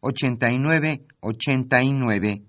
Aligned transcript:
89 0.00 1.06
89. 1.20 2.42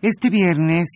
Este 0.00 0.30
viernes, 0.30 0.88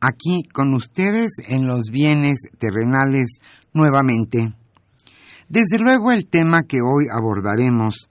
aquí 0.00 0.42
con 0.52 0.74
ustedes 0.74 1.32
en 1.48 1.66
los 1.66 1.90
bienes 1.90 2.36
terrenales 2.58 3.38
nuevamente. 3.72 4.54
Desde 5.48 5.78
luego 5.78 6.12
el 6.12 6.26
tema 6.26 6.62
que 6.62 6.80
hoy 6.80 7.06
abordaremos 7.10 8.08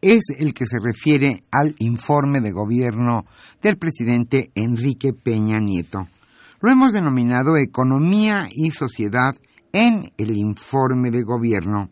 es 0.00 0.30
el 0.38 0.54
que 0.54 0.66
se 0.66 0.78
refiere 0.80 1.42
al 1.50 1.74
informe 1.78 2.40
de 2.40 2.52
gobierno 2.52 3.26
del 3.62 3.78
presidente 3.78 4.50
Enrique 4.54 5.12
Peña 5.12 5.58
Nieto. 5.58 6.08
Lo 6.60 6.70
hemos 6.70 6.92
denominado 6.92 7.56
Economía 7.56 8.48
y 8.50 8.70
Sociedad 8.70 9.34
en 9.72 10.12
el 10.16 10.36
informe 10.36 11.10
de 11.10 11.22
gobierno. 11.22 11.90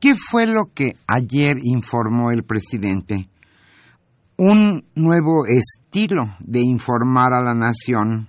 ¿Qué 0.00 0.14
fue 0.14 0.46
lo 0.46 0.72
que 0.74 0.94
ayer 1.06 1.56
informó 1.62 2.30
el 2.30 2.44
presidente? 2.44 3.28
Un 4.36 4.84
nuevo 4.94 5.46
estilo 5.46 6.36
de 6.40 6.60
informar 6.60 7.32
a 7.32 7.42
la 7.42 7.54
nación, 7.54 8.28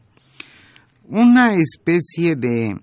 una 1.09 1.53
especie 1.53 2.35
de 2.35 2.79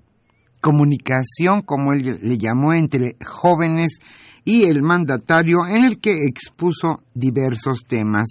comunicación, 0.61 1.63
como 1.63 1.93
él 1.93 2.19
le 2.23 2.39
llamó, 2.39 2.75
entre 2.75 3.17
jóvenes 3.25 3.99
y 4.45 4.65
el 4.65 4.83
mandatario 4.83 5.67
en 5.67 5.85
el 5.85 5.99
que 5.99 6.27
expuso 6.27 7.03
diversos 7.15 7.85
temas 7.87 8.27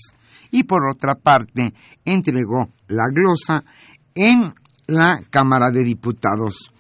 y 0.51 0.63
por 0.63 0.88
otra 0.88 1.16
parte 1.16 1.74
entregó 2.06 2.69
la 2.88 3.06
glosa 3.12 3.63
en 4.13 4.53
la 4.88 5.19
Cámara 5.29 5.72
de 5.72 5.84
Diputados. 5.84 6.72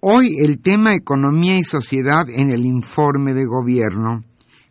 Hoy 0.00 0.36
el 0.38 0.60
tema 0.60 0.94
economía 0.94 1.58
y 1.58 1.64
sociedad 1.64 2.24
en 2.28 2.50
el 2.50 2.64
informe 2.64 3.34
de 3.34 3.44
gobierno. 3.44 4.24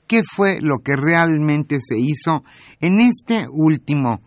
¿Qué 0.08 0.24
fue 0.24 0.60
lo 0.62 0.80
que 0.80 0.96
realmente 0.96 1.80
se 1.82 2.00
hizo 2.00 2.44
en 2.80 3.00
este 3.00 3.48
último 3.48 4.22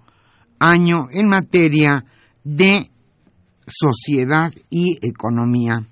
año 0.60 1.08
en 1.10 1.28
materia 1.28 2.04
de 2.44 2.88
sociedad 3.66 4.52
y 4.70 4.98
economía? 5.02 5.88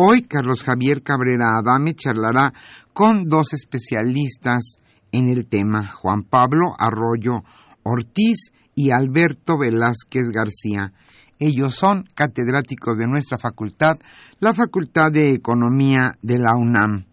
Hoy 0.00 0.22
Carlos 0.22 0.62
Javier 0.62 1.02
Cabrera 1.02 1.58
Adame 1.58 1.92
charlará 1.92 2.52
con 2.92 3.24
dos 3.24 3.52
especialistas 3.52 4.78
en 5.10 5.26
el 5.26 5.46
tema, 5.48 5.88
Juan 5.88 6.22
Pablo 6.22 6.76
Arroyo 6.78 7.42
Ortiz 7.82 8.52
y 8.76 8.92
Alberto 8.92 9.58
Velázquez 9.58 10.30
García. 10.30 10.92
Ellos 11.40 11.74
son 11.74 12.08
catedráticos 12.14 12.96
de 12.96 13.08
nuestra 13.08 13.38
facultad, 13.38 13.96
la 14.38 14.54
Facultad 14.54 15.10
de 15.10 15.32
Economía 15.32 16.12
de 16.22 16.38
la 16.38 16.54
UNAM. 16.54 17.06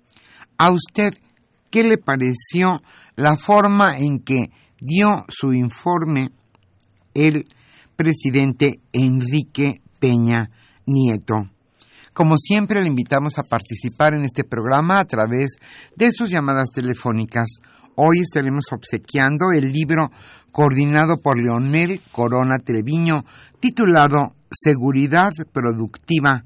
¿A 0.59 0.69
usted 0.69 1.15
qué 1.71 1.81
le 1.81 1.97
pareció 1.97 2.83
la 3.15 3.35
forma 3.35 3.97
en 3.97 4.19
que 4.19 4.51
dio 4.79 5.25
su 5.27 5.53
informe 5.53 6.29
el 7.15 7.45
presidente 7.95 8.79
Enrique 8.93 9.81
Peña 9.99 10.51
Nieto? 10.85 11.49
Como 12.15 12.37
siempre, 12.37 12.81
le 12.81 12.87
invitamos 12.87 13.37
a 13.37 13.43
participar 13.43 14.13
en 14.13 14.23
este 14.23 14.45
programa 14.45 15.01
a 15.01 15.05
través 15.05 15.57
de 15.97 16.13
sus 16.13 16.31
llamadas 16.31 16.69
telefónicas. 16.73 17.59
Hoy 17.95 18.21
estaremos 18.21 18.71
obsequiando 18.71 19.51
el 19.51 19.73
libro 19.73 20.09
coordinado 20.53 21.17
por 21.17 21.37
Leonel 21.37 21.99
Corona 22.13 22.57
Treviño, 22.57 23.25
titulado 23.59 24.33
Seguridad 24.49 25.33
Productiva 25.51 26.45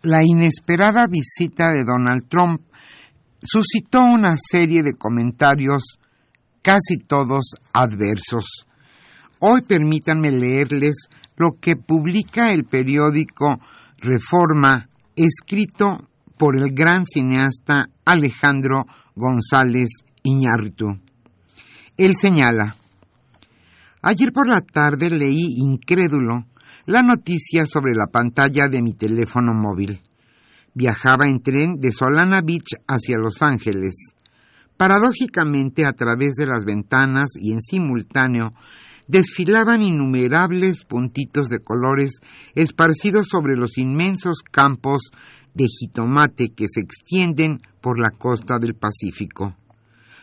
la 0.00 0.24
inesperada 0.24 1.06
visita 1.06 1.70
de 1.70 1.84
Donald 1.84 2.26
Trump 2.30 2.62
suscitó 3.42 4.04
una 4.04 4.36
serie 4.38 4.82
de 4.82 4.94
comentarios, 4.94 5.98
casi 6.62 6.96
todos 6.96 7.56
adversos. 7.74 8.46
Hoy 9.38 9.60
permítanme 9.60 10.30
leerles 10.30 11.10
lo 11.36 11.58
que 11.60 11.76
publica 11.76 12.52
el 12.52 12.64
periódico 12.64 13.60
Reforma, 13.98 14.88
escrito 15.16 16.08
por 16.36 16.56
el 16.56 16.72
gran 16.72 17.06
cineasta 17.06 17.88
Alejandro 18.04 18.86
González 19.14 19.88
Iñárritu. 20.22 20.98
Él 21.96 22.14
señala, 22.16 22.76
Ayer 24.02 24.32
por 24.32 24.46
la 24.46 24.60
tarde 24.60 25.08
leí 25.08 25.56
incrédulo 25.56 26.44
la 26.84 27.02
noticia 27.02 27.64
sobre 27.64 27.94
la 27.94 28.08
pantalla 28.08 28.68
de 28.68 28.82
mi 28.82 28.92
teléfono 28.92 29.54
móvil. 29.54 30.02
Viajaba 30.74 31.26
en 31.26 31.40
tren 31.40 31.80
de 31.80 31.90
Solana 31.92 32.42
Beach 32.42 32.76
hacia 32.86 33.16
Los 33.16 33.40
Ángeles. 33.40 33.94
Paradójicamente, 34.76 35.86
a 35.86 35.94
través 35.94 36.34
de 36.34 36.46
las 36.46 36.64
ventanas 36.66 37.30
y 37.36 37.52
en 37.52 37.62
simultáneo, 37.62 38.52
desfilaban 39.06 39.82
innumerables 39.82 40.84
puntitos 40.84 41.48
de 41.48 41.58
colores 41.58 42.20
esparcidos 42.54 43.26
sobre 43.30 43.56
los 43.56 43.78
inmensos 43.78 44.42
campos 44.42 45.10
de 45.54 45.66
jitomate 45.68 46.48
que 46.48 46.66
se 46.68 46.80
extienden 46.80 47.60
por 47.80 47.98
la 48.00 48.10
costa 48.10 48.58
del 48.58 48.74
Pacífico. 48.74 49.56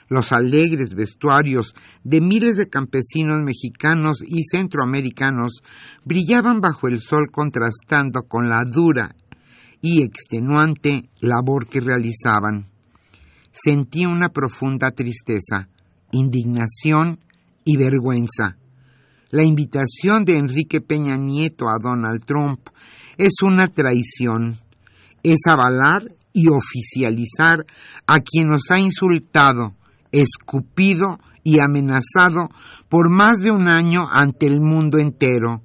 Los 0.09 0.33
alegres 0.33 0.93
vestuarios 0.93 1.73
de 2.03 2.19
miles 2.19 2.57
de 2.57 2.67
campesinos 2.67 3.41
mexicanos 3.41 4.21
y 4.27 4.43
centroamericanos 4.43 5.63
brillaban 6.03 6.59
bajo 6.59 6.89
el 6.89 6.99
sol 6.99 7.29
contrastando 7.31 8.23
con 8.23 8.49
la 8.49 8.65
dura 8.65 9.15
y 9.79 10.03
extenuante 10.03 11.09
labor 11.21 11.67
que 11.67 11.79
realizaban. 11.79 12.67
Sentí 13.53 14.05
una 14.05 14.29
profunda 14.29 14.91
tristeza, 14.91 15.69
indignación 16.11 17.19
y 17.63 17.77
vergüenza. 17.77 18.57
La 19.31 19.45
invitación 19.45 20.25
de 20.25 20.37
Enrique 20.37 20.81
Peña 20.81 21.15
Nieto 21.15 21.69
a 21.69 21.77
Donald 21.81 22.25
Trump 22.25 22.59
es 23.17 23.35
una 23.41 23.69
traición, 23.69 24.57
es 25.23 25.47
avalar 25.47 26.03
y 26.33 26.49
oficializar 26.49 27.65
a 28.07 28.19
quien 28.19 28.49
nos 28.49 28.69
ha 28.71 28.79
insultado, 28.79 29.73
escupido 30.11 31.17
y 31.45 31.59
amenazado 31.59 32.49
por 32.89 33.09
más 33.09 33.39
de 33.39 33.51
un 33.51 33.69
año 33.69 34.01
ante 34.11 34.47
el 34.47 34.59
mundo 34.59 34.97
entero. 34.97 35.61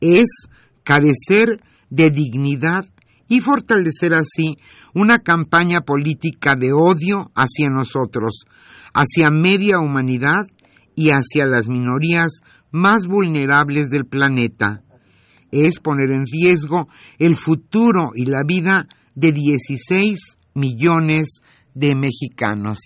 Es 0.00 0.48
carecer 0.82 1.62
de 1.90 2.10
dignidad 2.10 2.84
y 3.28 3.40
fortalecer 3.40 4.12
así 4.12 4.56
una 4.92 5.20
campaña 5.20 5.82
política 5.82 6.54
de 6.58 6.72
odio 6.72 7.30
hacia 7.36 7.70
nosotros, 7.70 8.44
hacia 8.92 9.30
media 9.30 9.78
humanidad 9.78 10.48
y 10.96 11.10
hacia 11.10 11.46
las 11.46 11.68
minorías 11.68 12.40
más 12.70 13.06
vulnerables 13.06 13.90
del 13.90 14.06
planeta. 14.06 14.82
Es 15.50 15.78
poner 15.80 16.10
en 16.10 16.26
riesgo 16.26 16.88
el 17.18 17.36
futuro 17.36 18.10
y 18.14 18.26
la 18.26 18.42
vida 18.44 18.86
de 19.14 19.32
16 19.32 20.38
millones 20.54 21.40
de 21.74 21.94
mexicanos. 21.94 22.78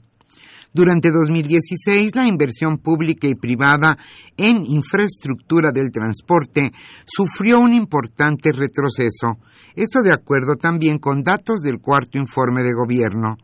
Durante 0.76 1.10
2016, 1.10 2.16
la 2.18 2.28
inversión 2.28 2.78
pública 2.80 3.30
y 3.30 3.36
privada 3.36 3.98
en 4.36 4.66
infraestructura 4.66 5.72
del 5.72 5.90
transporte 5.90 6.74
sufrió 7.06 7.62
un 7.62 7.74
importante 7.74 8.52
retroceso. 8.52 9.40
Esto 9.74 10.02
de 10.02 10.12
acuerdo 10.12 10.56
también 10.56 11.00
con 11.00 11.24
datos 11.24 11.62
del 11.62 11.80
cuarto 11.80 12.18
informe 12.18 12.62
de 12.62 12.74
gobierno. 12.74 13.38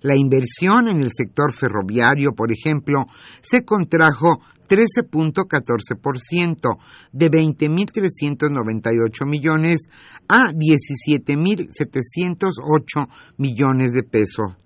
La 0.00 0.16
inversión 0.16 0.88
en 0.88 1.02
el 1.02 1.10
sector 1.14 1.52
ferroviario, 1.52 2.32
por 2.32 2.50
ejemplo, 2.50 3.04
se 3.42 3.62
contrajo 3.62 4.40
13.14% 4.66 6.78
de 7.12 7.30
20.398 7.30 9.26
millones 9.26 9.90
a 10.28 10.50
17.708 10.50 13.08
millones 13.36 13.92
de 13.92 14.02
pesos 14.02 14.56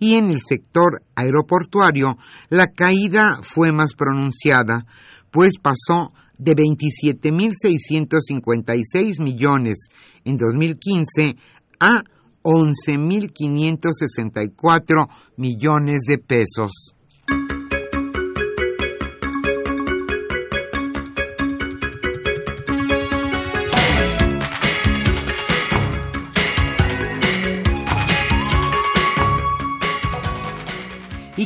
y 0.00 0.16
en 0.16 0.30
el 0.30 0.40
sector 0.40 1.04
aeroportuario 1.14 2.18
la 2.48 2.66
caída 2.66 3.38
fue 3.42 3.70
más 3.70 3.94
pronunciada, 3.94 4.84
pues 5.30 5.52
pasó 5.62 6.12
de 6.38 6.56
27.656 6.56 9.20
millones 9.20 9.90
en 10.24 10.36
2015 10.38 11.36
a 11.78 12.02
11.564 12.42 15.08
millones 15.36 16.00
de 16.08 16.18
pesos. 16.18 16.96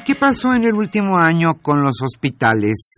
Qué 0.05 0.15
pasó 0.15 0.55
en 0.55 0.65
el 0.65 0.75
último 0.75 1.19
año 1.19 1.55
con 1.63 1.83
los 1.83 2.03
hospitales? 2.03 2.97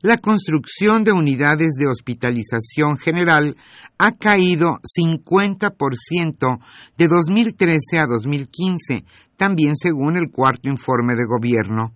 La 0.00 0.18
construcción 0.18 1.02
de 1.02 1.10
unidades 1.10 1.72
de 1.76 1.88
hospitalización 1.88 2.98
general 2.98 3.56
ha 3.98 4.12
caído 4.12 4.78
50% 4.82 6.60
de 6.96 7.08
2013 7.08 7.98
a 7.98 8.06
2015, 8.06 9.04
también 9.36 9.76
según 9.76 10.16
el 10.16 10.30
cuarto 10.30 10.68
informe 10.68 11.14
de 11.14 11.24
gobierno. 11.24 11.94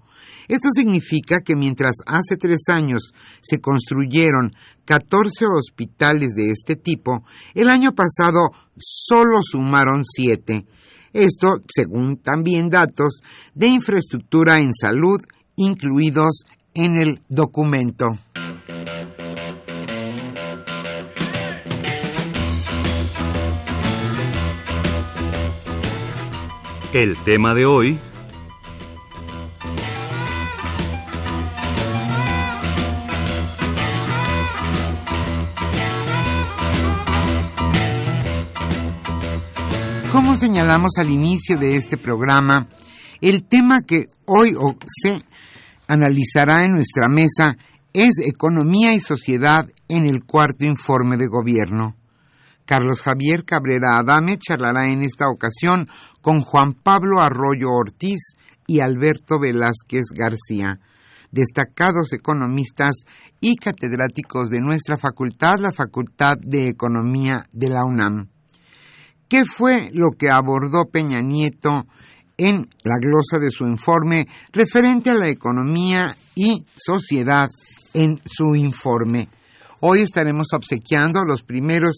Esto 0.48 0.70
significa 0.72 1.40
que 1.40 1.54
mientras 1.54 1.96
hace 2.06 2.36
tres 2.36 2.62
años 2.68 3.12
se 3.40 3.60
construyeron 3.60 4.52
14 4.84 5.44
hospitales 5.46 6.34
de 6.34 6.50
este 6.50 6.74
tipo, 6.74 7.22
el 7.54 7.68
año 7.68 7.94
pasado 7.94 8.50
solo 8.78 9.40
sumaron 9.42 10.02
siete. 10.04 10.66
Esto 11.12 11.56
según 11.68 12.18
también 12.18 12.68
datos 12.68 13.20
de 13.54 13.68
infraestructura 13.68 14.58
en 14.58 14.74
salud 14.74 15.20
incluidos 15.56 16.44
en 16.74 16.96
el 16.96 17.20
documento. 17.28 18.18
El 26.92 27.16
tema 27.24 27.52
de 27.54 27.66
hoy 27.66 28.00
señalamos 40.38 40.92
al 40.98 41.10
inicio 41.10 41.58
de 41.58 41.74
este 41.74 41.96
programa, 41.96 42.68
el 43.20 43.42
tema 43.44 43.80
que 43.80 44.06
hoy 44.24 44.56
se 45.02 45.20
analizará 45.88 46.64
en 46.64 46.74
nuestra 46.74 47.08
mesa 47.08 47.56
es 47.92 48.20
Economía 48.20 48.94
y 48.94 49.00
Sociedad 49.00 49.68
en 49.88 50.06
el 50.06 50.24
cuarto 50.24 50.64
informe 50.64 51.16
de 51.16 51.26
gobierno. 51.26 51.96
Carlos 52.66 53.02
Javier 53.02 53.44
Cabrera 53.44 53.98
Adame 53.98 54.38
charlará 54.38 54.88
en 54.88 55.02
esta 55.02 55.28
ocasión 55.28 55.88
con 56.20 56.42
Juan 56.42 56.74
Pablo 56.74 57.20
Arroyo 57.20 57.70
Ortiz 57.70 58.34
y 58.66 58.78
Alberto 58.78 59.40
Velázquez 59.40 60.04
García, 60.14 60.78
destacados 61.32 62.12
economistas 62.12 62.94
y 63.40 63.56
catedráticos 63.56 64.50
de 64.50 64.60
nuestra 64.60 64.98
facultad, 64.98 65.58
la 65.58 65.72
Facultad 65.72 66.36
de 66.40 66.68
Economía 66.68 67.44
de 67.52 67.70
la 67.70 67.84
UNAM. 67.84 68.28
¿Qué 69.28 69.44
fue 69.44 69.90
lo 69.92 70.12
que 70.12 70.30
abordó 70.30 70.86
Peña 70.86 71.20
Nieto 71.20 71.86
en 72.38 72.66
la 72.82 72.96
glosa 72.98 73.38
de 73.38 73.50
su 73.50 73.66
informe 73.66 74.26
referente 74.52 75.10
a 75.10 75.14
la 75.14 75.28
economía 75.28 76.16
y 76.34 76.64
sociedad 76.74 77.48
en 77.92 78.18
su 78.24 78.56
informe? 78.56 79.28
Hoy 79.80 80.00
estaremos 80.00 80.48
obsequiando 80.54 81.20
a 81.20 81.26
los 81.26 81.42
primeros 81.42 81.96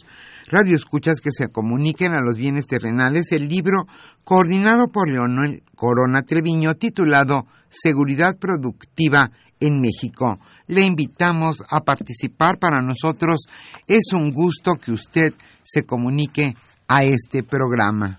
radioescuchas 0.49 1.21
que 1.21 1.31
se 1.31 1.49
comuniquen 1.49 2.15
a 2.15 2.21
los 2.21 2.37
bienes 2.37 2.67
terrenales 2.67 3.31
el 3.31 3.49
libro 3.49 3.87
coordinado 4.25 4.89
por 4.89 5.09
Leonel 5.09 5.63
Corona 5.77 6.23
Treviño 6.23 6.75
titulado 6.75 7.47
Seguridad 7.69 8.39
Productiva 8.39 9.31
en 9.61 9.81
México. 9.81 10.41
Le 10.67 10.83
invitamos 10.83 11.63
a 11.71 11.81
participar. 11.85 12.59
Para 12.59 12.83
nosotros 12.83 13.43
es 13.87 14.13
un 14.13 14.33
gusto 14.33 14.75
que 14.75 14.91
usted 14.91 15.33
se 15.63 15.85
comunique 15.85 16.55
a 16.93 17.05
este 17.05 17.45
programa. 17.45 18.19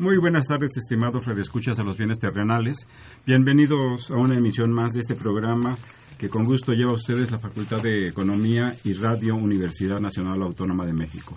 Muy 0.00 0.16
buenas 0.16 0.46
tardes, 0.46 0.74
estimados 0.78 1.26
radioescuchas 1.26 1.76
de 1.76 1.84
los 1.84 1.98
bienes 1.98 2.18
terrenales. 2.18 2.86
Bienvenidos 3.26 4.10
a 4.10 4.14
una 4.14 4.34
emisión 4.34 4.72
más 4.72 4.94
de 4.94 5.00
este 5.00 5.14
programa 5.14 5.76
que 6.16 6.30
con 6.30 6.44
gusto 6.44 6.72
lleva 6.72 6.92
a 6.92 6.94
ustedes 6.94 7.30
la 7.30 7.38
Facultad 7.38 7.82
de 7.82 8.08
Economía 8.08 8.72
y 8.82 8.94
Radio 8.94 9.34
Universidad 9.34 10.00
Nacional 10.00 10.42
Autónoma 10.42 10.86
de 10.86 10.94
México. 10.94 11.36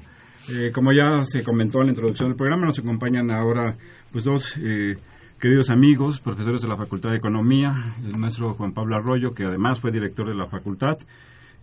Eh, 0.49 0.71
como 0.73 0.93
ya 0.93 1.25
se 1.25 1.43
comentó 1.43 1.81
en 1.81 1.87
la 1.87 1.91
introducción 1.91 2.29
del 2.29 2.37
programa, 2.37 2.67
nos 2.67 2.79
acompañan 2.79 3.31
ahora 3.31 3.75
pues 4.13 4.23
dos 4.23 4.55
eh, 4.55 4.95
queridos 5.41 5.69
amigos, 5.69 6.21
profesores 6.21 6.61
de 6.61 6.69
la 6.69 6.77
Facultad 6.77 7.09
de 7.09 7.17
Economía, 7.17 7.75
el 8.05 8.15
maestro 8.15 8.53
Juan 8.53 8.71
Pablo 8.71 8.95
Arroyo, 8.95 9.33
que 9.33 9.43
además 9.43 9.81
fue 9.81 9.91
director 9.91 10.25
de 10.25 10.35
la 10.35 10.47
facultad, 10.47 10.95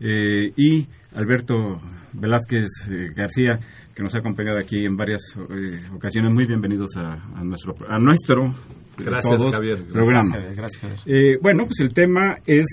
eh, 0.00 0.52
y 0.54 0.87
Alberto 1.14 1.80
Velázquez 2.12 2.69
García, 3.16 3.59
que 3.94 4.02
nos 4.02 4.14
ha 4.14 4.18
acompañado 4.18 4.59
aquí 4.59 4.85
en 4.85 4.97
varias 4.97 5.35
eh, 5.37 5.80
ocasiones. 5.94 6.32
Muy 6.32 6.44
bienvenidos 6.47 6.90
a, 6.97 7.16
nuestro 7.42 7.75
a 7.88 7.99
nuestro 7.99 8.44
eh, 8.44 9.04
Gracias, 9.04 9.42
Javier. 9.50 9.85
programa. 9.85 10.38
Eh, 11.06 11.38
bueno, 11.40 11.64
pues 11.64 11.80
el 11.80 11.92
tema 11.92 12.37
es, 12.47 12.66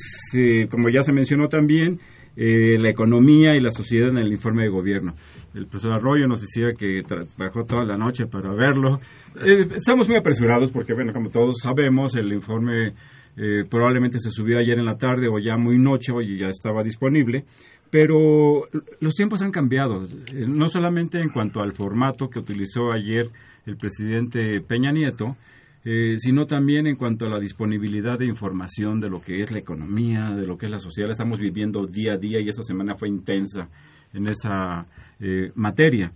como 0.69 0.89
ya 0.89 1.01
se 1.01 1.13
mencionó 1.13 1.47
también, 1.47 1.99
la 2.35 2.89
economía 2.89 3.55
y 3.55 3.59
la 3.59 3.71
sociedad 3.71 4.09
en 4.09 4.19
el 4.19 4.31
informe 4.31 4.63
de 4.63 4.69
gobierno. 4.69 5.15
El 5.55 5.65
profesor 5.65 5.97
Arroyo 5.97 6.27
nos 6.27 6.41
decía 6.41 6.67
que 6.77 7.01
trabajó 7.01 7.63
toda 7.63 7.83
la 7.83 7.97
noche 7.97 8.27
para 8.27 8.53
verlo. 8.53 8.99
estamos 9.75 10.07
muy 10.07 10.17
apresurados 10.17 10.71
porque, 10.71 10.93
bueno, 10.93 11.13
como 11.13 11.29
todos 11.29 11.55
sabemos, 11.63 12.15
el 12.15 12.31
informe 12.31 12.93
probablemente 13.69 14.19
se 14.19 14.29
subió 14.29 14.59
ayer 14.59 14.77
en 14.77 14.85
la 14.85 14.97
tarde 14.97 15.27
o 15.31 15.39
ya 15.39 15.57
muy 15.57 15.79
noche 15.79 16.13
y 16.21 16.37
ya 16.37 16.47
estaba 16.47 16.83
disponible. 16.83 17.45
Pero 17.89 18.63
los 18.99 19.15
tiempos 19.15 19.41
han 19.41 19.51
cambiado, 19.51 20.05
eh, 20.05 20.45
no 20.47 20.67
solamente 20.67 21.19
en 21.19 21.29
cuanto 21.29 21.61
al 21.61 21.73
formato 21.73 22.29
que 22.29 22.39
utilizó 22.39 22.91
ayer 22.91 23.29
el 23.65 23.77
presidente 23.77 24.61
Peña 24.61 24.91
Nieto, 24.91 25.37
eh, 25.89 26.17
sino 26.19 26.45
también 26.45 26.85
en 26.87 26.97
cuanto 26.97 27.25
a 27.25 27.29
la 27.29 27.39
disponibilidad 27.39 28.19
de 28.19 28.25
información 28.25 28.99
de 28.99 29.09
lo 29.09 29.21
que 29.21 29.39
es 29.39 29.51
la 29.51 29.59
economía, 29.59 30.31
de 30.31 30.45
lo 30.45 30.57
que 30.57 30.65
es 30.65 30.71
la 30.71 30.79
sociedad. 30.79 31.11
Estamos 31.11 31.39
viviendo 31.39 31.85
día 31.85 32.15
a 32.15 32.17
día 32.17 32.41
y 32.41 32.49
esta 32.49 32.61
semana 32.61 32.95
fue 32.95 33.07
intensa 33.07 33.69
en 34.13 34.27
esa 34.27 34.85
eh, 35.21 35.51
materia. 35.55 36.11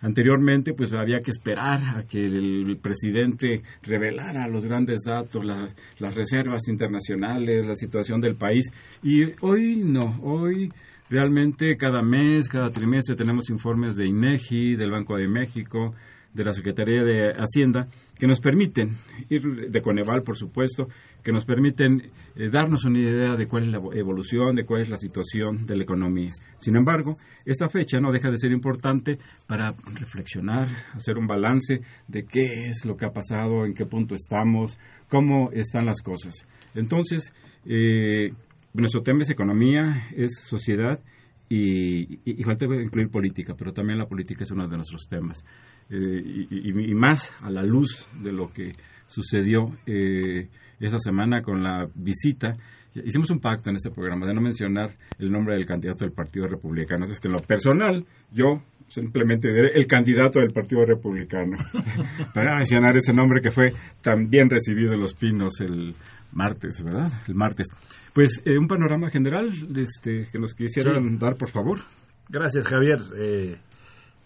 Anteriormente, 0.00 0.74
pues 0.74 0.92
había 0.92 1.20
que 1.20 1.30
esperar 1.30 1.98
a 1.98 2.02
que 2.04 2.26
el 2.26 2.76
presidente 2.82 3.62
revelara 3.84 4.48
los 4.48 4.66
grandes 4.66 5.02
datos, 5.06 5.44
las 5.44 6.14
reservas 6.16 6.66
internacionales, 6.66 7.64
la 7.64 7.76
situación 7.76 8.20
del 8.20 8.34
país. 8.34 8.72
Y 9.04 9.26
hoy 9.40 9.76
no, 9.84 10.18
hoy 10.24 10.68
Realmente 11.12 11.76
cada 11.76 12.00
mes, 12.00 12.48
cada 12.48 12.70
trimestre 12.70 13.14
tenemos 13.14 13.50
informes 13.50 13.96
de 13.96 14.06
INEGI, 14.06 14.76
del 14.76 14.92
Banco 14.92 15.14
de 15.14 15.28
México, 15.28 15.92
de 16.32 16.42
la 16.42 16.54
Secretaría 16.54 17.04
de 17.04 17.34
Hacienda, 17.36 17.86
que 18.18 18.26
nos 18.26 18.40
permiten, 18.40 18.96
ir 19.28 19.42
de 19.68 19.82
Coneval, 19.82 20.22
por 20.22 20.38
supuesto, 20.38 20.88
que 21.22 21.30
nos 21.30 21.44
permiten 21.44 22.10
eh, 22.34 22.48
darnos 22.48 22.86
una 22.86 22.98
idea 22.98 23.36
de 23.36 23.46
cuál 23.46 23.64
es 23.64 23.72
la 23.72 23.82
evolución, 23.94 24.56
de 24.56 24.64
cuál 24.64 24.80
es 24.80 24.88
la 24.88 24.96
situación 24.96 25.66
de 25.66 25.76
la 25.76 25.82
economía. 25.82 26.30
Sin 26.58 26.76
embargo, 26.76 27.12
esta 27.44 27.68
fecha 27.68 28.00
no 28.00 28.10
deja 28.10 28.30
de 28.30 28.38
ser 28.38 28.50
importante 28.50 29.18
para 29.46 29.74
reflexionar, 29.92 30.68
hacer 30.94 31.18
un 31.18 31.26
balance 31.26 31.82
de 32.08 32.24
qué 32.24 32.70
es 32.70 32.86
lo 32.86 32.96
que 32.96 33.04
ha 33.04 33.12
pasado, 33.12 33.66
en 33.66 33.74
qué 33.74 33.84
punto 33.84 34.14
estamos, 34.14 34.78
cómo 35.10 35.50
están 35.52 35.84
las 35.84 36.00
cosas. 36.00 36.46
Entonces, 36.74 37.34
eh, 37.66 38.32
nuestro 38.74 39.02
tema 39.02 39.22
es 39.22 39.30
economía, 39.30 40.08
es 40.16 40.44
sociedad 40.48 41.00
y, 41.48 42.20
y, 42.24 42.42
falta 42.44 42.64
incluir 42.64 43.10
política, 43.10 43.54
pero 43.56 43.72
también 43.72 43.98
la 43.98 44.06
política 44.06 44.44
es 44.44 44.50
uno 44.50 44.66
de 44.66 44.76
nuestros 44.76 45.06
temas. 45.08 45.44
Eh, 45.90 46.46
y, 46.50 46.94
más 46.94 47.32
a 47.42 47.50
la 47.50 47.62
luz 47.62 48.08
de 48.22 48.32
lo 48.32 48.50
que 48.50 48.72
sucedió 49.06 49.76
eh, 49.84 50.48
esa 50.80 50.98
semana 50.98 51.42
con 51.42 51.62
la 51.62 51.86
visita. 51.94 52.56
Hicimos 52.94 53.30
un 53.30 53.40
pacto 53.40 53.68
en 53.68 53.76
este 53.76 53.90
programa 53.90 54.26
de 54.26 54.32
no 54.32 54.40
mencionar 54.40 54.96
el 55.18 55.30
nombre 55.30 55.54
del 55.54 55.66
candidato 55.66 56.06
del 56.06 56.14
Partido 56.14 56.46
Republicano. 56.46 57.04
Es 57.04 57.20
que 57.20 57.28
en 57.28 57.34
lo 57.34 57.40
personal, 57.40 58.06
yo 58.30 58.62
simplemente 58.88 59.52
diré 59.52 59.72
el 59.74 59.86
candidato 59.86 60.38
del 60.40 60.52
Partido 60.52 60.86
Republicano, 60.86 61.58
para 62.34 62.56
mencionar 62.56 62.96
ese 62.96 63.12
nombre 63.12 63.40
que 63.42 63.50
fue 63.50 63.72
tan 64.00 64.28
bien 64.30 64.48
recibido 64.48 64.94
en 64.94 65.00
Los 65.00 65.14
Pinos 65.14 65.60
el 65.60 65.94
martes, 66.32 66.82
¿verdad? 66.82 67.10
El 67.28 67.34
martes. 67.34 67.68
Pues 68.12 68.42
eh, 68.44 68.58
un 68.58 68.68
panorama 68.68 69.08
general 69.10 69.50
este, 69.76 70.28
que 70.30 70.38
nos 70.38 70.54
quisieran 70.54 71.18
dar, 71.18 71.36
por 71.36 71.50
favor. 71.50 71.80
Gracias, 72.28 72.68
Javier. 72.68 72.98
Eh, 73.16 73.56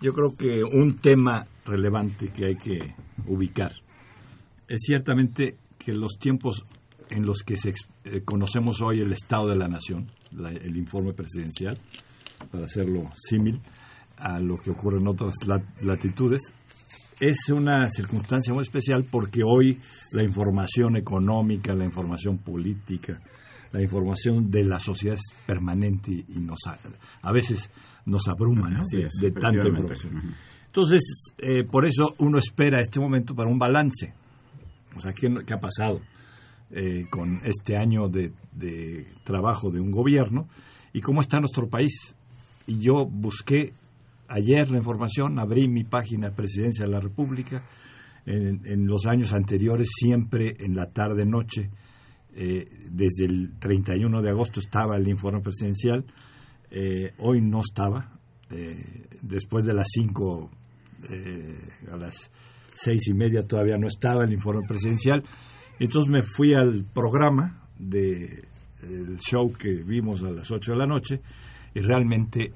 yo 0.01 0.13
creo 0.13 0.37
que 0.37 0.65
un 0.65 0.97
tema 0.97 1.47
relevante 1.65 2.29
que 2.29 2.47
hay 2.47 2.57
que 2.57 2.95
ubicar 3.27 3.73
es 4.69 4.83
ciertamente 4.83 5.57
que 5.79 5.93
los 5.93 6.19
tiempos 6.19 6.65
en 7.11 7.25
los 7.25 7.43
que 7.45 7.57
se, 7.57 7.73
eh, 8.05 8.23
conocemos 8.25 8.83
hoy 8.83 9.01
el 9.01 9.13
estado 9.13 9.49
de 9.49 9.57
la 9.57 9.69
nación, 9.69 10.11
el 10.33 10.77
informe 10.77 11.13
presidencial, 11.13 11.79
para 12.51 12.65
hacerlo 12.65 13.11
símil 13.15 13.61
a 14.17 14.41
lo 14.41 14.59
que 14.59 14.71
ocurre 14.71 14.99
en 14.99 15.07
otras 15.07 15.35
latitudes, 15.81 16.53
es 17.21 17.49
una 17.49 17.89
circunstancia 17.89 18.53
muy 18.53 18.63
especial 18.63 19.05
porque 19.11 19.43
hoy 19.45 19.79
la 20.13 20.23
información 20.23 20.97
económica, 20.97 21.75
la 21.75 21.85
información 21.85 22.39
política, 22.39 23.21
la 23.73 23.83
información 23.83 24.51
de 24.51 24.65
la 24.65 24.81
sociedad 24.81 25.17
es 25.17 25.35
permanente 25.47 26.13
y 26.13 26.39
nos 26.39 26.61
a, 26.67 27.33
veces 27.33 27.71
nos 28.05 28.29
abruma 28.29 28.71
de, 29.21 29.31
tanta 29.33 29.69
información. 29.69 30.35
Entonces, 30.67 31.33
eh, 31.39 31.65
por 31.65 31.87
eso 31.87 32.15
uno 32.19 32.39
espera 32.39 32.81
este 32.81 33.01
momento 33.01 33.35
para 33.35 33.51
un 33.51 33.59
balance. 33.59 34.15
O 34.97 35.01
sea, 35.01 35.13
¿qué, 35.13 35.35
qué 35.47 35.55
ha 35.55 35.61
pasado 35.61 36.01
eh, 36.71 37.07
con 37.11 37.41
este 37.45 37.77
año 37.77 38.09
de, 38.09 38.33
de 38.53 39.07
trabajo 39.25 39.71
de 39.71 39.81
un 39.81 39.91
gobierno 39.91 40.49
y 40.93 41.01
cómo 41.01 41.21
está 41.21 41.41
nuestro 41.41 41.69
país? 41.69 42.15
Y 42.67 42.81
yo 42.81 43.07
busqué 43.07 43.73
ayer 44.29 44.71
la 44.71 44.79
información, 44.79 45.39
abrí 45.39 45.69
mi 45.69 45.85
página 45.85 46.31
Presidencia 46.31 46.85
de 46.85 46.91
la 46.91 47.01
República. 47.01 47.65
En, 48.29 48.87
los 48.89 49.07
años 49.07 49.33
anteriores, 49.33 49.89
siempre 49.95 50.57
en 50.59 50.75
la 50.75 50.87
tarde-noche, 50.91 51.71
eh, 52.39 52.69
desde 52.91 53.25
el 53.25 53.59
31 53.59 54.21
de 54.21 54.29
agosto 54.29 54.61
estaba 54.61 54.99
el 54.99 55.09
informe 55.09 55.41
presidencial. 55.41 56.05
Eh, 56.71 57.15
hoy 57.19 57.41
no 57.41 57.63
estaba. 57.63 58.13
Eh, 58.51 59.07
después 59.23 59.65
de 59.65 59.73
las 59.73 59.87
5, 59.91 60.51
a 61.93 61.97
las 61.97 62.31
seis 62.75 63.09
y 63.09 63.15
media 63.15 63.47
todavía 63.47 63.79
no 63.79 63.87
estaba 63.87 64.25
el 64.25 64.35
informe 64.35 64.67
presidencial. 64.69 65.25
Entonces 65.79 66.13
me 66.13 66.23
fui 66.23 66.53
al 66.53 66.85
programa 66.85 67.69
del 67.79 69.19
show 69.19 69.51
que 69.55 69.83
vimos 69.83 70.23
a 70.23 70.31
las 70.31 70.51
8 70.51 70.73
de 70.73 70.79
la 70.79 70.87
noche 70.87 71.21
y 71.75 71.81
realmente 71.81 72.53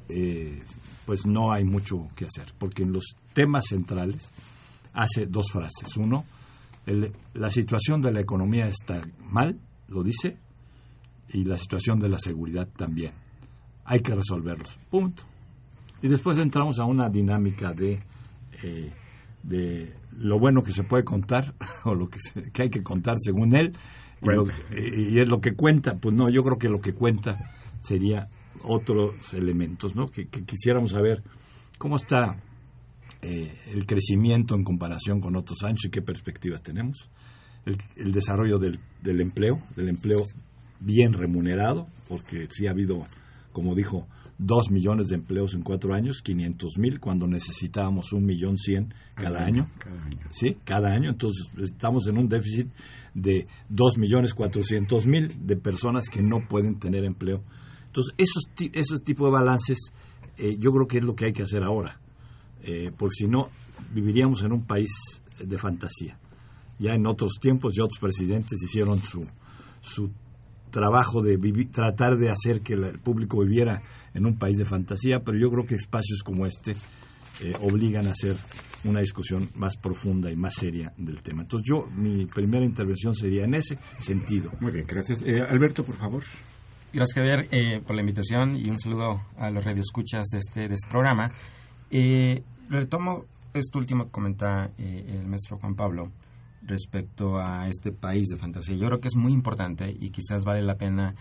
pues 1.07 1.27
no 1.27 1.53
hay 1.53 1.65
mucho 1.65 2.09
que 2.15 2.27
hacer, 2.27 2.53
porque 2.59 2.83
en 2.83 2.93
los 2.93 3.17
temas 3.33 3.65
centrales 3.69 4.29
hace 4.93 5.27
dos 5.27 5.53
frases. 5.53 5.97
Uno, 5.97 6.25
la 7.35 7.51
situación 7.51 8.01
de 8.01 8.13
la 8.13 8.21
economía 8.21 8.67
está 8.67 9.03
mal, 9.21 9.59
lo 9.91 10.03
dice, 10.03 10.39
y 11.29 11.45
la 11.45 11.59
situación 11.59 12.01
de 12.01 12.09
la 12.09 12.19
seguridad 12.19 12.69
también. 12.69 13.13
Hay 13.85 14.01
que 14.01 14.15
resolverlos, 14.15 14.79
punto. 14.91 15.25
Y 16.03 16.09
después 16.09 16.39
entramos 16.39 16.79
a 16.79 16.85
una 16.85 17.09
dinámica 17.11 17.73
de, 17.73 18.01
eh, 18.63 18.93
de 19.43 19.95
lo 20.17 20.39
bueno 20.39 20.63
que 20.63 20.73
se 20.73 20.85
puede 20.85 21.05
contar 21.05 21.55
o 21.85 21.95
lo 21.95 22.09
que, 22.09 22.19
que 22.53 22.63
hay 22.63 22.71
que 22.71 22.83
contar 22.83 23.17
según 23.21 23.55
él 23.55 23.75
y, 24.23 25.15
y, 25.15 25.21
es 25.21 25.29
lo 25.29 25.41
que 25.41 25.55
cuenta. 25.55 25.97
Pues 25.97 26.15
no, 26.15 26.31
yo 26.31 26.43
creo 26.43 26.59
que 26.59 26.69
lo 26.69 26.81
que 26.81 26.95
cuenta 26.95 27.37
sería 27.81 28.29
otros 28.65 29.33
elementos, 29.35 29.95
¿no? 29.95 30.07
Que, 30.07 30.27
quisiéramos 30.27 30.91
saber 30.91 31.23
cómo 31.79 31.97
está 31.97 32.37
eh, 33.23 33.55
el 33.73 33.87
crecimiento 33.87 34.55
en 34.55 34.65
comparación 34.65 35.21
con 35.21 35.37
otros 35.37 35.63
años 35.63 35.85
y 35.85 35.91
qué 35.91 36.03
perspectivas 36.03 36.63
tenemos, 36.63 37.11
el, 37.65 38.13
desarrollo 38.13 38.59
del, 38.59 38.79
del, 39.03 39.21
empleo, 39.21 39.61
del 39.77 39.89
empleo 39.89 40.25
bien 40.81 41.13
remunerado, 41.13 41.89
porque 42.09 42.49
sí 42.51 42.67
ha 42.67 42.71
habido, 42.71 43.03
como 43.53 43.75
dijo, 43.75 44.07
dos 44.39 44.71
millones 44.71 45.09
de 45.09 45.17
empleos 45.17 45.55
en 45.55 45.63
cuatro 45.63 45.95
años, 45.95 46.23
500 46.23 46.79
mil, 46.79 47.01
cuando 47.01 47.27
necesitábamos 47.27 48.13
un 48.13 48.25
millón 48.25 48.57
cien 48.57 48.95
cada, 49.15 49.45
año, 49.45 49.71
cada 49.79 50.03
año. 50.03 50.19
Sí, 50.31 50.57
cada 50.65 50.89
año. 50.93 51.11
Entonces 51.11 51.49
estamos 51.59 52.07
en 52.07 52.17
un 52.17 52.29
déficit 52.29 52.69
de 53.15 53.47
dos 53.69 53.99
millones 53.99 54.33
cuatrocientos 54.35 55.07
mil 55.07 55.47
de 55.47 55.57
personas 55.57 56.09
que 56.09 56.23
no 56.23 56.47
pueden 56.49 56.79
tener 56.79 57.05
empleo 57.05 57.43
entonces, 57.91 58.15
esos, 58.19 58.45
esos 58.73 59.03
tipos 59.03 59.27
de 59.27 59.33
balances 59.33 59.93
eh, 60.39 60.57
yo 60.61 60.71
creo 60.71 60.87
que 60.87 60.99
es 60.99 61.05
lo 61.05 61.15
que 61.15 61.25
hay 61.27 61.33
que 61.33 61.43
hacer 61.43 61.65
ahora, 61.65 62.01
eh, 62.63 62.93
porque 62.97 63.15
si 63.19 63.27
no, 63.27 63.51
viviríamos 63.93 64.45
en 64.45 64.53
un 64.53 64.65
país 64.65 64.91
de 65.45 65.59
fantasía. 65.59 66.17
Ya 66.81 66.95
en 66.95 67.07
otros 67.07 67.35
tiempos, 67.41 67.75
ya 67.77 67.85
otros 67.85 68.01
presidentes 68.01 68.61
hicieron 68.61 69.01
su, 69.01 69.25
su 69.81 70.11
trabajo 70.71 71.23
de 71.23 71.39
tratar 71.71 72.17
de 72.17 72.31
hacer 72.31 72.63
que 72.63 72.73
el 72.73 72.99
público 72.99 73.41
viviera 73.41 73.81
en 74.15 74.27
un 74.27 74.37
país 74.37 74.59
de 74.59 74.65
fantasía, 74.65 75.21
pero 75.21 75.39
yo 75.39 75.49
creo 75.51 75.65
que 75.65 75.77
espacios 75.77 76.23
como 76.25 76.47
este 76.47 76.73
eh, 77.41 77.55
obligan 77.61 78.09
a 78.09 78.11
hacer 78.11 78.35
una 78.85 79.01
discusión 79.01 79.49
más 79.55 79.77
profunda 79.77 80.33
y 80.33 80.37
más 80.37 80.55
seria 80.55 80.93
del 80.97 81.23
tema. 81.23 81.43
Entonces 81.43 81.69
yo, 81.69 81.87
mi 81.95 82.27
primera 82.27 82.65
intervención 82.65 83.15
sería 83.15 83.45
en 83.45 83.55
ese 83.55 83.79
sentido. 83.99 84.51
Muy 84.61 84.73
bien, 84.73 84.87
gracias. 84.89 85.23
Alberto, 85.23 85.85
por 85.85 85.97
favor. 85.97 86.25
Gracias, 86.93 87.15
Javier, 87.15 87.47
eh, 87.53 87.81
por 87.87 87.95
la 87.95 88.01
invitación 88.01 88.57
y 88.57 88.69
un 88.69 88.77
saludo 88.77 89.23
a 89.39 89.49
los 89.51 89.63
radioescuchas 89.63 90.27
de 90.33 90.39
este, 90.39 90.67
de 90.67 90.75
este 90.75 90.91
programa. 90.91 91.31
Eh, 91.89 92.43
retomo 92.69 93.27
esto 93.55 93.79
último 93.79 94.07
que 94.07 94.11
comenta 94.11 94.73
eh, 94.77 95.19
el 95.21 95.27
maestro 95.29 95.57
Juan 95.59 95.77
Pablo 95.77 96.11
respecto 96.63 97.39
a 97.39 97.69
este 97.69 97.93
país 97.93 98.29
de 98.29 98.37
fantasía. 98.37 98.77
Yo 98.77 98.87
creo 98.87 99.01
que 99.01 99.09
es 99.09 99.17
muy 99.17 99.33
importante 99.33 99.95
y 99.99 100.11
quizás 100.11 100.45
vale 100.45 100.63
la 100.63 100.77
pena 100.77 101.15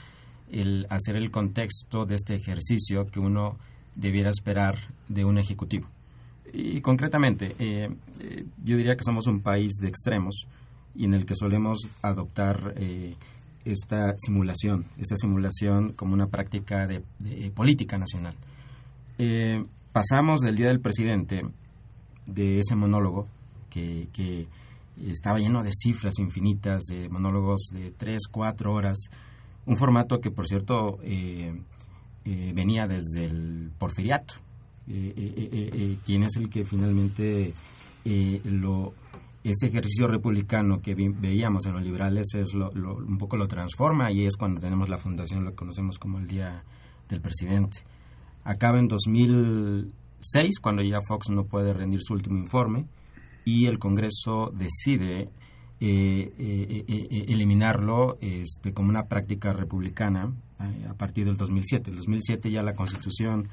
el 0.52 0.88
hacer 0.90 1.16
el 1.16 1.32
contexto 1.32 2.06
de 2.06 2.16
este 2.16 2.36
ejercicio 2.36 3.08
que 3.08 3.20
uno 3.20 3.58
debiera 3.96 4.30
esperar 4.30 4.78
de 5.08 5.26
un 5.26 5.38
ejecutivo. 5.38 5.88
Y 6.52 6.82
concretamente, 6.82 7.56
eh, 7.60 7.90
yo 8.64 8.78
diría 8.78 8.96
que 8.96 9.04
somos 9.04 9.28
un 9.28 9.42
país 9.42 9.74
de 9.80 9.88
extremos 9.88 10.48
y 10.96 11.06
en 11.06 11.14
el 11.14 11.26
que 11.26 11.36
solemos 11.36 11.88
adoptar 12.02 12.74
esta 13.66 14.16
simulación, 14.18 14.86
esta 14.98 15.16
simulación 15.16 15.94
como 15.94 16.14
una 16.14 16.28
práctica 16.28 16.88
de, 16.88 17.02
política 17.52 17.98
nacional. 17.98 18.36
Eh, 19.18 19.64
pasamos 19.92 20.42
del 20.42 20.56
Día 20.56 20.68
del 20.68 20.80
Presidente, 20.80 21.44
de 22.26 22.60
ese 22.60 22.76
monólogo, 22.76 23.28
que, 23.70 24.48
estaba 25.06 25.40
lleno 25.40 25.64
de 25.64 25.72
cifras 25.74 26.20
infinitas, 26.20 26.84
de 26.84 27.10
monólogos 27.10 27.70
de 27.72 27.92
tres, 27.92 28.28
cuatro 28.30 28.74
horas, 28.74 28.98
un 29.66 29.78
formato 29.78 30.20
que, 30.20 30.32
por 30.32 30.48
cierto, 30.48 31.00
eh, 31.04 31.54
eh, 32.26 32.52
venía 32.56 32.88
desde 32.88 33.26
el 33.26 33.72
porfiriato, 33.78 34.36
quien 34.86 36.24
es 36.24 36.36
el 36.36 36.50
que 36.50 36.66
finalmente 36.66 37.54
lo 38.44 38.94
ese 39.44 39.68
ejercicio 39.68 40.08
republicano 40.08 40.82
que 40.82 40.94
veíamos 40.96 41.66
en 41.66 41.74
los 41.74 41.82
liberales 41.82 42.34
es 42.34 42.54
lo, 42.54 42.70
un 42.70 43.18
poco 43.18 43.38
lo 43.38 43.48
transforma 43.48 44.12
y 44.12 44.26
es 44.26 44.36
cuando 44.36 44.60
tenemos 44.60 44.90
la 44.90 44.98
fundación, 44.98 45.46
lo 45.46 45.56
conocemos 45.56 45.98
como 45.98 46.20
el 46.20 46.28
Día 46.28 46.64
del 47.08 47.22
Presidente. 47.22 47.80
Acaba 48.44 48.80
en 48.80 48.88
2006, 48.88 50.60
cuando 50.60 50.82
ya 50.84 51.00
Fox 51.08 51.30
no 51.30 51.46
puede 51.46 51.74
rendir 51.74 52.02
su 52.02 52.14
último 52.14 52.38
informe 52.38 52.86
y 53.50 53.66
el 53.66 53.80
Congreso 53.80 54.52
decide 54.54 55.30
eh, 55.82 56.34
eh, 56.38 56.86
eh, 56.88 57.26
eliminarlo 57.30 58.18
este, 58.22 58.74
como 58.74 58.90
una 58.90 59.08
práctica 59.08 59.54
republicana 59.54 60.32
a 60.90 60.94
partir 60.94 61.26
del 61.26 61.38
2007. 61.38 61.90
El 61.90 61.98
2007 61.98 62.52
ya 62.52 62.64
la 62.64 62.74
Constitución 62.74 63.48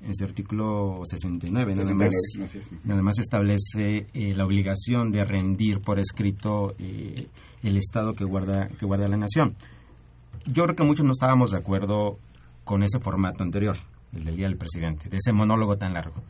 ese 0.00 0.24
artículo 0.24 1.00
69 1.04 1.74
nada 1.74 1.94
más, 1.94 2.14
nada 2.84 3.02
más 3.02 3.18
establece 3.18 4.06
la 4.12 4.44
obligación 4.44 5.10
de 5.10 5.24
rendir 5.24 5.80
por 5.80 5.98
escrito 5.98 6.76
el 6.78 7.76
estado 7.76 8.12
que 8.12 8.24
guarda 8.24 8.68
que 8.68 8.86
guarda 8.86 9.08
la 9.08 9.16
nación. 9.16 9.56
Yo 10.44 10.64
creo 10.64 10.76
que 10.76 10.84
muchos 10.84 11.04
no 11.04 11.12
estábamos 11.12 11.50
de 11.50 11.56
acuerdo 11.56 12.18
con 12.64 12.82
ese 12.84 13.00
formato 13.00 13.42
anterior 13.42 13.76
el 14.12 14.24
del 14.24 14.36
día 14.36 14.46
del 14.46 14.58
presidente 14.58 15.08
de 15.08 15.16
ese 15.16 15.32
monólogo 15.32 15.76
tan 15.76 15.94
largo. 15.94 16.22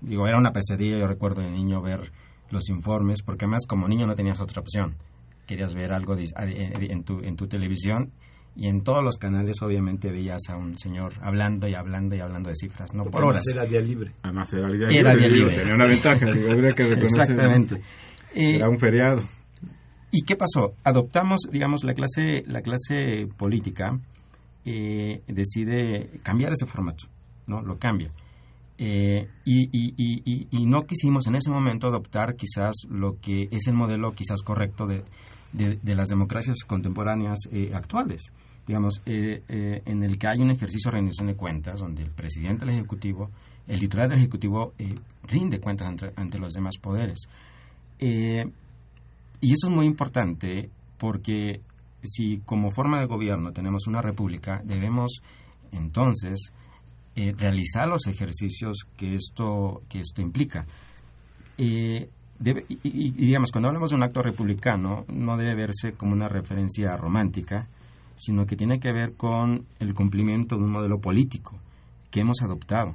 Digo 0.00 0.26
era 0.26 0.36
una 0.36 0.52
pesadilla 0.52 0.98
yo 0.98 1.06
recuerdo 1.06 1.40
de 1.40 1.50
niño 1.50 1.80
ver 1.80 2.12
los 2.50 2.68
informes 2.68 3.22
porque 3.22 3.44
además 3.44 3.66
como 3.66 3.88
niño 3.88 4.06
no 4.06 4.14
tenías 4.14 4.40
otra 4.40 4.60
opción 4.60 4.96
querías 5.46 5.74
ver 5.74 5.92
algo 5.92 6.16
en 6.16 7.04
tu 7.04 7.20
en 7.20 7.36
tu 7.36 7.46
televisión 7.46 8.12
y 8.58 8.66
en 8.66 8.82
todos 8.82 9.04
los 9.04 9.18
canales 9.18 9.62
obviamente 9.62 10.10
veías 10.10 10.42
a 10.48 10.56
un 10.56 10.76
señor 10.78 11.12
hablando 11.22 11.68
y 11.68 11.74
hablando 11.74 12.16
y 12.16 12.20
hablando 12.20 12.50
de 12.50 12.56
cifras, 12.56 12.92
no 12.92 13.04
por 13.04 13.24
horas. 13.24 13.44
Era 13.46 13.64
día 13.64 13.80
libre. 13.80 14.10
Además 14.22 14.52
era 14.52 14.66
día 14.66 14.88
libre. 14.88 14.98
Era 14.98 15.14
día 15.14 15.28
libre. 15.28 15.56
Tenía 15.58 15.74
una 15.74 15.86
ventaja, 15.86 16.26
habría 16.26 16.74
que 16.74 16.82
Exactamente. 16.82 17.80
era 18.34 18.68
un 18.68 18.80
feriado. 18.80 19.22
¿Y 20.10 20.22
qué 20.22 20.34
pasó? 20.34 20.74
Adoptamos, 20.82 21.42
digamos, 21.52 21.84
la 21.84 21.94
clase, 21.94 22.42
la 22.48 22.60
clase 22.62 23.28
política 23.36 23.96
eh, 24.64 25.22
decide 25.28 26.18
cambiar 26.24 26.52
ese 26.52 26.66
formato, 26.66 27.04
¿no? 27.46 27.62
Lo 27.62 27.78
cambia. 27.78 28.10
Eh, 28.80 29.28
y, 29.44 30.66
no 30.66 30.86
quisimos 30.86 31.26
en 31.26 31.34
ese 31.34 31.50
momento 31.50 31.88
adoptar 31.88 32.36
quizás 32.36 32.74
lo 32.88 33.18
que 33.20 33.48
es 33.50 33.66
el 33.66 33.74
modelo 33.74 34.12
quizás 34.12 34.42
correcto 34.42 34.86
de, 34.86 35.02
de, 35.52 35.94
las 35.94 36.08
democracias 36.08 36.58
contemporáneas 36.66 37.38
eh, 37.50 37.72
actuales. 37.74 38.32
Digamos, 38.66 39.02
eh, 39.06 39.42
en 39.86 40.02
el 40.04 40.18
que 40.18 40.28
hay 40.28 40.40
un 40.40 40.50
ejercicio 40.50 40.90
de 40.90 40.98
rendición 40.98 41.26
de 41.26 41.34
cuentas 41.34 41.80
donde 41.80 42.02
el 42.02 42.10
presidente 42.10 42.66
del 42.66 42.74
Ejecutivo, 42.74 43.30
el 43.66 43.80
titular 43.80 44.08
del 44.08 44.18
Ejecutivo 44.18 44.74
rinde 45.24 45.58
cuentas 45.58 45.88
ante, 46.16 46.38
los 46.38 46.52
demás 46.52 46.76
poderes. 46.76 47.28
y 47.98 49.52
eso 49.52 49.68
es 49.68 49.70
muy 49.70 49.86
importante 49.86 50.70
porque 50.98 51.62
si 52.02 52.38
como 52.44 52.70
forma 52.70 53.00
de 53.00 53.06
gobierno 53.06 53.52
tenemos 53.52 53.86
una 53.86 54.02
república, 54.02 54.60
debemos 54.64 55.22
entonces 55.72 56.52
eh, 57.20 57.34
realizar 57.36 57.88
los 57.88 58.06
ejercicios 58.06 58.86
que 58.96 59.16
esto, 59.16 59.82
que 59.88 59.98
esto 59.98 60.22
implica. 60.22 60.64
Eh, 61.56 62.08
y, 62.84 63.10
digamos, 63.10 63.50
cuando 63.50 63.66
hablamos 63.66 63.90
de 63.90 63.96
un 63.96 64.04
acto 64.04 64.22
republicano, 64.22 65.04
no 65.08 65.36
debe 65.36 65.56
verse 65.56 65.94
como 65.94 66.12
una 66.12 66.28
referencia 66.28 66.96
romántica, 66.96 67.66
sino 68.16 68.46
que 68.46 68.54
tiene 68.54 68.78
que 68.78 68.92
ver 68.92 69.14
con 69.14 69.66
el 69.80 69.94
cumplimiento 69.94 70.56
de 70.56 70.62
un 70.62 70.70
modelo 70.70 71.00
político 71.00 71.58
que 72.12 72.20
hemos 72.20 72.40
adoptado. 72.40 72.94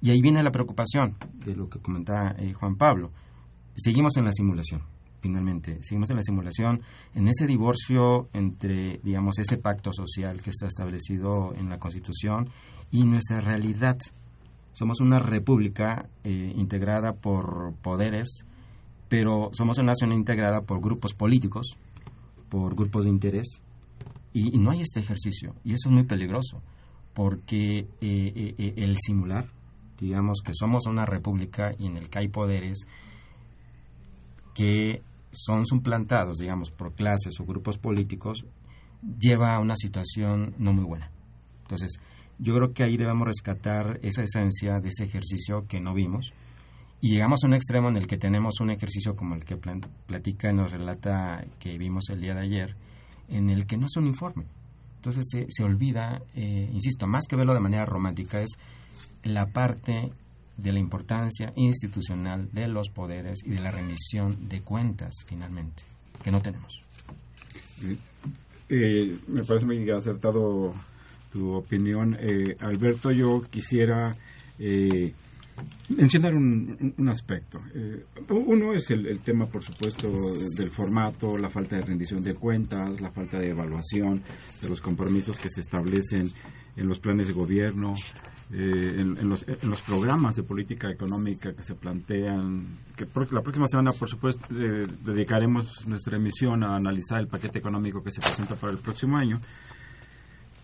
Y 0.00 0.10
ahí 0.10 0.22
viene 0.22 0.44
la 0.44 0.52
preocupación 0.52 1.16
de 1.44 1.56
lo 1.56 1.68
que 1.68 1.80
comentaba 1.80 2.36
eh, 2.38 2.52
Juan 2.52 2.76
Pablo. 2.76 3.10
Seguimos 3.74 4.16
en 4.16 4.26
la 4.26 4.32
simulación, 4.32 4.82
finalmente. 5.26 5.78
Seguimos 5.82 6.10
en 6.10 6.16
la 6.16 6.22
simulación, 6.22 6.82
en 7.14 7.26
ese 7.26 7.48
divorcio 7.48 8.28
entre, 8.32 9.00
digamos, 9.02 9.38
ese 9.40 9.56
pacto 9.56 9.92
social 9.92 10.40
que 10.40 10.50
está 10.50 10.68
establecido 10.68 11.52
en 11.56 11.68
la 11.68 11.78
Constitución 11.78 12.48
y 12.92 13.04
nuestra 13.04 13.40
realidad. 13.40 13.98
Somos 14.72 15.00
una 15.00 15.18
república 15.18 16.08
eh, 16.22 16.52
integrada 16.54 17.12
por 17.12 17.74
poderes, 17.82 18.46
pero 19.08 19.50
somos 19.52 19.78
una 19.78 19.92
nación 19.92 20.12
integrada 20.12 20.60
por 20.60 20.80
grupos 20.80 21.12
políticos, 21.12 21.76
por 22.48 22.76
grupos 22.76 23.04
de 23.04 23.10
interés, 23.10 23.62
y, 24.32 24.58
no 24.58 24.70
hay 24.70 24.82
este 24.82 25.00
ejercicio. 25.00 25.56
Y 25.64 25.72
eso 25.72 25.88
es 25.88 25.92
muy 25.92 26.04
peligroso, 26.04 26.62
porque 27.14 27.78
eh, 28.00 28.54
eh, 28.58 28.74
el 28.76 28.96
simular, 28.98 29.48
digamos 29.98 30.40
que 30.44 30.52
somos 30.54 30.86
una 30.86 31.04
república 31.04 31.72
y 31.76 31.86
en 31.86 31.96
el 31.96 32.10
que 32.10 32.18
hay 32.20 32.28
poderes 32.28 32.86
que 34.56 35.02
son 35.36 35.66
suplantados, 35.66 36.38
digamos, 36.38 36.70
por 36.70 36.94
clases 36.94 37.38
o 37.40 37.44
grupos 37.44 37.78
políticos, 37.78 38.44
lleva 39.18 39.54
a 39.54 39.60
una 39.60 39.76
situación 39.76 40.54
no 40.58 40.72
muy 40.72 40.84
buena. 40.84 41.10
Entonces, 41.62 41.98
yo 42.38 42.54
creo 42.54 42.72
que 42.72 42.82
ahí 42.82 42.96
debemos 42.96 43.26
rescatar 43.26 43.98
esa 44.02 44.22
esencia 44.22 44.80
de 44.80 44.88
ese 44.88 45.04
ejercicio 45.04 45.66
que 45.66 45.80
no 45.80 45.94
vimos 45.94 46.32
y 47.00 47.10
llegamos 47.10 47.44
a 47.44 47.46
un 47.46 47.54
extremo 47.54 47.88
en 47.88 47.96
el 47.96 48.06
que 48.06 48.18
tenemos 48.18 48.60
un 48.60 48.70
ejercicio 48.70 49.16
como 49.16 49.34
el 49.34 49.44
que 49.44 49.56
platica 49.56 50.50
y 50.50 50.54
nos 50.54 50.72
relata 50.72 51.44
que 51.58 51.76
vimos 51.78 52.08
el 52.10 52.20
día 52.20 52.34
de 52.34 52.40
ayer, 52.40 52.76
en 53.28 53.50
el 53.50 53.66
que 53.66 53.76
no 53.76 53.86
es 53.86 53.96
un 53.96 54.06
informe. 54.06 54.46
Entonces 54.96 55.26
se, 55.30 55.46
se 55.50 55.62
olvida, 55.62 56.22
eh, 56.34 56.68
insisto, 56.72 57.06
más 57.06 57.24
que 57.28 57.36
verlo 57.36 57.54
de 57.54 57.60
manera 57.60 57.84
romántica, 57.84 58.40
es 58.40 58.58
la 59.22 59.46
parte 59.46 60.10
de 60.56 60.72
la 60.72 60.78
importancia 60.78 61.52
institucional 61.56 62.48
de 62.52 62.68
los 62.68 62.88
poderes 62.88 63.40
y 63.44 63.50
de 63.50 63.60
la 63.60 63.70
rendición 63.70 64.48
de 64.48 64.62
cuentas, 64.62 65.14
finalmente, 65.26 65.82
que 66.22 66.30
no 66.30 66.40
tenemos. 66.40 66.80
Eh, 68.68 69.18
me 69.28 69.44
parece 69.44 69.66
muy 69.66 69.90
acertado 69.90 70.74
tu 71.32 71.54
opinión. 71.54 72.16
Eh, 72.18 72.56
Alberto, 72.60 73.10
yo 73.10 73.42
quisiera 73.50 74.16
eh, 74.58 75.12
mencionar 75.90 76.34
un, 76.34 77.08
aspecto. 77.08 77.60
Eh, 77.74 78.04
uno 78.30 78.72
es 78.72 78.90
el, 78.90 79.18
tema, 79.20 79.46
por 79.46 79.62
supuesto, 79.62 80.10
del 80.56 80.70
formato, 80.70 81.36
la 81.38 81.50
falta 81.50 81.76
de 81.76 81.82
rendición 81.82 82.22
de 82.22 82.34
cuentas, 82.34 83.00
la 83.00 83.10
falta 83.10 83.38
de 83.38 83.50
evaluación 83.50 84.22
de 84.60 84.68
los 84.68 84.80
compromisos 84.80 85.38
que 85.38 85.48
se 85.48 85.60
establecen 85.60 86.30
en 86.76 86.88
los 86.88 86.98
planes 86.98 87.28
de 87.28 87.32
gobierno, 87.32 87.94
en, 88.52 89.28
los, 89.28 89.46
en, 89.48 89.68
los, 89.68 89.82
programas 89.82 90.36
de 90.36 90.44
política 90.44 90.88
económica 90.90 91.52
que 91.52 91.62
se 91.62 91.74
plantean. 91.74 92.64
Que 92.96 93.06
la 93.32 93.40
próxima 93.42 93.66
semana, 93.66 93.92
por 93.92 94.08
supuesto, 94.08 94.46
dedicaremos 94.52 95.86
nuestra 95.86 96.16
emisión 96.16 96.62
a 96.62 96.70
analizar 96.70 97.18
el 97.18 97.26
paquete 97.26 97.58
económico 97.58 98.02
que 98.02 98.10
se 98.10 98.20
presenta 98.20 98.54
para 98.54 98.72
el 98.72 98.78
próximo 98.78 99.16
año. 99.16 99.40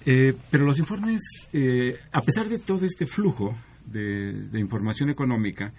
Eh, 0.04 0.34
pero 0.50 0.64
los 0.64 0.78
informes, 0.78 1.20
eh, 1.52 1.96
a 2.12 2.20
pesar 2.20 2.48
de 2.48 2.58
todo 2.58 2.84
este 2.84 3.06
flujo 3.06 3.54
de, 3.86 4.58
información 4.58 5.10
económica, 5.10 5.72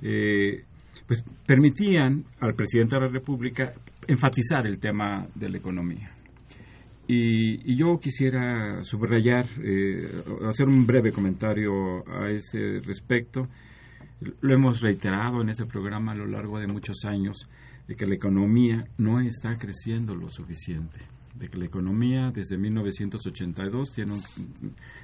eh, 0.00 0.64
pues 1.06 1.24
permitían 1.46 2.24
al 2.40 2.54
presidente 2.54 2.96
de 2.96 3.02
la 3.02 3.08
República 3.08 3.72
enfatizar 4.06 4.66
el 4.66 4.78
tema 4.78 5.26
de 5.34 5.50
la 5.50 5.58
economía. 5.58 6.15
Y, 7.08 7.76
yo 7.76 7.98
quisiera 8.00 8.82
subrayar, 8.82 9.46
hacer 10.48 10.66
un 10.66 10.86
breve 10.86 11.12
comentario 11.12 12.04
a 12.08 12.30
ese 12.30 12.80
respecto. 12.84 13.48
Lo 14.40 14.54
hemos 14.54 14.80
reiterado 14.80 15.42
en 15.42 15.50
este 15.50 15.66
programa 15.66 16.12
a 16.12 16.16
lo 16.16 16.26
largo 16.26 16.58
de 16.58 16.66
muchos 16.66 17.04
años, 17.04 17.48
de 17.86 17.94
que 17.94 18.06
la 18.06 18.14
economía 18.14 18.86
no 18.98 19.20
está 19.20 19.56
creciendo 19.58 20.14
lo 20.14 20.30
suficiente 20.30 20.98
de 21.38 21.48
que 21.48 21.58
la 21.58 21.66
economía 21.66 22.30
desde 22.30 22.56
1982 22.56 23.92
tiene, 23.92 24.14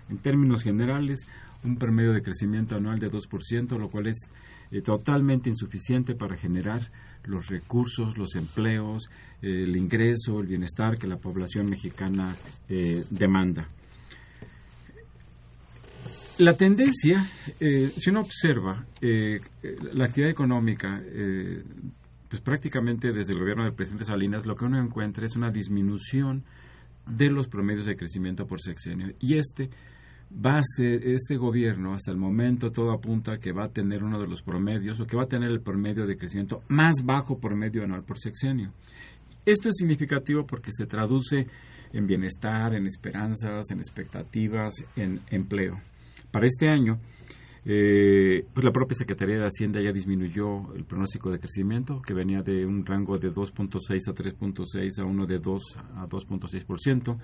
en 0.08 0.18
términos 0.18 0.62
generales, 0.62 1.26
un 1.64 1.76
promedio 1.76 2.12
de 2.12 2.22
crecimiento 2.22 2.76
anual 2.76 2.98
de 2.98 3.10
2%, 3.10 3.78
lo 3.78 3.88
cual 3.88 4.06
es 4.08 4.30
eh, 4.72 4.80
totalmente 4.80 5.50
insuficiente 5.50 6.14
para 6.14 6.36
generar 6.36 6.90
los 7.24 7.46
recursos, 7.48 8.16
los 8.16 8.34
empleos, 8.34 9.08
el 9.40 9.76
ingreso, 9.76 10.40
el 10.40 10.46
bienestar 10.46 10.96
que 10.98 11.06
la 11.06 11.18
población 11.18 11.66
mexicana 11.66 12.34
eh, 12.68 13.04
demanda. 13.10 13.68
La 16.38 16.56
tendencia, 16.56 17.24
eh, 17.60 17.92
si 17.96 18.10
uno 18.10 18.20
observa 18.20 18.84
la 19.92 20.04
actividad 20.04 20.30
económica 20.30 21.00
pues 22.28 22.40
prácticamente 22.40 23.12
desde 23.12 23.34
el 23.34 23.40
gobierno 23.40 23.64
del 23.64 23.74
presidente 23.74 24.06
Salinas 24.06 24.46
lo 24.46 24.56
que 24.56 24.64
uno 24.64 24.80
encuentra 24.80 25.26
es 25.26 25.36
una 25.36 25.50
disminución 25.50 26.44
de 27.06 27.28
los 27.28 27.46
promedios 27.46 27.84
de 27.84 27.94
crecimiento 27.94 28.46
por 28.46 28.62
sexenio. 28.62 29.12
Y 29.20 29.36
este 29.36 29.68
va 30.34 30.58
a 30.58 30.62
ser, 30.62 31.06
este 31.06 31.36
gobierno 31.36 31.94
hasta 31.94 32.10
el 32.10 32.16
momento 32.16 32.70
todo 32.70 32.92
apunta 32.92 33.38
que 33.38 33.52
va 33.52 33.64
a 33.64 33.68
tener 33.68 34.02
uno 34.02 34.20
de 34.20 34.26
los 34.26 34.42
promedios 34.42 35.00
o 35.00 35.06
que 35.06 35.16
va 35.16 35.24
a 35.24 35.28
tener 35.28 35.50
el 35.50 35.60
promedio 35.60 36.06
de 36.06 36.16
crecimiento 36.16 36.62
más 36.68 37.04
bajo 37.04 37.38
promedio 37.38 37.84
anual 37.84 38.02
por 38.02 38.18
sexenio. 38.18 38.72
Esto 39.44 39.68
es 39.68 39.74
significativo 39.76 40.46
porque 40.46 40.70
se 40.72 40.86
traduce 40.86 41.46
en 41.92 42.06
bienestar, 42.06 42.74
en 42.74 42.86
esperanzas, 42.86 43.70
en 43.70 43.78
expectativas, 43.78 44.74
en 44.96 45.20
empleo. 45.30 45.80
Para 46.30 46.46
este 46.46 46.68
año, 46.68 46.98
eh, 47.64 48.44
pues 48.52 48.64
la 48.64 48.72
propia 48.72 48.96
Secretaría 48.96 49.36
de 49.36 49.46
Hacienda 49.46 49.80
ya 49.80 49.92
disminuyó 49.92 50.74
el 50.74 50.84
pronóstico 50.84 51.30
de 51.30 51.38
crecimiento, 51.38 52.00
que 52.00 52.14
venía 52.14 52.42
de 52.42 52.64
un 52.64 52.86
rango 52.86 53.18
de 53.18 53.32
2.6 53.32 54.08
a 54.08 54.14
3.6 54.14 54.98
a 54.98 55.04
uno 55.04 55.26
de 55.26 55.38
2 55.38 55.62
a 55.96 56.08
2.6%. 56.08 57.18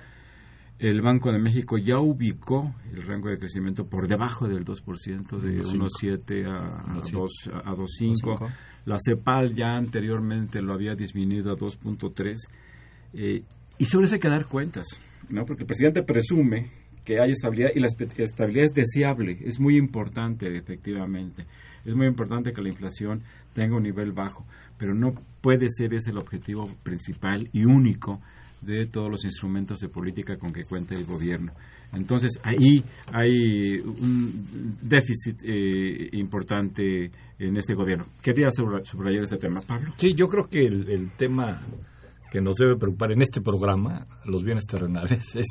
El 0.79 1.03
Banco 1.03 1.33
de 1.33 1.41
México 1.41 1.77
ya 1.77 1.99
ubicó 1.99 2.73
el 2.93 3.03
rango 3.03 3.29
de 3.29 3.39
crecimiento 3.39 3.89
por 3.89 4.07
debajo 4.07 4.47
del 4.47 4.65
2%, 4.65 5.41
de 5.41 5.61
1.7 5.61 6.47
a, 6.47 6.93
a 6.93 7.75
2.5. 7.75 8.53
La 8.85 8.97
CEPAL 9.05 9.55
ya 9.55 9.77
anteriormente 9.77 10.63
lo 10.63 10.73
había 10.73 10.95
disminuido 10.95 11.53
a 11.53 11.57
2.3. 11.57 12.37
Eh, 13.15 13.43
y 13.79 13.85
sobre 13.87 14.07
eso 14.07 14.15
hay 14.15 14.21
que 14.21 14.29
dar 14.29 14.47
cuentas, 14.47 14.87
¿no? 15.29 15.45
porque 15.45 15.65
el 15.65 15.67
presidente 15.67 16.03
presume 16.03 16.71
que 17.05 17.21
hay 17.21 17.33
estabilidad 17.33 17.71
y 17.75 17.81
la 17.81 17.87
estabilidad 17.87 18.65
es 18.65 18.73
deseable, 18.73 19.39
es 19.45 19.59
muy 19.59 19.77
importante 19.77 20.57
efectivamente. 20.57 21.47
Es 21.85 21.95
muy 21.95 22.07
importante 22.07 22.53
que 22.53 22.61
la 22.61 22.69
inflación 22.69 23.23
tenga 23.55 23.77
un 23.77 23.83
nivel 23.83 24.13
bajo, 24.13 24.47
pero 24.77 24.95
no 24.95 25.15
puede 25.41 25.69
ser 25.71 25.95
ese 25.95 26.11
el 26.11 26.19
objetivo 26.19 26.69
principal 26.83 27.49
y 27.53 27.65
único 27.65 28.21
de 28.61 28.87
todos 28.87 29.11
los 29.11 29.25
instrumentos 29.25 29.79
de 29.81 29.89
política 29.89 30.37
con 30.37 30.53
que 30.53 30.65
cuenta 30.65 30.95
el 30.95 31.05
gobierno. 31.05 31.53
Entonces 31.93 32.39
ahí 32.43 32.85
hay 33.13 33.79
un 33.79 34.77
déficit 34.83 35.43
eh, 35.43 36.11
importante 36.13 37.11
en 37.39 37.57
este 37.57 37.75
gobierno. 37.75 38.07
Quería 38.21 38.49
subrayar 38.51 39.25
ese 39.25 39.37
tema, 39.37 39.61
Pablo. 39.61 39.95
Sí, 39.97 40.15
yo 40.15 40.29
creo 40.29 40.49
que 40.49 40.67
el, 40.67 40.91
el 40.91 41.11
tema 41.13 41.61
que 42.31 42.41
nos 42.41 42.57
debe 42.57 42.77
preocupar 42.77 43.13
en 43.13 43.23
este 43.23 43.41
programa, 43.41 44.07
los 44.25 44.43
bienes 44.45 44.67
terrenales, 44.67 45.35
es 45.35 45.47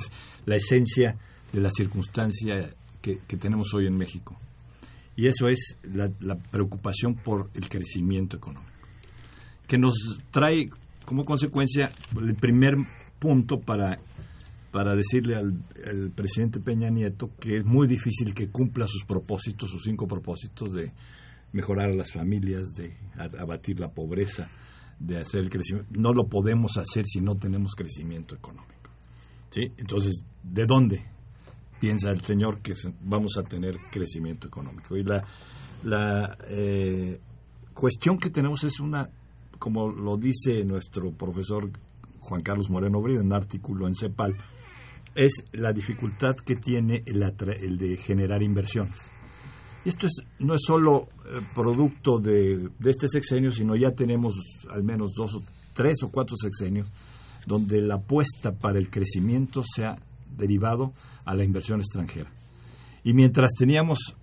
la 0.46 0.56
esencia 0.56 1.16
de 1.52 1.62
la 1.62 1.70
circunstancia 1.72 2.70
que, 3.02 3.38
tenemos 3.38 3.74
hoy 3.74 3.88
en 3.88 3.98
México. 3.98 4.38
Y 5.16 5.28
eso 5.28 5.48
es 5.48 5.78
la, 5.84 6.10
preocupación 6.52 7.16
por 7.16 7.50
el 7.54 7.70
crecimiento 7.70 8.38
económico, 8.38 8.72
que 9.66 9.78
nos 9.78 9.96
trae 10.30 10.70
como 11.06 11.24
consecuencia 11.24 11.92
el 12.20 12.36
primer 12.36 12.76
punto 13.20 13.60
para 13.60 14.00
para 14.72 14.96
decirle 14.96 15.36
al, 15.36 16.12
presidente 16.14 16.60
Peña 16.60 16.90
Nieto 16.90 17.32
que 17.40 17.58
es 17.58 17.66
muy 17.66 17.88
difícil 17.88 18.34
que 18.34 18.50
cumpla 18.50 18.86
sus 18.88 19.06
propósitos, 19.06 19.72
sus 19.72 19.84
cinco 19.84 20.08
propósitos 20.08 20.74
de 20.74 20.92
mejorar 21.52 21.90
a 21.90 21.96
las 21.96 22.12
familias, 22.12 22.76
de 22.76 22.96
abatir 23.40 23.80
la 23.80 23.90
pobreza, 23.90 24.50
de 25.00 25.18
hacer 25.18 25.42
el 25.42 25.50
crecimiento. 25.50 25.90
No 25.98 26.14
lo 26.14 26.28
podemos 26.28 26.78
hacer 26.78 27.06
si 27.08 27.22
no 27.22 27.36
tenemos 27.36 27.74
crecimiento 27.76 28.36
económico. 28.36 28.92
¿sí? 29.50 29.72
Entonces, 29.78 30.24
¿de 30.44 30.66
dónde 30.66 31.06
piensa 31.80 32.12
el 32.12 32.22
señor 32.22 32.60
que 32.62 32.74
vamos 33.02 33.38
a 33.38 33.44
tener 33.44 33.78
crecimiento 33.92 34.48
económico? 34.48 34.98
Y 34.98 35.04
la, 35.04 35.26
la 35.86 36.38
eh, 36.50 37.20
cuestión 37.74 38.20
que 38.20 38.30
tenemos 38.30 38.64
es 38.64 38.80
una, 38.80 39.10
como 39.58 39.90
lo 39.90 40.18
dice 40.18 40.64
nuestro 40.66 41.12
profesor 41.14 41.72
Juan 42.28 42.42
Carlos 42.42 42.70
Moreno 42.70 43.02
Brida 43.02 43.22
en 43.22 43.28
un 43.28 43.34
artículo 43.34 43.88
en 43.88 43.96
CEPAL, 43.96 44.36
es 45.16 45.46
la 45.54 45.72
dificultad 45.72 46.36
que 46.36 46.56
tiene 46.56 47.02
el, 47.06 47.24
el 47.24 47.78
de 47.78 47.96
generar 47.98 48.44
inversiones. 48.44 49.12
Esto 49.86 50.08
es, 50.08 50.14
no 50.40 50.54
es 50.54 50.62
solo 50.66 51.08
eh, 51.26 51.40
producto 51.56 52.20
de, 52.20 52.70
de, 52.78 52.90
este 52.90 53.08
sexenio, 53.08 53.52
sino 53.52 53.76
ya 53.76 53.92
tenemos 53.92 54.36
al 54.70 54.84
menos 54.84 55.14
dos 55.16 55.36
o 55.36 55.44
tres 55.74 56.04
o 56.04 56.10
cuatro 56.10 56.36
sexenios 56.36 56.92
donde 57.46 57.82
la 57.82 57.96
apuesta 57.96 58.52
para 58.52 58.78
el 58.78 58.90
crecimiento 58.90 59.64
se 59.64 59.86
ha 59.86 59.98
derivado 60.36 60.92
a 61.26 61.34
la 61.34 61.46
inversión 61.46 61.80
extranjera. 61.80 62.30
Y 63.06 63.14
mientras 63.14 63.52
teníamos 63.58 64.18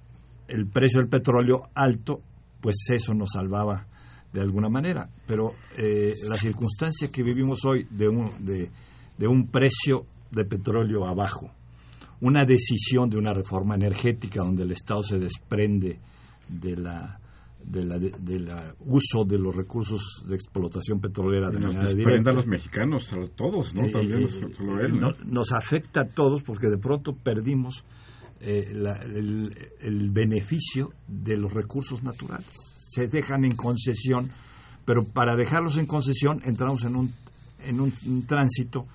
el 0.48 0.66
precio 0.66 1.00
del 1.00 1.08
petróleo 1.08 1.70
alto, 1.74 2.20
pues 2.60 2.76
eso 2.90 3.14
nos 3.14 3.30
salvaba 3.32 3.86
de 4.34 4.40
alguna 4.40 4.68
manera. 4.68 5.08
Pero 5.26 5.54
eh, 5.78 6.12
la 6.28 6.36
circunstancia 6.36 7.08
que 7.08 7.22
vivimos 7.22 7.64
hoy 7.64 7.86
de 7.88 8.08
un, 8.08 8.30
de, 8.44 8.68
de 9.16 9.26
un 9.28 9.46
precio 9.46 10.06
de 10.32 10.44
petróleo 10.44 11.06
abajo, 11.06 11.52
una 12.20 12.44
decisión 12.44 13.08
de 13.08 13.16
una 13.16 13.32
reforma 13.32 13.76
energética 13.76 14.42
donde 14.42 14.64
el 14.64 14.72
Estado 14.72 15.04
se 15.04 15.18
desprende 15.20 16.00
de 16.48 16.76
la 16.76 17.20
de 17.64 17.82
la, 17.82 17.98
de, 17.98 18.74
uso 18.80 19.24
de 19.24 19.38
los 19.38 19.56
recursos 19.56 20.22
de 20.28 20.34
explotación 20.34 21.00
petrolera 21.00 21.50
de 21.50 21.60
manera 21.60 21.94
directa. 21.94 22.30
a 22.30 22.34
los 22.34 22.46
mexicanos, 22.46 23.10
a 23.14 23.26
todos, 23.34 23.74
¿no? 23.74 23.86
Eh, 23.86 23.90
También, 23.90 24.24
eh, 24.24 24.54
solo 24.54 24.80
él, 24.80 25.00
Nos 25.24 25.50
afecta 25.52 26.02
a 26.02 26.08
todos 26.08 26.42
porque 26.42 26.66
de 26.68 26.76
pronto 26.76 27.14
perdimos 27.16 27.84
eh, 28.40 28.72
el, 28.72 29.54
el, 29.80 30.10
beneficio 30.10 30.92
de 31.08 31.38
los 31.38 31.54
recursos 31.54 32.02
naturales. 32.02 32.73
Se 32.94 33.08
dejan 33.08 33.44
en 33.44 33.56
concesión, 33.56 34.30
pero 34.84 35.04
para 35.04 35.36
dejarlos 35.36 35.78
en 35.78 35.86
concesión 35.86 36.40
entramos 36.44 36.84
en 36.84 36.96
un, 36.96 37.14
en 37.60 37.80
un 37.80 38.26
tránsito 38.26 38.86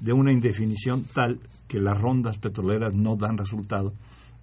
de 0.00 0.12
una 0.12 0.32
indefinición 0.32 1.02
tal 1.02 1.40
que 1.66 1.80
las 1.80 1.98
rondas 2.00 2.38
petroleras 2.38 2.94
no 2.94 3.16
dan 3.16 3.36
resultado, 3.36 3.94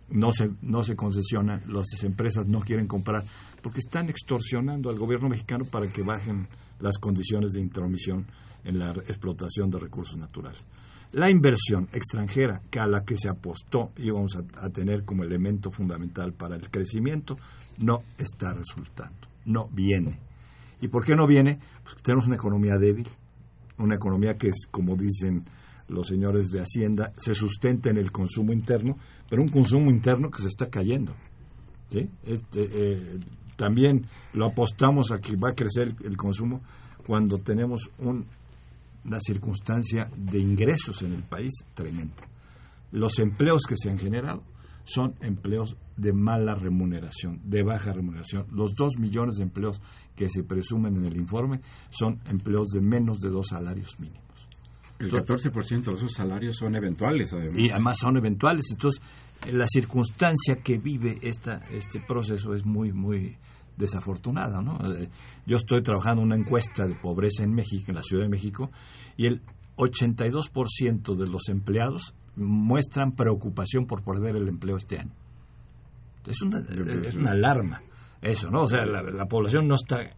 no 0.10 0.32
se, 0.32 0.52
no 0.62 0.84
se 0.84 0.96
concesionan, 0.96 1.64
las 1.68 2.04
empresas 2.04 2.46
no 2.48 2.60
quieren 2.60 2.88
comprar, 2.88 3.24
porque 3.62 3.80
están 3.80 4.10
extorsionando 4.10 4.90
al 4.90 5.00
gobierno 5.00 5.30
mexicano 5.30 5.66
para 5.66 5.92
que 5.92 6.04
bajen 6.04 6.48
las 6.80 6.98
condiciones 6.98 7.54
de 7.54 7.62
intromisión 7.62 8.28
en 8.64 8.80
la 8.80 8.92
explotación 8.92 9.70
de 9.70 9.80
recursos 9.80 10.18
naturales. 10.18 10.66
La 11.16 11.30
inversión 11.30 11.88
extranjera 11.94 12.62
que 12.70 12.80
a 12.80 12.88
la 12.88 13.06
que 13.06 13.18
se 13.18 13.30
apostó 13.30 13.92
íbamos 13.98 14.36
a, 14.36 14.66
a 14.66 14.70
tener 14.70 15.06
como 15.06 15.24
elemento 15.24 15.72
fundamental 15.72 16.34
para 16.34 16.58
el 16.58 16.70
crecimiento 16.70 17.38
no 17.80 18.04
está 18.18 18.54
resultando, 18.54 19.28
no 19.46 19.70
viene. 19.72 20.20
¿Y 20.82 20.90
por 20.90 21.06
qué 21.06 21.16
no 21.16 21.26
viene? 21.26 21.58
Pues 21.84 21.96
tenemos 22.04 22.28
una 22.28 22.36
economía 22.36 22.78
débil, 22.78 23.08
una 23.78 23.96
economía 23.96 24.36
que 24.36 24.50
es, 24.50 24.68
como 24.70 24.98
dicen 24.98 25.46
los 25.88 26.08
señores 26.08 26.50
de 26.50 26.60
Hacienda, 26.60 27.14
se 27.18 27.34
sustenta 27.34 27.90
en 27.90 27.98
el 27.98 28.12
consumo 28.12 28.52
interno, 28.52 28.98
pero 29.30 29.42
un 29.42 29.50
consumo 29.50 29.90
interno 29.90 30.30
que 30.30 30.42
se 30.42 30.50
está 30.50 30.70
cayendo. 30.70 31.14
Este, 31.92 32.42
eh, 32.56 33.20
también 33.56 34.06
lo 34.34 34.48
apostamos 34.48 35.12
a 35.12 35.20
que 35.20 35.36
va 35.36 35.52
a 35.52 35.56
crecer 35.56 35.94
el, 36.04 36.18
consumo 36.18 36.62
cuando 37.06 37.38
tenemos 37.38 37.90
una 39.06 39.20
circunstancia 39.20 40.10
de 40.16 40.40
ingresos 40.40 41.02
en 41.02 41.14
el 41.14 41.24
país 41.24 41.54
tremenda. 41.74 42.28
Los 42.92 43.20
empleos 43.20 43.64
que 43.68 43.76
se 43.78 43.90
han 43.90 43.98
generado 43.98 44.44
son 44.84 45.16
empleos 45.22 45.78
de 45.98 46.14
mala 46.14 46.56
remuneración, 46.56 47.42
de 47.44 47.64
baja 47.64 47.94
remuneración. 47.94 48.46
Los 48.52 48.76
dos 48.76 48.98
millones 48.98 49.36
de 49.36 49.44
empleos 49.44 49.82
que 50.16 50.30
se 50.30 50.44
presumen 50.44 50.96
en 50.98 51.06
el 51.06 51.18
informe 51.18 51.62
son 51.90 52.20
empleos 52.30 52.70
de 52.70 52.82
menos 52.82 53.20
de 53.20 53.30
dos 53.30 53.48
salarios 53.48 54.00
mínimos. 54.00 54.24
El 55.00 55.12
14% 55.12 55.84
de 55.84 55.94
esos 55.94 56.14
salarios 56.14 56.56
son 56.58 56.76
eventuales, 56.76 57.34
además. 57.34 57.60
Y 57.60 57.70
además 57.70 57.98
son 58.00 58.16
eventuales. 58.16 58.66
Entonces, 58.72 59.02
la 59.52 59.68
circunstancia 59.68 60.58
que 60.58 60.78
vive 60.78 61.20
esta, 61.22 61.66
este 61.72 62.00
proceso 62.00 62.54
es 62.54 62.66
muy, 62.66 62.94
muy 62.94 63.38
desafortunada. 63.78 64.62
¿no? 64.62 64.78
Eh, 64.94 65.10
yo 65.46 65.58
estoy 65.58 65.82
trabajando 65.82 66.22
en 66.22 66.28
una 66.28 66.36
encuesta 66.36 66.88
de 66.88 66.96
pobreza 66.96 67.44
en 67.44 67.54
México, 67.54 67.86
en 67.90 67.96
la 67.96 68.04
Ciudad 68.04 68.24
de 68.24 68.30
México, 68.30 68.72
y 69.18 69.28
el 69.28 69.42
82% 69.78 71.16
de 71.16 71.28
los 71.28 71.50
empleados 71.50 72.14
muestran 72.36 73.14
preocupación 73.14 73.86
por 73.86 74.04
perder 74.04 74.36
el 74.36 74.48
empleo 74.48 74.78
este 74.78 75.00
año. 75.00 75.12
Es 76.26 76.42
una, 76.42 76.60
es 76.60 77.16
una 77.16 77.32
alarma 77.32 77.82
eso, 78.26 78.50
¿no? 78.50 78.64
O 78.64 78.68
sea, 78.68 78.86
la, 78.86 79.26
población 79.26 79.68
no 79.68 79.76
está 79.76 80.02
eh, 80.02 80.14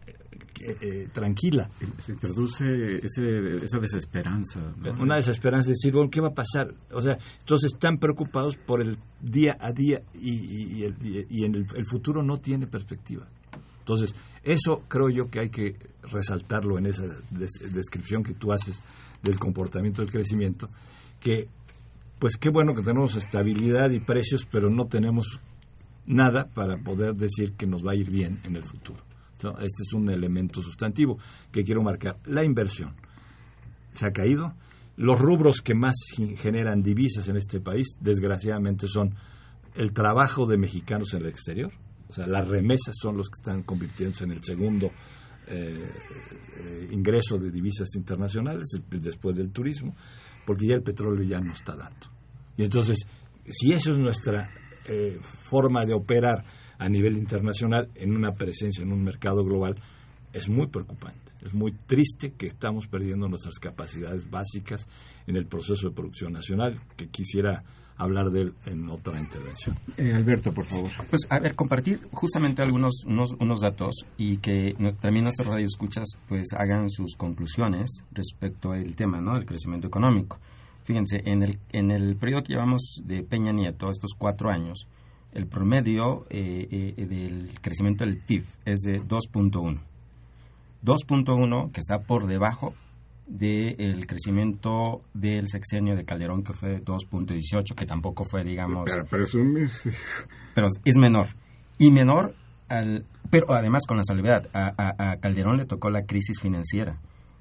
eh, 0.60 1.08
tranquila. 1.12 1.68
Se 1.98 2.12
introduce 2.12 2.96
esa 2.96 3.78
desesperanza. 3.78 4.74
Una 4.98 5.16
desesperanza 5.16 5.66
de 5.66 5.72
decir, 5.72 5.92
bueno, 5.92 6.08
¿qué 6.10 6.20
va 6.20 6.28
a 6.28 6.34
pasar? 6.34 6.74
O 6.92 7.02
sea, 7.02 7.18
entonces 7.40 7.72
están 7.72 7.98
preocupados 7.98 8.56
por 8.56 8.80
el 8.80 8.98
día 9.20 9.56
a 9.60 9.72
día 9.72 10.02
y, 10.14 10.84
y, 10.84 11.44
en 11.44 11.54
el, 11.54 11.66
el, 11.74 11.86
futuro 11.86 12.22
no 12.22 12.38
tiene 12.38 12.66
perspectiva. 12.66 13.28
Entonces, 13.88 14.14
eso 14.42 14.82
creo 14.86 15.08
yo 15.08 15.30
que 15.30 15.40
hay 15.40 15.48
que 15.48 15.74
resaltarlo 16.02 16.76
en 16.76 16.84
esa 16.84 17.04
descripción 17.30 18.22
que 18.22 18.34
tú 18.34 18.52
haces 18.52 18.82
del 19.22 19.38
comportamiento 19.38 20.02
del 20.02 20.10
crecimiento, 20.10 20.68
que 21.20 21.48
pues 22.18 22.36
qué 22.36 22.50
bueno 22.50 22.74
que 22.74 22.82
tenemos 22.82 23.16
estabilidad 23.16 23.88
y 23.88 24.00
precios, 24.00 24.44
pero 24.44 24.68
no 24.68 24.88
tenemos 24.88 25.40
nada 26.04 26.48
para 26.48 26.76
poder 26.76 27.14
decir 27.14 27.54
que 27.54 27.66
nos 27.66 27.86
va 27.86 27.92
a 27.92 27.94
ir 27.94 28.10
bien 28.10 28.38
en 28.44 28.56
el 28.56 28.64
futuro. 28.64 29.02
este 29.38 29.82
es 29.82 29.94
un 29.94 30.10
elemento 30.10 30.60
sustantivo 30.60 31.16
que 31.50 31.64
quiero 31.64 31.82
marcar. 31.82 32.18
La 32.26 32.44
inversión 32.44 32.94
se 33.94 34.04
ha 34.04 34.12
caído. 34.12 34.52
Los 34.96 35.18
rubros 35.18 35.62
que 35.62 35.74
más 35.74 35.94
generan 36.36 36.82
divisas 36.82 37.26
en 37.28 37.38
este 37.38 37.58
país, 37.60 37.96
desgraciadamente, 38.00 38.86
son 38.86 39.14
el 39.74 39.94
trabajo 39.94 40.44
de 40.46 40.58
mexicanos 40.58 41.14
en 41.14 41.20
el 41.20 41.28
exterior. 41.28 41.72
O 42.08 42.12
sea, 42.12 42.26
las 42.26 42.46
remesas 42.46 42.94
son 43.00 43.16
los 43.16 43.28
que 43.28 43.40
están 43.40 43.62
convirtiéndose 43.62 44.24
en 44.24 44.32
el 44.32 44.42
segundo 44.42 44.90
eh, 45.46 45.90
eh, 46.58 46.88
ingreso 46.92 47.38
de 47.38 47.50
divisas 47.50 47.88
internacionales 47.96 48.66
después 48.90 49.36
del 49.36 49.50
turismo 49.50 49.94
porque 50.48 50.66
ya 50.66 50.76
el 50.76 50.82
petróleo 50.82 51.22
ya 51.24 51.40
no 51.40 51.52
está 51.52 51.76
dando. 51.76 52.06
Y 52.56 52.64
entonces, 52.64 53.06
si 53.46 53.74
eso 53.74 53.92
es 53.92 53.98
nuestra 53.98 54.50
eh, 54.88 55.18
forma 55.22 55.84
de 55.84 55.92
operar 55.92 56.42
a 56.78 56.88
nivel 56.88 57.18
internacional 57.18 57.90
en 57.94 58.16
una 58.16 58.32
presencia 58.32 58.82
en 58.82 58.90
un 58.90 59.04
mercado 59.04 59.44
global, 59.44 59.76
es 60.32 60.48
muy 60.48 60.68
preocupante. 60.68 61.32
Es 61.44 61.52
muy 61.52 61.72
triste 61.72 62.32
que 62.32 62.46
estamos 62.46 62.86
perdiendo 62.86 63.28
nuestras 63.28 63.58
capacidades 63.58 64.30
básicas 64.30 64.88
en 65.26 65.36
el 65.36 65.46
proceso 65.46 65.90
de 65.90 65.94
producción 65.94 66.32
nacional, 66.32 66.80
que 66.96 67.08
quisiera 67.08 67.62
hablar 67.98 68.30
de 68.30 68.42
él 68.42 68.54
en 68.66 68.88
otra 68.88 69.20
intervención. 69.20 69.76
Eh, 69.96 70.12
Alberto, 70.14 70.52
por 70.52 70.64
favor. 70.64 70.90
Pues, 71.10 71.26
a 71.28 71.40
ver, 71.40 71.54
compartir 71.54 72.00
justamente 72.12 72.62
algunos 72.62 73.04
unos, 73.04 73.32
unos 73.40 73.60
datos 73.60 74.06
y 74.16 74.38
que 74.38 74.74
también 75.00 75.24
nuestros 75.24 75.48
radioescuchas 75.48 76.06
pues 76.28 76.52
hagan 76.56 76.88
sus 76.88 77.16
conclusiones 77.16 78.04
respecto 78.12 78.72
al 78.72 78.94
tema, 78.94 79.20
¿no?, 79.20 79.34
del 79.34 79.44
crecimiento 79.44 79.88
económico. 79.88 80.38
Fíjense, 80.84 81.22
en 81.26 81.42
el, 81.42 81.58
en 81.72 81.90
el 81.90 82.16
periodo 82.16 82.44
que 82.44 82.54
llevamos 82.54 83.02
de 83.04 83.22
Peña 83.22 83.52
Nieto, 83.52 83.90
estos 83.90 84.12
cuatro 84.16 84.48
años, 84.48 84.86
el 85.32 85.46
promedio 85.46 86.26
eh, 86.30 86.94
eh, 86.96 87.06
del 87.06 87.50
crecimiento 87.60 88.04
del 88.04 88.16
PIB 88.16 88.44
es 88.64 88.80
de 88.80 89.02
2.1. 89.02 89.80
2.1 90.84 91.72
que 91.72 91.80
está 91.80 92.00
por 92.00 92.26
debajo 92.26 92.74
del 93.28 94.06
crecimiento 94.06 95.02
del 95.12 95.48
sexenio 95.48 95.94
de 95.94 96.04
Calderón, 96.04 96.42
que 96.42 96.54
fue 96.54 96.82
2.18, 96.82 97.74
que 97.74 97.86
tampoco 97.86 98.24
fue, 98.24 98.42
digamos... 98.42 98.84
Pero, 98.86 99.04
pero, 100.54 100.68
es 100.84 100.96
menor. 100.96 101.28
Y 101.78 101.90
menor, 101.90 102.34
al, 102.68 103.04
pero 103.30 103.52
además 103.52 103.84
con 103.86 103.98
la 103.98 104.04
salvedad, 104.04 104.48
a, 104.52 105.16
Calderón 105.20 105.58
le 105.58 105.66
tocó 105.66 105.90
la 105.90 106.04
crisis 106.04 106.40
financiera. 106.40 106.98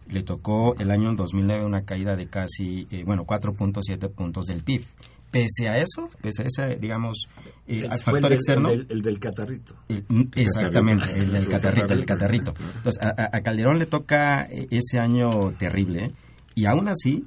Le 0.07 0.23
tocó 0.23 0.75
el 0.75 0.91
año 0.91 1.13
2009 1.15 1.65
una 1.65 1.83
caída 1.83 2.15
de 2.15 2.27
casi, 2.27 2.87
eh, 2.91 3.03
bueno, 3.05 3.25
4.7 3.25 4.09
puntos 4.09 4.45
del 4.45 4.63
PIB. 4.63 4.83
Pese 5.31 5.67
a 5.67 5.77
eso, 5.77 6.09
pese 6.21 6.43
a 6.43 6.45
ese, 6.45 6.75
digamos, 6.77 7.27
eh, 7.67 7.87
factor 8.03 8.31
externo. 8.31 8.69
El, 8.69 9.01
del 9.01 9.19
catarrito. 9.19 9.75
Mm, 9.89 10.23
exactamente, 10.35 11.19
el 11.19 11.31
del 11.31 11.47
catarrito, 11.47 11.93
el 11.93 12.05
catarrito. 12.05 12.53
Entonces, 12.77 13.03
a, 13.03 13.41
Calderón 13.41 13.77
le 13.77 13.85
toca 13.85 14.43
eh, 14.43 14.67
ese 14.71 14.99
año 14.99 15.51
terrible 15.57 16.13
y 16.55 16.65
aún 16.65 16.87
así 16.87 17.25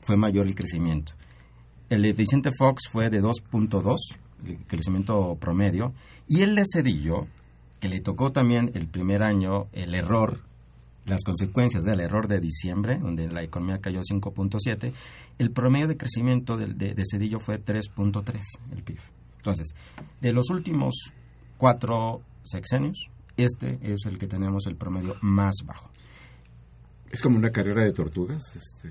fue 0.00 0.16
mayor 0.16 0.46
el 0.46 0.54
crecimiento. 0.54 1.12
El 1.88 2.02
de 2.02 2.12
Vicente 2.12 2.50
Fox 2.56 2.88
fue 2.90 3.10
de 3.10 3.22
2.2, 3.22 3.96
el 4.46 4.58
crecimiento 4.66 5.36
promedio, 5.40 5.94
y 6.28 6.42
el 6.42 6.56
de 6.56 6.64
Cedillo, 6.70 7.28
que 7.78 7.88
le 7.88 8.00
tocó 8.00 8.32
también 8.32 8.72
el 8.74 8.88
primer 8.88 9.22
año 9.22 9.68
el 9.72 9.94
error, 9.94 10.40
las 11.06 11.22
consecuencias 11.24 11.84
del 11.84 12.00
error 12.00 12.28
de 12.28 12.40
diciembre, 12.40 12.98
donde 12.98 13.28
la 13.28 13.42
economía 13.42 13.78
cayó 13.78 14.00
5.7, 14.00 14.92
el 15.38 15.50
promedio 15.50 15.88
de 15.88 15.96
crecimiento 15.96 16.56
de, 16.56 16.66
de, 16.66 16.94
de 16.94 17.02
Cedillo 17.10 17.38
fue 17.38 17.62
3.3, 17.62 18.40
el 18.72 18.82
PIB. 18.82 18.98
Entonces, 19.38 19.74
de 20.20 20.32
los 20.32 20.50
últimos 20.50 21.12
cuatro 21.56 22.22
sexenios, 22.42 23.08
este 23.36 23.78
es 23.82 24.06
el 24.06 24.18
que 24.18 24.26
tenemos 24.26 24.66
el 24.66 24.76
promedio 24.76 25.14
más 25.20 25.54
bajo. 25.64 25.90
Es 27.10 27.22
como 27.22 27.38
una 27.38 27.50
carrera 27.50 27.84
de 27.84 27.92
tortugas. 27.92 28.42
Este. 28.56 28.90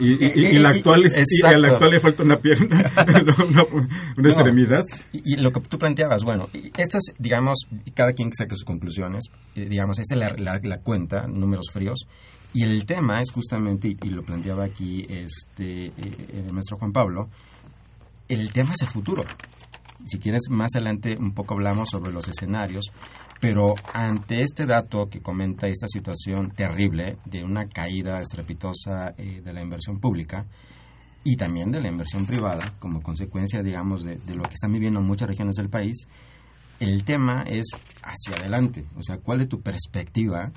Y, 0.00 0.12
y, 0.12 0.32
y, 0.34 0.46
y, 0.46 0.58
la 0.58 0.70
actual 0.70 1.04
es, 1.04 1.24
y 1.30 1.46
a 1.46 1.58
la 1.58 1.68
actual 1.68 1.90
le 1.90 2.00
falta 2.00 2.22
una 2.22 2.36
pierna, 2.36 2.90
una, 3.06 3.64
una 3.64 3.82
no, 4.16 4.28
extremidad. 4.28 4.84
Y, 5.12 5.36
lo 5.36 5.52
que 5.52 5.60
tú 5.60 5.78
planteabas, 5.78 6.22
bueno, 6.22 6.48
estas, 6.76 7.02
digamos, 7.18 7.66
cada 7.92 8.12
quien 8.12 8.32
saque 8.32 8.54
sus 8.54 8.64
conclusiones, 8.64 9.24
digamos, 9.54 9.98
esta 9.98 10.14
es 10.14 10.20
la, 10.20 10.34
la, 10.38 10.60
la, 10.62 10.76
cuenta, 10.78 11.26
números 11.26 11.66
fríos, 11.72 12.06
y 12.54 12.62
el 12.62 12.86
tema 12.86 13.20
es 13.20 13.32
justamente, 13.32 13.96
y, 14.00 14.10
lo 14.10 14.22
planteaba 14.22 14.64
aquí 14.64 15.04
este, 15.08 15.86
el 15.86 16.52
maestro 16.52 16.78
Juan 16.78 16.92
Pablo, 16.92 17.28
el 18.28 18.52
tema 18.52 18.72
es 18.74 18.82
el 18.82 18.88
futuro. 18.88 19.24
Si 20.06 20.18
quieres, 20.18 20.42
más 20.50 20.70
adelante 20.74 21.16
un 21.18 21.32
poco 21.32 21.54
hablamos 21.54 21.88
sobre 21.90 22.12
los 22.12 22.28
escenarios, 22.28 22.92
pero 23.44 23.74
ante 23.92 24.40
este 24.40 24.64
dato 24.64 25.10
que 25.10 25.20
comenta 25.20 25.68
esta 25.68 25.86
situación 25.86 26.52
terrible 26.52 27.18
de 27.26 27.44
una 27.44 27.68
caída 27.68 28.18
estrepitosa 28.18 29.12
eh, 29.18 29.42
de 29.44 29.52
la 29.52 29.60
inversión 29.60 30.00
pública 30.00 30.46
y 31.24 31.36
también 31.36 31.70
de 31.70 31.82
la 31.82 31.88
inversión 31.88 32.24
privada, 32.24 32.72
como 32.78 33.02
consecuencia, 33.02 33.62
digamos, 33.62 34.02
de, 34.02 34.16
lo 34.34 34.44
que 34.44 34.54
están 34.54 34.72
viviendo 34.72 35.02
muchas 35.02 35.28
regiones 35.28 35.56
del 35.56 35.68
país, 35.68 36.08
el 36.80 37.04
tema 37.04 37.42
es 37.42 37.66
hacia 38.02 38.40
adelante. 38.40 38.86
O 38.96 39.02
sea, 39.02 39.18
¿cuál 39.18 39.42
es 39.42 39.48
tu 39.50 39.60
perspectiva 39.60 40.50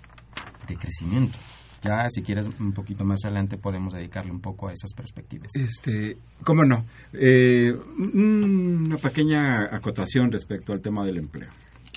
de 0.65 0.78
crecimiento? 0.78 1.38
Ya, 1.84 2.08
si 2.10 2.21
quieres, 2.21 2.47
un 2.58 2.71
poquito 2.71 3.04
más 3.04 3.26
adelante 3.26 3.58
podemos 3.58 3.95
dedicarle 3.95 4.32
un 4.32 4.39
poco 4.39 4.69
a 4.69 4.71
esas 4.71 4.93
perspectivas. 4.93 5.54
Este, 5.56 6.17
¿Cómo 6.41 6.63
no? 6.63 6.86
Eh, 7.12 7.69
una 8.13 8.95
pequeña 8.95 9.76
acotación 9.76 10.32
respecto 10.32 10.71
al 10.71 10.80
tema 10.80 11.06
del 11.06 11.17
empleo. 11.17 11.50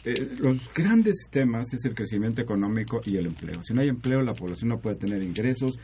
Eh, 0.05 0.37
los 0.39 0.73
grandes 0.75 1.29
temas 1.31 1.73
es 1.75 1.85
el 1.85 1.95
crecimiento 1.95 2.41
económico 2.41 3.01
y 3.05 3.17
el 3.17 3.27
empleo. 3.27 3.63
Si 3.63 3.75
no 3.75 3.83
hay 3.83 3.89
empleo, 3.89 4.23
la 4.23 4.33
población 4.33 4.71
no 4.71 4.79
puede 4.79 4.97
tener 4.97 5.23
ingresos, 5.23 5.79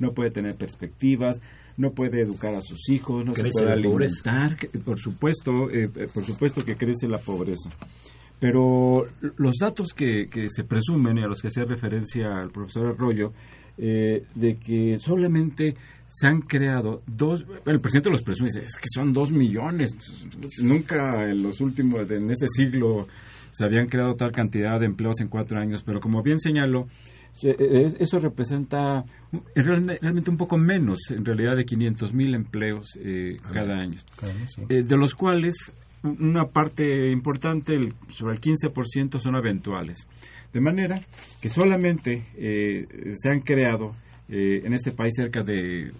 no 0.00 0.12
puede 0.12 0.30
tener 0.30 0.56
perspectivas, 0.56 1.40
no 1.76 1.92
puede 1.92 2.22
educar 2.22 2.54
a 2.54 2.60
sus 2.60 2.88
hijos, 2.88 3.24
no 3.24 3.32
crece 3.32 3.50
se 3.50 3.64
puede 3.64 3.72
alimentar. 3.72 4.56
Por 4.84 4.98
supuesto, 4.98 5.70
eh, 5.70 5.88
por 6.12 6.24
supuesto 6.24 6.64
que 6.64 6.76
crece 6.76 7.06
la 7.08 7.18
pobreza. 7.18 7.70
Pero 8.40 9.06
los 9.36 9.56
datos 9.60 9.92
que, 9.92 10.28
que, 10.30 10.48
se 10.48 10.64
presumen 10.64 11.18
y 11.18 11.22
a 11.22 11.26
los 11.26 11.42
que 11.42 11.48
hacía 11.48 11.64
referencia 11.64 12.40
el 12.40 12.50
profesor 12.50 12.86
Arroyo, 12.86 13.32
eh, 13.76 14.24
de 14.34 14.56
que 14.56 14.98
solamente 14.98 15.76
se 16.08 16.26
han 16.26 16.40
creado 16.40 17.02
dos, 17.06 17.44
el 17.66 17.80
presidente 17.80 18.10
los 18.10 18.22
presume, 18.22 18.48
dice, 18.48 18.64
es 18.64 18.76
que 18.76 18.88
son 18.92 19.12
dos 19.12 19.30
millones, 19.30 19.96
nunca 20.62 21.30
en 21.30 21.42
los 21.42 21.60
últimos, 21.60 22.10
en 22.10 22.30
este 22.30 22.46
siglo 22.48 23.06
se 23.50 23.64
habían 23.64 23.86
creado 23.86 24.14
tal 24.14 24.32
cantidad 24.32 24.78
de 24.78 24.86
empleos 24.86 25.20
en 25.20 25.28
cuatro 25.28 25.58
años, 25.60 25.82
pero 25.84 26.00
como 26.00 26.22
bien 26.22 26.38
señaló, 26.38 26.86
eso 27.42 28.18
representa 28.18 29.04
realmente 29.54 30.30
un 30.30 30.36
poco 30.36 30.56
menos, 30.56 30.98
en 31.10 31.24
realidad, 31.24 31.56
de 31.56 31.64
500 31.64 32.12
mil 32.12 32.34
empleos 32.34 32.98
eh, 33.00 33.38
cada 33.52 33.76
año, 33.78 33.98
sí. 34.46 34.62
eh, 34.68 34.82
de 34.82 34.96
los 34.96 35.14
cuales 35.14 35.72
una 36.02 36.46
parte 36.46 37.10
importante, 37.10 37.74
el, 37.74 37.94
sobre 38.12 38.34
el 38.34 38.40
15%, 38.40 39.18
son 39.18 39.36
eventuales. 39.36 40.06
De 40.52 40.60
manera 40.60 40.96
que 41.40 41.48
solamente 41.48 42.26
eh, 42.36 42.86
se 43.16 43.30
han 43.30 43.40
creado 43.40 43.94
eh, 44.28 44.62
en 44.64 44.72
este 44.74 44.92
país 44.92 45.14
cerca 45.16 45.42
de 45.42 45.92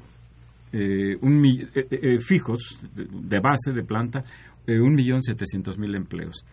eh, 0.72 1.16
un, 1.20 1.42
fijos 2.20 2.78
de, 2.94 3.04
de, 3.04 3.40
base 3.40 3.72
de 3.72 3.82
planta, 3.82 4.24
un 4.66 4.94
millón 4.94 5.22
setecientos 5.22 5.78
mil 5.78 5.94
empleos. 5.94 6.44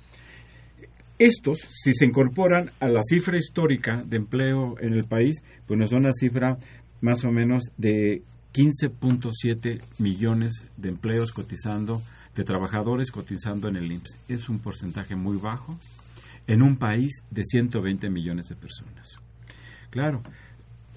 Estos, 1.17 1.59
si 1.71 1.93
se 1.93 2.05
incorporan 2.05 2.71
a 2.81 2.89
la 2.89 3.01
cifra 3.01 3.37
histórica 3.37 4.03
de 4.05 4.17
empleo 4.17 4.75
en 4.81 4.93
el 4.93 5.05
país, 5.05 5.43
pues 5.65 5.79
nos 5.79 5.91
da 5.91 5.97
una 5.97 6.11
cifra 6.11 6.57
más 6.99 7.23
o 7.23 7.31
menos 7.31 7.63
de 7.77 8.21
15.7 8.53 9.81
millones 9.99 10.69
de 10.75 10.89
empleos 10.89 11.31
cotizando, 11.31 12.01
de 12.35 12.43
trabajadores 12.43 13.11
cotizando 13.11 13.69
en 13.69 13.77
el 13.77 13.91
IMSS. 13.91 14.17
Es 14.27 14.49
un 14.49 14.59
porcentaje 14.59 15.15
muy 15.15 15.37
bajo 15.37 15.77
en 16.47 16.61
un 16.61 16.75
país 16.75 17.23
de 17.31 17.43
120 17.45 18.09
millones 18.09 18.49
de 18.49 18.55
personas. 18.55 19.17
Claro, 19.91 20.21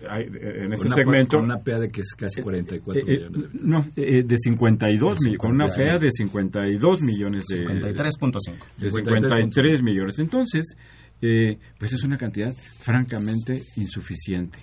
en 0.00 0.72
este 0.72 0.86
una, 0.86 0.94
segmento... 0.94 1.36
Con 1.36 1.44
una 1.44 1.58
PEA 1.58 1.80
de 1.80 1.90
que 1.90 2.00
es 2.00 2.14
casi 2.16 2.40
44 2.40 3.00
eh, 3.00 3.04
eh, 3.06 3.30
millones. 3.30 3.62
No, 3.62 3.86
eh, 3.96 4.22
de 4.22 4.36
52 4.36 5.18
millones, 5.20 5.38
con 5.38 5.52
una 5.52 5.66
PEA 5.66 5.98
de 5.98 6.10
52 6.10 7.02
millones 7.02 7.46
de... 7.46 7.66
53.5. 7.66 8.56
De 8.78 8.90
53 8.90 9.82
millones. 9.82 10.18
Entonces, 10.18 10.76
eh, 11.20 11.58
pues 11.78 11.92
es 11.92 12.04
una 12.04 12.16
cantidad 12.16 12.52
francamente 12.52 13.60
insuficiente. 13.76 14.58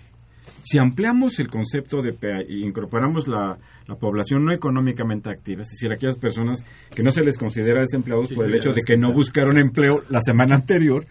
Si 0.67 0.79
ampliamos 0.79 1.39
el 1.39 1.47
concepto 1.47 2.01
de 2.01 2.13
PEA 2.13 2.41
y 2.49 2.65
incorporamos 2.65 3.27
la, 3.27 3.55
la, 3.85 3.95
población 3.97 4.45
no 4.45 4.51
económicamente 4.51 5.29
activa, 5.29 5.61
es 5.61 5.69
decir, 5.69 5.93
aquellas 5.93 6.17
personas 6.17 6.65
que 6.93 7.03
no 7.03 7.11
se 7.11 7.21
les 7.21 7.37
considera 7.37 7.81
desempleados 7.81 8.29
sí, 8.29 8.35
por 8.35 8.45
el 8.45 8.55
hecho 8.55 8.71
de 8.71 8.81
que 8.83 8.97
no 8.97 9.13
buscaron 9.13 9.59
empleo 9.59 10.01
la 10.09 10.19
semana 10.21 10.55
anterior, 10.55 11.05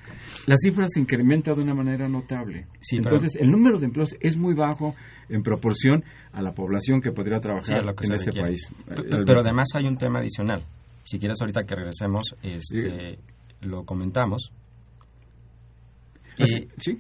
la 0.49 0.57
cifra 0.57 0.87
se 0.89 0.99
incrementa 0.99 1.55
de 1.55 1.63
una 1.63 1.73
manera 1.73 2.09
notable. 2.09 2.67
Sí, 2.81 2.97
Entonces, 2.97 3.37
el 3.37 3.49
número 3.49 3.79
de 3.79 3.87
empleos 3.87 4.17
es 4.19 4.37
muy 4.37 4.55
bajo 4.55 4.97
en 5.29 5.45
proporción 5.45 6.03
a 6.33 6.43
la 6.43 6.53
población 6.53 7.01
que 7.01 7.13
podría 7.13 7.39
trabajar 7.39 7.85
sí, 8.01 8.07
en 8.07 8.13
este 8.13 8.27
requiere. 8.27 8.49
país. 8.49 8.75
Pero, 8.89 9.25
pero, 9.25 9.41
además 9.41 9.69
hay 9.75 9.87
un 9.87 9.97
tema 9.97 10.19
adicional. 10.19 10.65
Si 11.05 11.21
quieres, 11.21 11.41
ahorita 11.41 11.61
que 11.63 11.77
regresemos, 11.77 12.35
este, 12.43 13.21
lo 13.61 13.85
comentamos. 13.85 14.51
Y, 16.39 16.67
sí. 16.81 16.99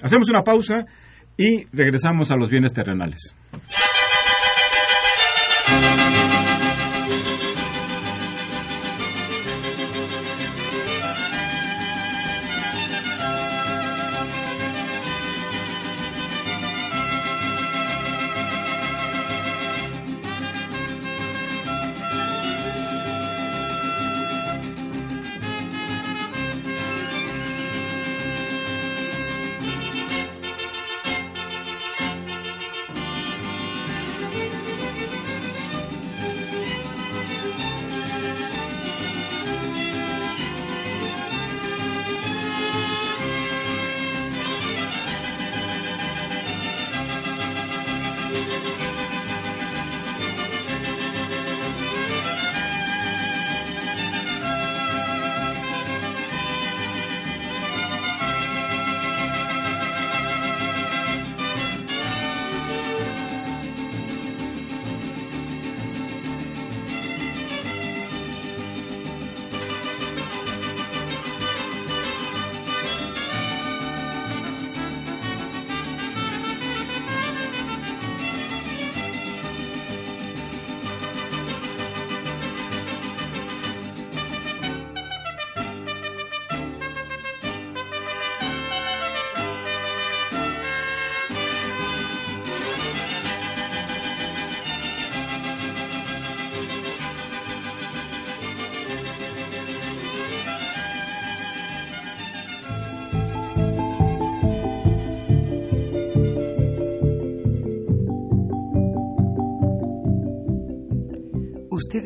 Hacemos 0.00 0.30
una 0.30 0.42
pausa 0.42 0.86
y 1.38 1.64
regresamos 1.72 2.30
a 2.32 2.36
los 2.36 2.50
bienes 2.50 2.74
terrenales. 2.74 3.34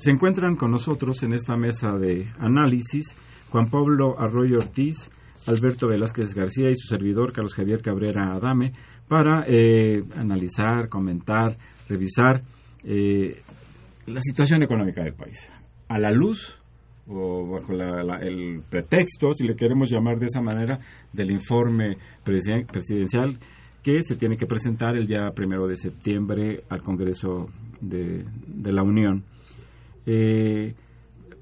Se 0.00 0.10
encuentran 0.10 0.56
con 0.56 0.70
nosotros 0.70 1.22
en 1.24 1.34
esta 1.34 1.56
mesa 1.56 1.92
de 1.98 2.26
análisis 2.38 3.14
Juan 3.50 3.68
Pablo 3.68 4.18
Arroyo 4.18 4.56
Ortiz, 4.56 5.10
Alberto 5.46 5.88
Velázquez 5.88 6.32
García 6.34 6.70
y 6.70 6.74
su 6.74 6.88
servidor 6.88 7.34
Carlos 7.34 7.52
Javier 7.54 7.82
Cabrera 7.82 8.32
Adame 8.32 8.72
para 9.08 9.44
eh, 9.46 10.02
analizar, 10.16 10.88
comentar, 10.88 11.58
revisar 11.86 12.40
eh, 12.82 13.42
la 14.06 14.22
situación 14.22 14.62
económica 14.62 15.04
del 15.04 15.12
país. 15.12 15.50
A 15.88 15.98
la 15.98 16.10
luz 16.10 16.58
o 17.06 17.46
bajo 17.46 17.74
el 18.22 18.62
pretexto, 18.70 19.34
si 19.34 19.46
le 19.46 19.54
queremos 19.54 19.90
llamar 19.90 20.18
de 20.18 20.26
esa 20.28 20.40
manera, 20.40 20.78
del 21.12 21.30
informe 21.30 21.98
presidencial 22.24 23.38
que 23.82 24.02
se 24.02 24.16
tiene 24.16 24.38
que 24.38 24.46
presentar 24.46 24.96
el 24.96 25.06
día 25.06 25.30
primero 25.34 25.66
de 25.66 25.76
septiembre 25.76 26.60
al 26.70 26.82
Congreso 26.82 27.50
de 27.82 28.24
la 28.72 28.82
Unión. 28.82 29.24
Eh, 30.06 30.74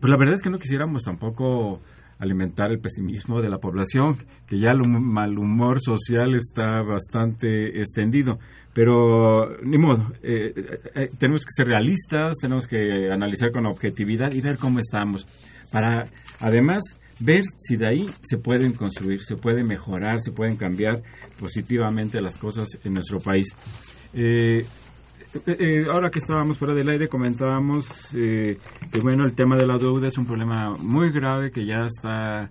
pues 0.00 0.10
la 0.10 0.16
verdad 0.16 0.34
es 0.34 0.42
que 0.42 0.50
no 0.50 0.58
quisiéramos 0.58 1.02
tampoco 1.02 1.80
alimentar 2.18 2.70
el 2.70 2.80
pesimismo 2.80 3.40
de 3.40 3.48
la 3.48 3.58
población, 3.58 4.16
que 4.46 4.58
ya 4.58 4.70
el 4.70 4.88
mal 4.88 5.38
humor 5.38 5.80
social 5.80 6.34
está 6.34 6.82
bastante 6.82 7.80
extendido. 7.80 8.38
Pero, 8.74 9.56
ni 9.62 9.78
modo, 9.78 10.12
eh, 10.22 10.52
eh, 10.94 11.08
tenemos 11.18 11.44
que 11.44 11.50
ser 11.56 11.66
realistas, 11.66 12.34
tenemos 12.40 12.66
que 12.66 13.10
analizar 13.10 13.50
con 13.50 13.66
objetividad 13.66 14.32
y 14.32 14.40
ver 14.40 14.58
cómo 14.58 14.78
estamos, 14.78 15.26
para 15.72 16.06
además 16.40 16.82
ver 17.20 17.42
si 17.58 17.76
de 17.76 17.88
ahí 17.88 18.06
se 18.22 18.38
pueden 18.38 18.72
construir, 18.72 19.20
se 19.22 19.36
pueden 19.36 19.66
mejorar, 19.66 20.20
se 20.20 20.32
pueden 20.32 20.56
cambiar 20.56 21.02
positivamente 21.40 22.20
las 22.20 22.36
cosas 22.36 22.68
en 22.84 22.94
nuestro 22.94 23.18
país. 23.18 23.46
Eh, 24.14 24.64
eh, 25.34 25.56
eh, 25.58 25.86
ahora 25.90 26.10
que 26.10 26.20
estábamos 26.20 26.56
fuera 26.56 26.74
del 26.74 26.88
aire 26.88 27.06
comentábamos 27.06 28.14
eh, 28.14 28.56
que 28.90 29.00
bueno 29.00 29.24
el 29.24 29.34
tema 29.34 29.56
de 29.56 29.66
la 29.66 29.76
deuda 29.76 30.08
es 30.08 30.16
un 30.16 30.24
problema 30.24 30.74
muy 30.78 31.10
grave 31.12 31.50
que 31.50 31.66
ya 31.66 31.84
está 31.86 32.48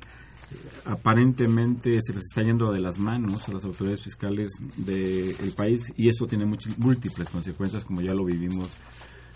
aparentemente 0.85 1.99
se 2.01 2.13
les 2.13 2.23
está 2.23 2.43
yendo 2.43 2.71
de 2.71 2.79
las 2.79 2.99
manos 2.99 3.49
a 3.49 3.53
las 3.53 3.65
autoridades 3.65 4.03
fiscales 4.03 4.49
del 4.75 5.51
país 5.57 5.91
y 5.97 6.07
eso 6.07 6.25
tiene 6.25 6.45
múltiples 6.45 7.29
consecuencias 7.29 7.83
como 7.83 8.01
ya 8.01 8.13
lo 8.13 8.23
vivimos 8.23 8.69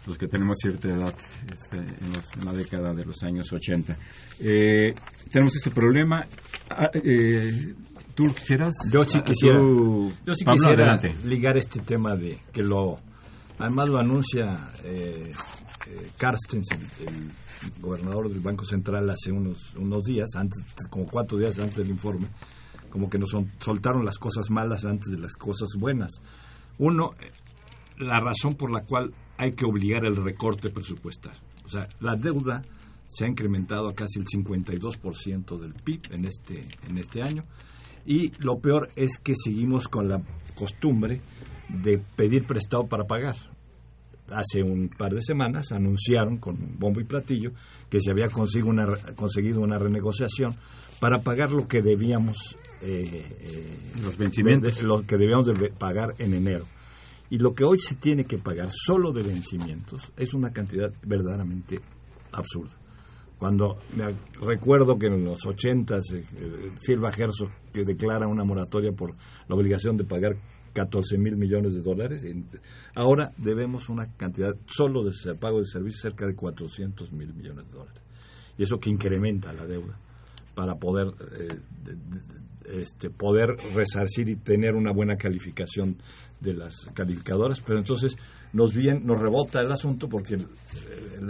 los 0.06 0.18
que 0.18 0.28
tenemos 0.28 0.58
cierta 0.60 0.89
edad 0.89 1.16
este, 1.54 1.78
en, 1.78 2.46
la 2.46 2.54
década 2.54 2.94
de 2.94 3.06
los 3.06 3.22
años 3.24 3.52
80. 3.54 3.96
tenemos 4.39 5.56
este 5.56 5.70
problema. 5.70 6.26
Ah, 6.72 6.89
¿Tú 8.16 8.24
quisieras? 8.34 8.74
Yo 8.92 9.04
sí 9.04 9.22
quisiera, 9.22 9.60
yo 9.60 10.34
sí 10.36 10.44
quisiera 10.44 11.00
ligar 11.26 11.58
este 11.58 11.82
tema 11.82 12.16
de 12.16 12.36
que 12.52 12.64
lo 12.64 12.98
Además 13.62 13.89
lo 13.89 13.99
anuncia 13.99 14.72
eh, 14.84 15.32
eh 15.88 16.09
Carstens, 16.18 16.68
el, 16.72 17.32
gobernador 17.80 18.28
del 18.28 18.39
Banco 18.39 18.66
Central, 18.66 19.07
hace 19.12 19.32
unos, 19.32 19.76
unos 19.76 20.03
días, 20.05 20.30
antes, 20.36 20.64
como 20.89 21.05
cuatro 21.05 21.38
días 21.38 21.59
antes 21.59 21.78
del 21.78 21.91
informe, 21.91 22.28
como 22.89 23.07
que 23.07 23.20
nos 23.20 23.36
soltaron 23.59 24.03
las 24.03 24.18
cosas 24.18 24.49
malas 24.49 24.84
antes 24.84 25.12
de 25.12 25.20
las 25.20 25.34
cosas 25.34 25.70
buenas. 25.78 26.12
Uno, 26.80 27.12
la 27.99 28.20
razón 28.20 28.55
por 28.55 28.72
la 28.72 28.84
cual 28.84 29.14
hay 29.38 29.51
que 29.51 29.66
obligar 29.66 30.05
el 30.05 30.16
recorte 30.16 30.72
presupuestal. 30.72 31.36
O 31.64 31.70
sea, 31.70 31.88
la 31.99 32.16
deuda 32.16 32.64
se 33.05 33.26
ha 33.26 33.28
incrementado 33.28 33.89
a 33.89 33.93
casi 33.93 34.20
el 34.20 34.26
52% 34.26 35.59
del 35.59 35.74
PIB 35.76 36.14
en 36.14 36.26
este, 36.26 36.68
en 36.88 36.97
este 36.97 37.22
año. 37.22 37.43
Y 38.07 38.32
lo 38.39 38.57
peor 38.57 38.89
es 38.95 39.20
que 39.20 39.36
seguimos 39.36 39.88
con 39.88 40.09
la 40.09 40.24
costumbre 40.55 41.22
de 41.70 41.99
pedir 41.99 42.47
prestado 42.47 42.88
para 42.88 43.05
pagar 43.05 43.51
hace 44.34 44.63
un 44.63 44.89
par 44.89 45.13
de 45.13 45.21
semanas 45.21 45.71
anunciaron 45.71 46.38
con 46.38 46.57
bombo 46.79 46.99
y 46.99 47.03
platillo 47.03 47.51
que 47.89 47.99
se 47.99 48.11
había 48.11 48.29
conseguido 48.29 48.69
una, 48.69 48.88
conseguido 49.15 49.61
una 49.61 49.77
renegociación 49.77 50.55
para 50.99 51.21
pagar 51.21 51.51
lo 51.51 51.67
que 51.67 51.82
debíamos 51.82 52.55
eh, 52.82 53.25
eh, 53.41 53.79
los 54.01 54.17
vencimientos. 54.17 54.82
lo 54.84 55.05
que 55.05 55.17
debíamos 55.17 55.47
de 55.47 55.69
pagar 55.71 56.13
en 56.19 56.34
enero. 56.34 56.65
Y 57.29 57.38
lo 57.38 57.53
que 57.53 57.63
hoy 57.63 57.79
se 57.79 57.95
tiene 57.95 58.25
que 58.25 58.38
pagar 58.38 58.69
solo 58.71 59.11
de 59.11 59.23
vencimientos 59.23 60.11
es 60.17 60.34
una 60.34 60.51
cantidad 60.51 60.91
verdaderamente 61.03 61.79
absurda. 62.32 62.75
Cuando 63.38 63.79
me 63.95 64.13
recuerdo 64.39 64.99
que 64.99 65.07
en 65.07 65.25
los 65.25 65.45
80 65.45 65.97
eh, 65.97 66.71
Silva 66.79 67.11
Herzog 67.11 67.49
que 67.73 67.84
declara 67.84 68.27
una 68.27 68.43
moratoria 68.43 68.91
por 68.91 69.15
la 69.47 69.55
obligación 69.55 69.97
de 69.97 70.03
pagar 70.03 70.36
14 70.74 71.17
mil 71.17 71.38
millones 71.38 71.74
de 71.74 71.82
dólares. 71.82 72.26
Ahora 72.95 73.32
debemos 73.38 73.89
una 73.89 74.07
cantidad 74.15 74.55
solo 74.65 75.03
de 75.03 75.11
pago 75.39 75.59
de 75.59 75.65
servicios 75.65 76.01
cerca 76.01 76.26
de 76.26 76.36
400 76.36 77.11
mil 77.11 77.34
millones 77.34 77.65
de 77.67 77.72
dólares. 77.72 78.01
Y 78.57 78.63
eso 78.63 78.80
que 78.80 78.89
incrementa 78.89 79.53
la 79.53 79.65
deuda 79.65 79.97
para 80.55 80.76
poder, 80.76 81.07
eh, 81.39 81.57
este, 82.65 83.09
poder 83.09 83.55
resarcir 83.74 84.30
y 84.30 84.36
tener 84.36 84.76
una 84.76 84.91
buena 84.91 85.15
calificación 85.15 85.97
de 86.39 86.53
las 86.53 86.86
calificadoras. 86.93 87.61
Pero 87.61 87.80
entonces 87.80 88.17
nos, 88.53 88.74
bien, 88.74 89.05
nos 89.05 89.19
rebota 89.19 89.61
el 89.61 89.72
asunto 89.72 90.09
porque 90.09 90.36
el, 90.36 90.47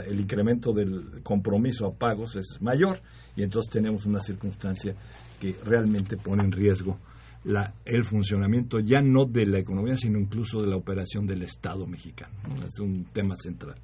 el 0.08 0.20
incremento 0.20 0.74
del 0.74 1.22
compromiso 1.24 1.86
a 1.86 1.94
pagos 1.94 2.36
es 2.36 2.62
mayor 2.62 3.00
y 3.36 3.44
entonces 3.44 3.72
tenemos 3.72 4.06
una 4.06 4.22
circunstancia 4.22 4.96
que 5.40 5.56
realmente 5.66 6.18
pone 6.18 6.44
en 6.44 6.52
riesgo 6.52 6.98
la, 7.44 7.74
el 7.86 8.04
funcionamiento 8.04 8.80
ya 8.80 9.02
no 9.02 9.26
de 9.26 9.46
la 9.46 9.60
economía, 9.60 9.98
sino 9.98 10.20
incluso 10.20 10.62
de 10.62 10.68
la 10.68 10.76
operación 10.76 11.26
del 11.26 11.44
Estado 11.44 11.88
mexicano. 11.88 12.34
Es 12.68 12.80
un 12.80 13.06
tema 13.06 13.36
central. 13.38 13.76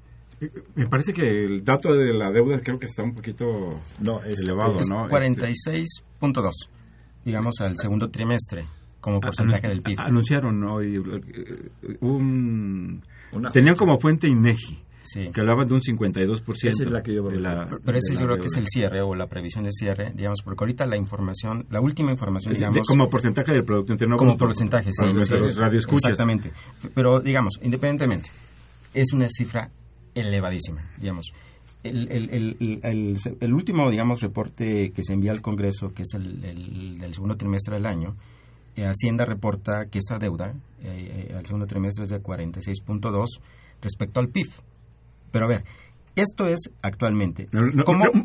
Me 0.76 0.86
parece 0.86 1.12
que 1.12 1.44
el 1.44 1.64
dato 1.64 1.92
de 1.92 2.12
la 2.12 2.30
deuda 2.30 2.60
creo 2.60 2.78
que 2.78 2.86
está 2.86 3.02
un 3.02 3.14
poquito 3.14 3.44
no, 4.00 4.22
es, 4.22 4.38
elevado, 4.38 4.78
es 4.78 4.88
¿no? 4.88 5.08
46.2, 5.08 6.50
digamos, 7.24 7.60
al 7.60 7.76
segundo 7.76 8.08
trimestre, 8.08 8.64
como 9.00 9.20
porcentaje 9.20 9.66
del 9.66 9.82
PIB. 9.82 9.98
Anunciaron 9.98 10.62
hoy 10.64 10.96
eh, 10.96 11.96
un... 12.00 13.02
Tenían 13.52 13.74
como 13.74 13.98
fuente 13.98 14.28
INEGI 14.28 14.87
que 15.14 15.40
hablaba 15.40 15.64
de 15.64 15.74
un 15.74 15.80
52%. 15.80 16.68
Esa 16.68 16.84
es 16.84 16.90
la 16.90 17.02
que 17.02 17.14
yo 17.14 17.24
Pero 17.24 17.98
ese 17.98 18.14
yo 18.14 18.26
creo 18.26 18.38
que 18.38 18.46
es 18.46 18.56
el 18.56 18.66
cierre 18.66 19.02
o 19.02 19.14
la 19.14 19.26
previsión 19.26 19.64
de 19.64 19.72
cierre, 19.72 20.12
digamos, 20.14 20.42
porque 20.42 20.64
ahorita 20.64 20.86
la 20.86 20.96
información, 20.96 21.66
la 21.70 21.80
última 21.80 22.10
información, 22.10 22.54
digamos... 22.54 22.86
como 22.86 23.08
porcentaje 23.08 23.52
del 23.52 23.64
Producto 23.64 23.92
Interno 23.92 24.16
Como 24.16 24.36
porcentaje, 24.36 24.90
sí. 24.92 25.04
Exactamente. 25.04 26.52
Pero, 26.94 27.20
digamos, 27.20 27.58
independientemente, 27.62 28.30
es 28.94 29.12
una 29.12 29.28
cifra 29.28 29.70
elevadísima, 30.14 30.90
digamos. 30.98 31.32
El, 31.82 32.10
el, 32.10 32.56
el, 32.60 33.18
el, 33.40 33.54
último, 33.54 33.88
digamos, 33.90 34.20
reporte 34.20 34.90
que 34.90 35.02
se 35.04 35.12
envía 35.12 35.30
al 35.30 35.40
Congreso, 35.40 35.92
que 35.94 36.02
es 36.02 36.14
el, 36.14 36.98
del 36.98 37.14
segundo 37.14 37.36
trimestre 37.36 37.76
del 37.76 37.86
año, 37.86 38.16
eh, 38.78 38.84
Hacienda 38.84 39.24
reporta 39.24 39.86
que 39.86 39.98
esta 39.98 40.18
deuda 40.18 40.54
eh, 40.82 41.28
eh, 41.30 41.34
al 41.36 41.44
segundo 41.46 41.66
trimestre 41.66 42.04
es 42.04 42.10
de 42.10 42.22
46.2 42.22 43.26
respecto 43.82 44.20
al 44.20 44.28
PIB. 44.28 44.48
Pero 45.30 45.44
a 45.46 45.48
ver, 45.48 45.64
esto 46.16 46.46
es 46.46 46.70
actualmente. 46.82 47.48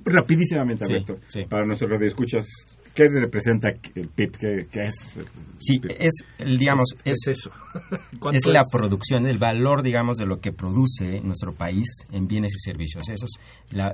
rapidísimamente, 0.06 0.86
Alberto, 0.86 1.18
para 1.50 1.66
nuestros 1.66 1.92
radioescuchas, 1.92 2.46
¿qué 2.94 3.08
representa 3.08 3.70
el 3.70 4.08
PIB? 4.08 4.68
¿Qué, 4.72 4.84
es? 4.84 5.20
sí, 5.60 5.80
es, 6.00 6.24
digamos, 6.58 6.96
es, 7.06 7.28
eso. 7.28 7.52
es 8.34 8.46
la 8.48 8.64
producción, 8.72 9.28
el 9.28 9.38
valor, 9.38 9.84
digamos, 9.84 10.18
de 10.18 10.26
lo 10.26 10.40
que 10.40 10.52
produce 10.52 11.22
nuestro 11.22 11.54
país 11.54 11.88
en 12.12 12.28
bienes 12.28 12.54
y 12.56 12.60
servicios. 12.60 13.08
Eso 13.10 13.26
es 13.26 13.40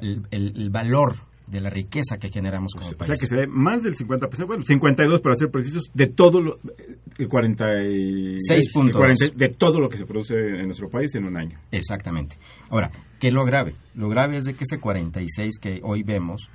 el, 0.01 0.24
el 0.32 0.70
valor 0.70 1.16
de 1.49 1.61
la 1.61 1.69
riqueza 1.69 2.17
que 2.17 2.29
generamos 2.29 2.73
como 2.73 2.91
país. 2.93 3.01
O 3.01 3.05
sea 3.05 3.15
que 3.19 3.27
se 3.27 3.35
ve 3.35 3.47
más 3.47 3.81
del 3.83 3.95
50%, 3.95 4.47
bueno, 4.47 4.63
52 4.63 5.21
para 5.21 5.35
ser 5.35 5.49
precisos, 5.49 5.89
de 5.93 6.07
todo 6.07 6.41
lo, 6.41 6.59
el 7.17 7.27
46 7.27 8.73
puntos. 8.73 9.01
de 9.35 9.49
todo 9.49 9.79
lo 9.79 9.89
que 9.89 9.97
se 9.97 10.05
produce 10.05 10.35
en 10.35 10.67
nuestro 10.67 10.89
país 10.89 11.13
en 11.15 11.25
un 11.25 11.37
año. 11.37 11.59
Exactamente. 11.71 12.37
Ahora, 12.69 12.91
¿qué 13.19 13.29
es 13.29 13.33
lo 13.33 13.45
grave? 13.45 13.75
Lo 13.95 14.09
grave 14.09 14.37
es 14.37 14.45
de 14.45 14.53
que 14.53 14.63
ese 14.63 14.79
46 14.79 15.59
que 15.59 15.81
hoy 15.83 16.03
vemos, 16.03 16.49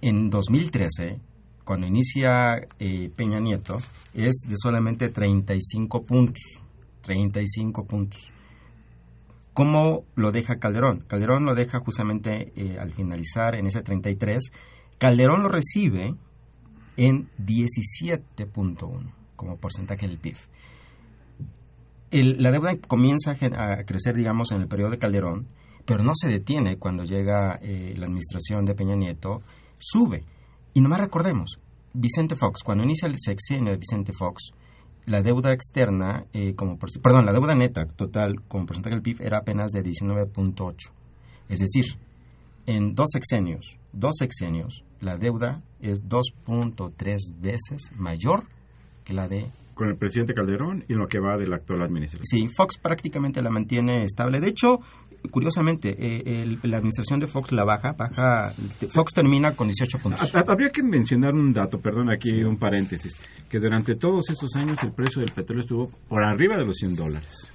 en 0.00 0.30
2013, 0.30 1.18
cuando 1.64 1.86
inicia 1.86 2.66
eh, 2.78 3.10
Peña 3.14 3.38
Nieto, 3.38 3.76
es 4.14 4.40
de 4.48 4.56
solamente 4.56 5.10
35 5.10 6.04
puntos. 6.04 6.42
35 7.02 7.84
puntos. 7.84 8.20
¿Cómo 9.54 10.04
lo 10.14 10.32
deja 10.32 10.58
Calderón? 10.58 11.04
Calderón 11.06 11.44
lo 11.44 11.54
deja 11.54 11.80
justamente 11.80 12.52
eh, 12.56 12.78
al 12.78 12.92
finalizar 12.92 13.54
en 13.54 13.66
ese 13.66 13.82
33 13.82 14.52
Calderón 15.00 15.42
lo 15.42 15.48
recibe 15.48 16.14
en 16.98 17.30
17.1 17.38 19.12
como 19.34 19.56
porcentaje 19.56 20.06
del 20.06 20.18
PIB. 20.18 20.36
la 22.10 22.50
deuda 22.50 22.76
comienza 22.86 23.30
a 23.30 23.84
crecer, 23.84 24.14
digamos, 24.14 24.52
en 24.52 24.60
el 24.60 24.68
periodo 24.68 24.90
de 24.90 24.98
Calderón, 24.98 25.48
pero 25.86 26.04
no 26.04 26.12
se 26.14 26.28
detiene 26.28 26.76
cuando 26.76 27.04
llega 27.04 27.58
eh, 27.62 27.94
la 27.96 28.04
administración 28.04 28.66
de 28.66 28.74
Peña 28.74 28.94
Nieto, 28.94 29.40
sube. 29.78 30.22
Y 30.74 30.82
nomás 30.82 31.00
recordemos, 31.00 31.58
Vicente 31.94 32.36
Fox, 32.36 32.62
cuando 32.62 32.84
inicia 32.84 33.08
el 33.08 33.16
sexenio 33.18 33.72
de 33.72 33.78
Vicente 33.78 34.12
Fox, 34.12 34.52
la 35.06 35.22
deuda 35.22 35.52
externa, 35.52 36.26
eh, 36.32 36.54
como 36.54 36.78
perdón, 36.78 37.26
la 37.26 37.32
deuda 37.32 37.54
neta 37.54 37.86
total 37.86 38.42
como 38.48 38.66
porcentaje 38.66 38.94
del 38.94 39.02
PIB 39.02 39.22
era 39.22 39.38
apenas 39.38 39.72
de 39.72 39.82
19.8. 39.82 40.74
Es 41.48 41.58
decir, 41.58 41.84
en 42.66 42.94
dos 42.94 43.08
sexenios, 43.12 43.76
dos 43.92 44.16
sexenios, 44.18 44.84
la 45.00 45.16
deuda 45.16 45.58
es 45.80 46.04
2.3 46.08 47.18
veces 47.40 47.90
mayor 47.96 48.44
que 49.04 49.12
la 49.12 49.28
de 49.28 49.50
con 49.74 49.88
el 49.88 49.96
presidente 49.96 50.34
Calderón 50.34 50.84
y 50.88 50.94
lo 50.94 51.08
que 51.08 51.18
va 51.20 51.38
de 51.38 51.46
la 51.46 51.56
actual 51.56 51.80
administración. 51.80 52.24
Sí, 52.24 52.48
Fox 52.54 52.76
prácticamente 52.76 53.40
la 53.40 53.48
mantiene 53.48 54.04
estable. 54.04 54.38
De 54.38 54.48
hecho, 54.48 54.80
curiosamente, 55.30 55.96
eh, 55.98 56.58
la 56.62 56.78
administración 56.78 57.20
de 57.20 57.26
Fox 57.26 57.52
la 57.52 57.64
baja, 57.64 57.92
baja, 57.92 58.52
Fox 58.88 59.12
termina 59.14 59.52
con 59.52 59.68
18 59.68 59.98
puntos. 59.98 60.34
Habría 60.34 60.70
que 60.70 60.82
mencionar 60.82 61.34
un 61.34 61.52
dato, 61.52 61.78
perdón, 61.78 62.10
aquí 62.10 62.42
un 62.42 62.56
paréntesis, 62.56 63.16
que 63.48 63.58
durante 63.58 63.96
todos 63.96 64.30
esos 64.30 64.54
años 64.56 64.78
el 64.82 64.92
precio 64.92 65.20
del 65.20 65.32
petróleo 65.32 65.62
estuvo 65.62 65.90
por 66.08 66.22
arriba 66.22 66.56
de 66.56 66.64
los 66.64 66.76
100 66.76 66.96
dólares. 66.96 67.52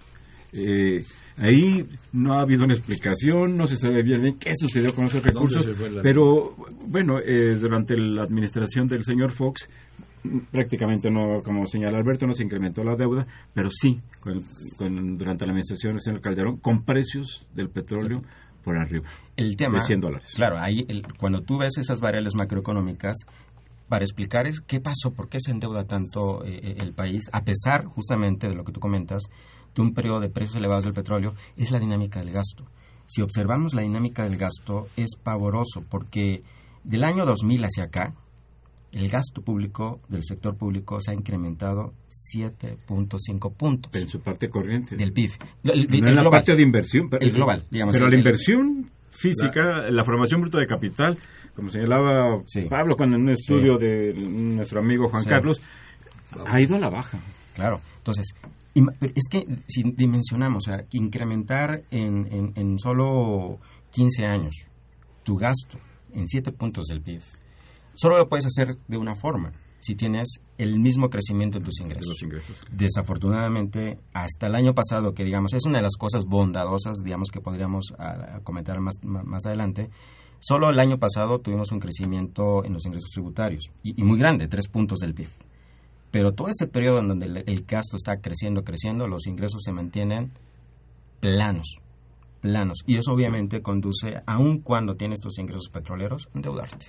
Eh, 0.53 1.03
ahí 1.37 1.85
no 2.13 2.33
ha 2.33 2.43
habido 2.43 2.63
una 2.63 2.73
explicación, 2.73 3.57
no 3.57 3.67
se 3.67 3.75
sabe 3.75 4.03
bien, 4.03 4.37
qué 4.39 4.53
sucedió 4.55 4.93
con 4.93 5.05
esos 5.05 5.23
recursos, 5.23 5.67
pero 6.01 6.55
bueno, 6.87 7.19
eh, 7.19 7.55
durante 7.55 7.97
la 7.97 8.23
administración 8.23 8.87
del 8.87 9.03
señor 9.03 9.31
Fox 9.31 9.67
prácticamente 10.51 11.09
no, 11.11 11.41
como 11.43 11.67
señala 11.67 11.97
Alberto, 11.97 12.27
no 12.27 12.33
se 12.33 12.43
incrementó 12.43 12.83
la 12.83 12.95
deuda, 12.95 13.25
pero 13.53 13.69
sí, 13.69 14.01
durante 14.69 15.45
la 15.45 15.51
administración 15.51 15.93
del 15.93 16.01
señor 16.01 16.21
Calderón, 16.21 16.57
con 16.57 16.83
precios 16.83 17.45
del 17.53 17.69
petróleo 17.69 18.21
por 18.63 18.77
arriba. 18.77 19.07
El 19.37 19.55
tema, 19.55 19.79
de 19.79 19.85
100 19.85 19.99
dólares. 20.01 20.31
Claro, 20.35 20.57
ahí 20.59 20.85
cuando 21.17 21.41
tú 21.41 21.59
ves 21.59 21.77
esas 21.77 22.01
variables 22.01 22.35
macroeconómicas, 22.35 23.17
para 23.87 24.03
explicar 24.03 24.47
es 24.47 24.61
qué 24.61 24.79
pasó, 24.79 25.11
por 25.11 25.29
qué 25.29 25.39
se 25.39 25.51
endeuda 25.51 25.85
tanto 25.85 26.43
eh, 26.43 26.59
eh, 26.63 26.75
el 26.79 26.93
país, 26.93 27.29
a 27.31 27.43
pesar 27.43 27.85
justamente 27.85 28.47
de 28.47 28.55
lo 28.55 28.63
que 28.63 28.71
tú 28.71 28.79
comentas, 28.79 29.23
de 29.75 29.81
un 29.81 29.93
periodo 29.93 30.19
de 30.19 30.29
precios 30.29 30.55
elevados 30.55 30.85
del 30.85 30.93
petróleo, 30.93 31.33
es 31.57 31.71
la 31.71 31.79
dinámica 31.79 32.19
del 32.19 32.31
gasto. 32.31 32.65
Si 33.07 33.21
observamos 33.21 33.75
la 33.75 33.83
dinámica 33.83 34.23
del 34.23 34.37
gasto, 34.37 34.87
es 34.97 35.15
pavoroso, 35.21 35.83
porque 35.89 36.41
del 36.83 37.03
año 37.03 37.25
2000 37.25 37.65
hacia 37.65 37.83
acá, 37.83 38.15
el 38.95 39.09
gasto 39.09 39.41
público 39.41 39.99
del 40.07 40.23
sector 40.23 40.55
público 40.55 41.01
se 41.01 41.11
ha 41.11 41.13
incrementado 41.13 41.93
7.5 42.09 43.53
puntos. 43.53 43.93
en 43.93 44.07
su 44.07 44.21
parte 44.21 44.49
corriente. 44.49 44.95
Del 44.95 45.11
PIB. 45.11 45.31
no 45.63 45.73
en 45.73 46.15
la 46.15 46.29
parte 46.29 46.55
de 46.55 46.61
inversión. 46.61 47.09
Pero, 47.09 47.25
el 47.25 47.33
global, 47.33 47.65
digamos. 47.69 47.93
Pero 47.93 48.07
la 48.07 48.17
inversión 48.17 48.89
física, 49.09 49.89
la, 49.89 50.03
formación 50.05 50.39
bruta 50.39 50.59
de 50.59 50.67
capital, 50.67 51.17
como 51.55 51.69
señalaba 51.69 52.41
Pablo 52.69 52.95
cuando 52.95 53.17
en 53.17 53.23
un 53.23 53.29
estudio 53.31 53.77
de 53.77 54.13
nuestro 54.13 54.79
amigo 54.79 55.09
Juan 55.09 55.25
Carlos, 55.25 55.61
ha 56.47 56.61
ido 56.61 56.77
a 56.77 56.79
la 56.79 56.89
baja. 56.89 57.19
Claro. 57.53 57.81
Entonces, 57.97 58.33
es 58.73 59.27
que 59.29 59.45
si 59.67 59.83
dimensionamos, 59.91 60.67
o 60.67 60.71
sea, 60.71 60.85
incrementar 60.91 61.83
en, 61.91 62.27
en, 62.31 62.53
en 62.55 62.79
solo 62.79 63.59
15 63.91 64.25
años 64.25 64.53
tu 65.23 65.35
gasto 65.35 65.79
en 66.13 66.29
7 66.29 66.53
puntos 66.53 66.85
del 66.85 67.01
PIB 67.01 67.21
Solo 67.95 68.17
lo 68.17 68.29
puedes 68.29 68.45
hacer 68.45 68.77
de 68.87 68.97
una 68.97 69.15
forma, 69.15 69.53
si 69.79 69.95
tienes 69.95 70.39
el 70.57 70.79
mismo 70.79 71.09
crecimiento 71.09 71.59
en 71.59 71.63
tus 71.63 71.79
ingresos. 71.79 72.17
Desafortunadamente, 72.71 73.99
hasta 74.13 74.47
el 74.47 74.55
año 74.55 74.73
pasado, 74.73 75.13
que 75.13 75.23
digamos 75.23 75.53
es 75.53 75.65
una 75.65 75.77
de 75.77 75.83
las 75.83 75.95
cosas 75.95 76.25
bondadosas, 76.25 76.97
digamos 77.03 77.29
que 77.29 77.39
podríamos 77.39 77.93
ah, 77.99 78.39
comentar 78.43 78.79
más, 78.79 78.95
más 79.03 79.45
adelante, 79.45 79.89
solo 80.39 80.69
el 80.69 80.79
año 80.79 80.97
pasado 80.97 81.39
tuvimos 81.39 81.71
un 81.71 81.79
crecimiento 81.79 82.65
en 82.65 82.73
los 82.73 82.85
ingresos 82.85 83.11
tributarios, 83.11 83.69
y, 83.83 84.01
muy 84.03 84.17
grande, 84.17 84.47
tres 84.47 84.67
puntos 84.67 84.99
del 84.99 85.13
PIB. 85.13 85.29
Pero 86.09 86.33
todo 86.33 86.47
ese 86.47 86.65
periodo 86.67 86.99
en 86.99 87.09
donde 87.09 87.43
el, 87.45 87.65
gasto 87.65 87.97
está 87.97 88.17
creciendo, 88.21 88.63
creciendo, 88.63 89.07
los 89.07 89.27
ingresos 89.27 89.61
se 89.63 89.71
mantienen 89.71 90.31
planos, 91.19 91.77
planos. 92.41 92.79
Y 92.87 92.97
eso 92.97 93.11
obviamente 93.11 93.61
conduce, 93.61 94.21
aun 94.25 94.61
cuando 94.61 94.95
tienes 94.95 95.19
tus 95.19 95.37
ingresos 95.39 95.69
petroleros, 95.69 96.27
a 96.27 96.37
endeudarte. 96.37 96.87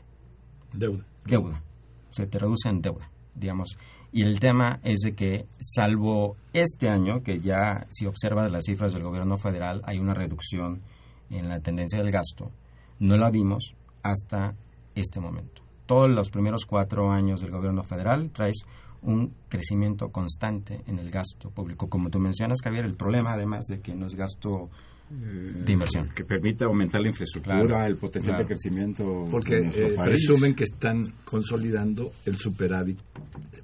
Deuda. 0.76 1.04
Deuda. 1.24 1.62
Se 2.10 2.26
traduce 2.26 2.68
en 2.68 2.82
deuda, 2.82 3.10
digamos. 3.34 3.76
Y 4.12 4.22
el 4.22 4.38
tema 4.40 4.80
es 4.82 5.00
de 5.00 5.14
que, 5.14 5.46
salvo 5.58 6.36
este 6.52 6.88
año, 6.88 7.22
que 7.22 7.40
ya 7.40 7.86
si 7.90 8.06
observas 8.06 8.50
las 8.50 8.64
cifras 8.64 8.92
del 8.92 9.02
gobierno 9.02 9.36
federal, 9.36 9.82
hay 9.84 9.98
una 9.98 10.14
reducción 10.14 10.82
en 11.30 11.48
la 11.48 11.60
tendencia 11.60 11.98
del 11.98 12.12
gasto, 12.12 12.50
no 12.98 13.16
la 13.16 13.30
vimos 13.30 13.74
hasta 14.02 14.54
este 14.94 15.20
momento. 15.20 15.62
Todos 15.86 16.08
los 16.08 16.30
primeros 16.30 16.64
cuatro 16.66 17.10
años 17.10 17.40
del 17.40 17.50
gobierno 17.50 17.82
federal 17.82 18.30
traes 18.30 18.64
un 19.06 19.32
crecimiento 19.48 20.10
constante 20.10 20.82
en 20.86 20.98
el 20.98 21.10
gasto 21.10 21.50
público. 21.50 21.88
Como 21.88 22.10
tú 22.10 22.18
mencionas, 22.18 22.58
Javier, 22.62 22.84
el 22.84 22.94
problema 22.94 23.32
además 23.32 23.66
de 23.66 23.80
que 23.80 23.94
no 23.94 24.06
es 24.06 24.14
gasto 24.14 24.68
de 25.08 25.72
inversión. 25.72 26.10
Que 26.14 26.24
permita 26.24 26.64
aumentar 26.64 27.00
la 27.00 27.08
infraestructura, 27.08 27.86
el 27.86 27.96
potencial 27.96 28.38
de 28.38 28.44
crecimiento. 28.44 29.28
Porque 29.30 29.58
eh, 29.58 29.94
presumen 30.04 30.54
que 30.54 30.64
están 30.64 31.04
consolidando 31.24 32.10
el 32.24 32.36
superávit 32.36 32.98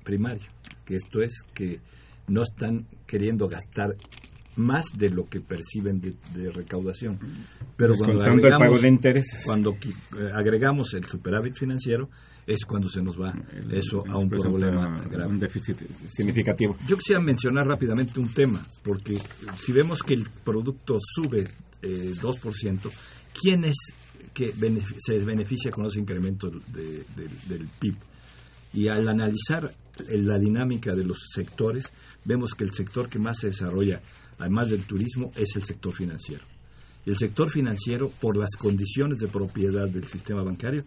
primario, 0.04 0.48
que 0.84 0.94
esto 0.96 1.20
es 1.20 1.42
que 1.52 1.80
no 2.28 2.42
están 2.42 2.86
queriendo 3.06 3.48
gastar 3.48 3.96
más 4.56 4.86
de 4.96 5.10
lo 5.10 5.28
que 5.28 5.40
perciben 5.40 6.00
de, 6.00 6.50
recaudación. 6.50 7.18
Pero 7.76 7.94
cuando 7.96 8.22
agregamos, 8.22 8.80
cuando 9.44 9.72
eh, 9.72 10.30
agregamos 10.34 10.94
el 10.94 11.04
superávit 11.04 11.54
financiero, 11.54 12.08
es 12.46 12.64
cuando 12.64 12.88
se 12.88 13.02
nos 13.02 13.20
va 13.20 13.34
eso 13.70 14.04
a 14.08 14.18
un 14.18 14.28
problema 14.28 15.04
grave. 15.08 15.32
Un 15.32 15.38
déficit 15.38 15.78
significativo. 16.08 16.76
Yo 16.86 16.96
quisiera 16.96 17.20
mencionar 17.20 17.66
rápidamente 17.66 18.18
un 18.18 18.32
tema, 18.32 18.64
porque 18.82 19.18
si 19.58 19.72
vemos 19.72 20.02
que 20.02 20.14
el 20.14 20.28
producto 20.44 20.98
sube 21.00 21.48
eh, 21.82 22.12
2%, 22.14 22.90
¿quién 23.40 23.64
es 23.64 23.76
que 24.34 24.52
se 24.98 25.18
beneficia 25.24 25.70
con 25.70 25.86
ese 25.86 26.00
incremento 26.00 26.50
del 26.50 27.68
PIB? 27.78 27.94
Y 28.74 28.88
al 28.88 29.06
analizar 29.06 29.70
la 30.08 30.38
dinámica 30.38 30.94
de 30.94 31.04
los 31.04 31.18
sectores, 31.32 31.92
vemos 32.24 32.54
que 32.54 32.64
el 32.64 32.72
sector 32.72 33.08
que 33.08 33.18
más 33.18 33.38
se 33.38 33.48
desarrolla, 33.48 34.00
además 34.42 34.70
del 34.70 34.84
turismo, 34.84 35.30
es 35.36 35.54
el 35.54 35.62
sector 35.62 35.94
financiero. 35.94 36.42
Y 37.06 37.10
el 37.10 37.16
sector 37.16 37.48
financiero, 37.48 38.10
por 38.20 38.36
las 38.36 38.50
condiciones 38.58 39.18
de 39.18 39.28
propiedad 39.28 39.88
del 39.88 40.06
sistema 40.06 40.42
bancario, 40.42 40.84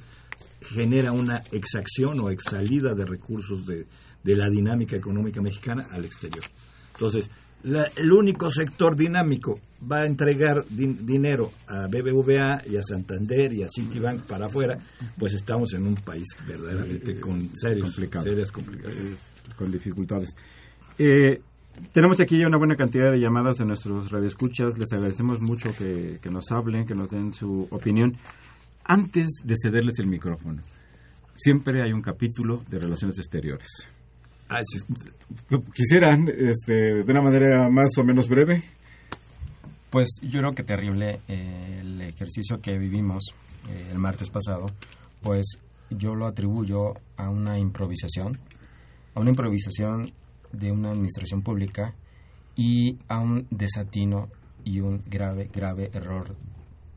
genera 0.61 1.11
una 1.11 1.41
exacción 1.51 2.19
o 2.19 2.29
exsalida 2.29 2.93
de 2.93 3.05
recursos 3.05 3.65
de, 3.65 3.85
la 4.23 4.49
dinámica 4.49 4.95
económica 4.95 5.41
mexicana 5.41 5.85
al 5.91 6.03
exterior. 6.03 6.43
Entonces, 6.93 7.29
el 7.63 8.11
único 8.11 8.51
sector 8.51 8.95
dinámico 8.95 9.59
va 9.89 10.01
a 10.01 10.05
entregar 10.05 10.65
dinero 10.69 11.51
a 11.67 11.87
BBVA 11.87 12.63
y 12.67 12.77
a 12.77 12.83
Santander 12.83 13.53
y 13.53 13.63
a 13.63 13.67
Citibank 13.69 14.23
para 14.23 14.47
afuera, 14.47 14.77
pues 15.17 15.33
estamos 15.33 15.73
en 15.73 15.87
un 15.87 15.95
país 15.95 16.25
verdaderamente 16.47 17.19
con 17.19 17.49
serios, 17.55 17.95
serias 17.95 18.51
complicaciones. 18.51 19.17
Con 19.55 19.71
dificultades. 19.71 20.31
Eh, 20.97 21.41
tenemos 21.91 22.19
aquí 22.21 22.39
ya 22.39 22.47
una 22.47 22.57
buena 22.57 22.75
cantidad 22.75 23.11
de 23.11 23.19
llamadas 23.19 23.57
de 23.57 23.65
nuestros 23.65 24.11
radioescuchas. 24.11 24.77
Les 24.77 24.91
agradecemos 24.93 25.41
mucho 25.41 25.71
que, 25.77 26.19
que 26.21 26.29
nos 26.29 26.51
hablen, 26.51 26.85
que 26.85 26.93
nos 26.93 27.09
den 27.09 27.33
su 27.33 27.67
opinión 27.71 28.17
antes 28.85 29.41
de 29.43 29.55
cederles 29.61 29.97
el 29.99 30.07
micrófono, 30.07 30.61
siempre 31.35 31.81
hay 31.83 31.91
un 31.91 32.01
capítulo 32.01 32.63
de 32.69 32.79
relaciones 32.79 33.17
exteriores. 33.17 33.67
Ah, 34.47 34.61
¿Quisieran, 35.73 36.27
este, 36.29 37.03
de 37.03 37.11
una 37.11 37.21
manera 37.21 37.67
más 37.69 37.97
o 37.97 38.03
menos 38.03 38.29
breve? 38.29 38.61
Pues 39.89 40.19
yo 40.21 40.39
creo 40.39 40.51
que 40.51 40.63
terrible 40.63 41.21
eh, 41.27 41.79
el 41.81 42.01
ejercicio 42.01 42.61
que 42.61 42.77
vivimos 42.77 43.33
eh, 43.69 43.89
el 43.91 43.97
martes 43.97 44.29
pasado, 44.29 44.67
pues 45.23 45.57
yo 45.89 46.13
lo 46.13 46.27
atribuyo 46.27 46.93
a 47.17 47.29
una 47.29 47.57
improvisación, 47.57 48.37
a 49.15 49.19
una 49.19 49.31
improvisación 49.31 50.11
de 50.57 50.71
una 50.71 50.91
administración 50.91 51.41
pública 51.41 51.93
y 52.55 52.97
a 53.07 53.19
un 53.19 53.47
desatino 53.49 54.29
y 54.63 54.79
un 54.79 55.01
grave, 55.07 55.49
grave 55.53 55.91
error 55.93 56.35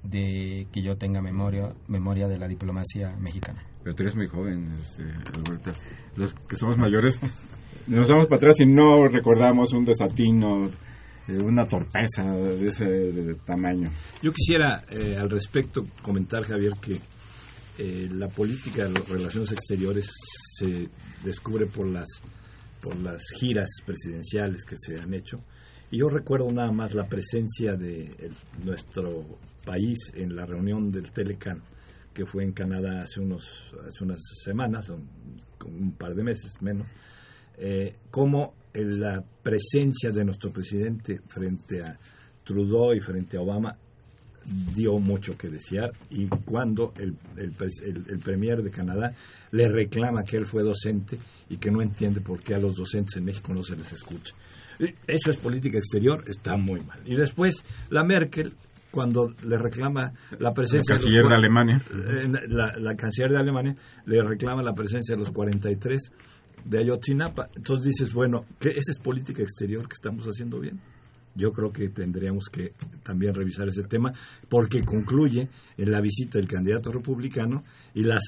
de 0.03 0.67
que 0.73 0.83
yo 0.83 0.97
tenga 0.97 1.21
memoria 1.21 1.73
memoria 1.89 2.29
de 2.29 2.39
la 2.39 2.49
diplomacia 2.49 3.15
mexicana. 3.17 3.63
Pero 3.83 3.95
tú 3.95 4.03
eres 4.05 4.17
muy 4.17 4.29
joven, 4.29 4.69
este, 4.81 5.03
Alberto. 5.03 5.73
Los 6.17 6.35
que 6.35 6.57
somos 6.57 6.79
mayores 6.79 7.21
nos 7.89 8.09
vamos 8.09 8.27
para 8.27 8.37
atrás 8.37 8.61
y 8.61 8.67
no 8.67 9.09
recordamos 9.09 9.73
un 9.73 9.85
desatino, 9.85 10.67
eh, 11.27 11.39
una 11.39 11.65
torpeza 11.65 12.25
de 12.25 12.69
ese 12.69 13.35
tamaño. 13.45 13.91
Yo 14.23 14.33
quisiera 14.33 14.85
eh, 14.91 15.17
al 15.19 15.31
respecto 15.31 15.87
comentar, 16.03 16.43
Javier, 16.45 16.73
que 16.81 17.01
eh, 17.79 18.09
la 18.13 18.29
política 18.29 18.85
de 18.85 18.91
las 18.91 19.09
relaciones 19.09 19.53
exteriores 19.53 20.11
se 20.59 20.89
descubre 21.25 21.67
por 21.67 21.87
las 21.87 22.07
por 22.81 22.97
las 22.97 23.23
giras 23.39 23.69
presidenciales 23.85 24.65
que 24.65 24.77
se 24.79 24.99
han 24.99 25.15
hecho. 25.15 25.43
Y 25.91 25.99
yo 25.99 26.09
recuerdo 26.09 26.51
nada 26.53 26.71
más 26.71 26.95
la 26.95 27.09
presencia 27.09 27.77
de 27.77 28.31
nuestro 28.65 29.25
país 29.65 30.13
en 30.15 30.37
la 30.37 30.47
reunión 30.47 30.91
del 30.91 31.13
Telecan 31.13 31.63
que 32.13 32.27
fue 32.27 32.43
en 32.43 32.53
Canadá 32.53 33.03
hace 33.03 33.21
unos 33.21 33.73
hace 33.87 34.03
unas 34.03 34.19
semanas 34.43 34.89
un, 34.89 35.09
un 35.67 35.93
par 35.93 36.15
de 36.15 36.25
meses 36.25 36.61
menos 36.61 36.89
eh, 37.57 37.95
como 38.11 38.55
la 38.75 39.25
presencia 39.43 40.11
de 40.11 40.25
nuestro 40.25 40.51
presidente 40.51 41.21
frente 41.29 41.83
a 41.83 41.97
Trudeau 42.45 42.95
y 42.95 43.01
frente 43.01 43.37
a 43.37 43.41
Obama 43.41 43.77
dio 44.75 44.99
mucho 44.99 45.37
que 45.37 45.49
desear 45.49 45.93
y 46.11 46.27
cuando 46.27 46.95
el, 46.99 47.15
el, 47.37 47.55
el, 48.09 48.19
premier 48.19 48.63
de 48.63 48.71
Canadá 48.71 49.13
le 49.51 49.69
reclama 49.69 50.25
que 50.25 50.37
él 50.37 50.47
fue 50.47 50.63
docente 50.63 51.19
y 51.51 51.57
que 51.57 51.71
no 51.71 51.83
entiende 51.83 52.21
por 52.21 52.41
qué 52.41 52.55
a 52.55 52.59
los 52.59 52.77
docentes 52.77 53.17
en 53.17 53.25
México 53.25 53.53
no 53.53 53.63
se 53.63 53.77
les 53.77 53.93
escucha. 53.93 54.35
Eso 55.07 55.31
es 55.31 55.39
política 55.39 55.79
exterior, 55.79 56.25
está 56.29 56.57
muy 56.57 56.81
mal. 56.81 57.01
Y 57.05 57.17
después 57.17 57.65
la 57.91 58.05
Merkel, 58.05 58.53
cuando 58.91 59.35
le 59.45 59.59
reclama 59.59 60.13
la 60.39 60.55
presencia... 60.55 60.95
La 60.95 61.01
canciller 61.01 61.27
de, 61.27 61.35
Alemania. 61.35 61.83
La, 62.49 62.77
la, 62.79 62.97
canciller 62.97 63.31
de 63.31 63.39
Alemania 63.39 63.75
le 64.07 64.23
reclama 64.23 64.63
la 64.63 64.75
presencia 64.75 65.15
de 65.15 65.21
los 65.21 65.31
43 65.31 66.13
de 66.65 66.79
Ayotzinapa. 66.79 67.49
Entonces 67.57 67.87
dices, 67.87 68.15
bueno, 68.15 68.45
¿qué, 68.59 68.69
¿esa 68.69 68.93
es 68.93 68.99
política 68.99 69.43
exterior 69.43 69.89
que 69.89 69.95
estamos 69.95 70.25
haciendo 70.27 70.61
bien? 70.61 70.81
Yo 71.39 71.53
creo 71.53 71.73
que 71.73 71.89
tendríamos 71.89 72.47
que 72.51 72.73
también 73.03 73.35
revisar 73.35 73.69
ese 73.69 73.85
tema 73.85 74.13
porque 74.49 74.83
concluye 74.83 75.49
en 75.77 75.91
la 75.91 76.01
visita 76.01 76.39
del 76.39 76.49
candidato 76.49 76.93
republicano 76.93 77.63
y 77.95 78.03
las 78.03 78.23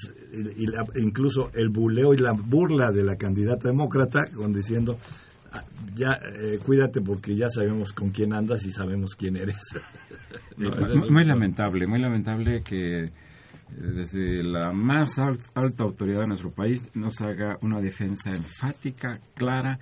incluso 0.97 1.51
el 1.55 1.69
buleo 1.69 2.15
y 2.15 2.19
la 2.19 2.33
burla 2.33 2.93
de 2.93 3.03
la 3.03 3.17
candidata 3.17 3.69
demócrata 3.69 4.21
con 4.35 4.53
diciendo 4.53 4.97
ah, 5.53 5.65
ya 5.95 6.13
eh, 6.13 6.59
cuídate 6.65 7.01
porque 7.01 7.35
ya 7.35 7.51
sabemos 7.51 7.93
con 7.93 8.11
quién 8.11 8.33
andas 8.33 8.65
y 8.65 8.71
sabemos 8.71 9.17
quién 9.17 9.37
eres. 9.37 9.61
muy, 11.11 11.25
lamentable, 11.25 11.87
muy 11.87 12.01
lamentable 12.01 12.63
que 12.63 13.05
eh, 13.05 13.11
desde 13.69 14.43
la 14.45 14.73
más 14.73 15.19
alta 15.19 15.83
autoridad 15.83 16.21
de 16.21 16.29
nuestro 16.29 16.51
país 16.51 16.95
nos 16.95 17.21
haga 17.21 17.59
una 17.63 17.81
defensa 17.81 18.31
enfática, 18.31 19.21
clara 19.35 19.79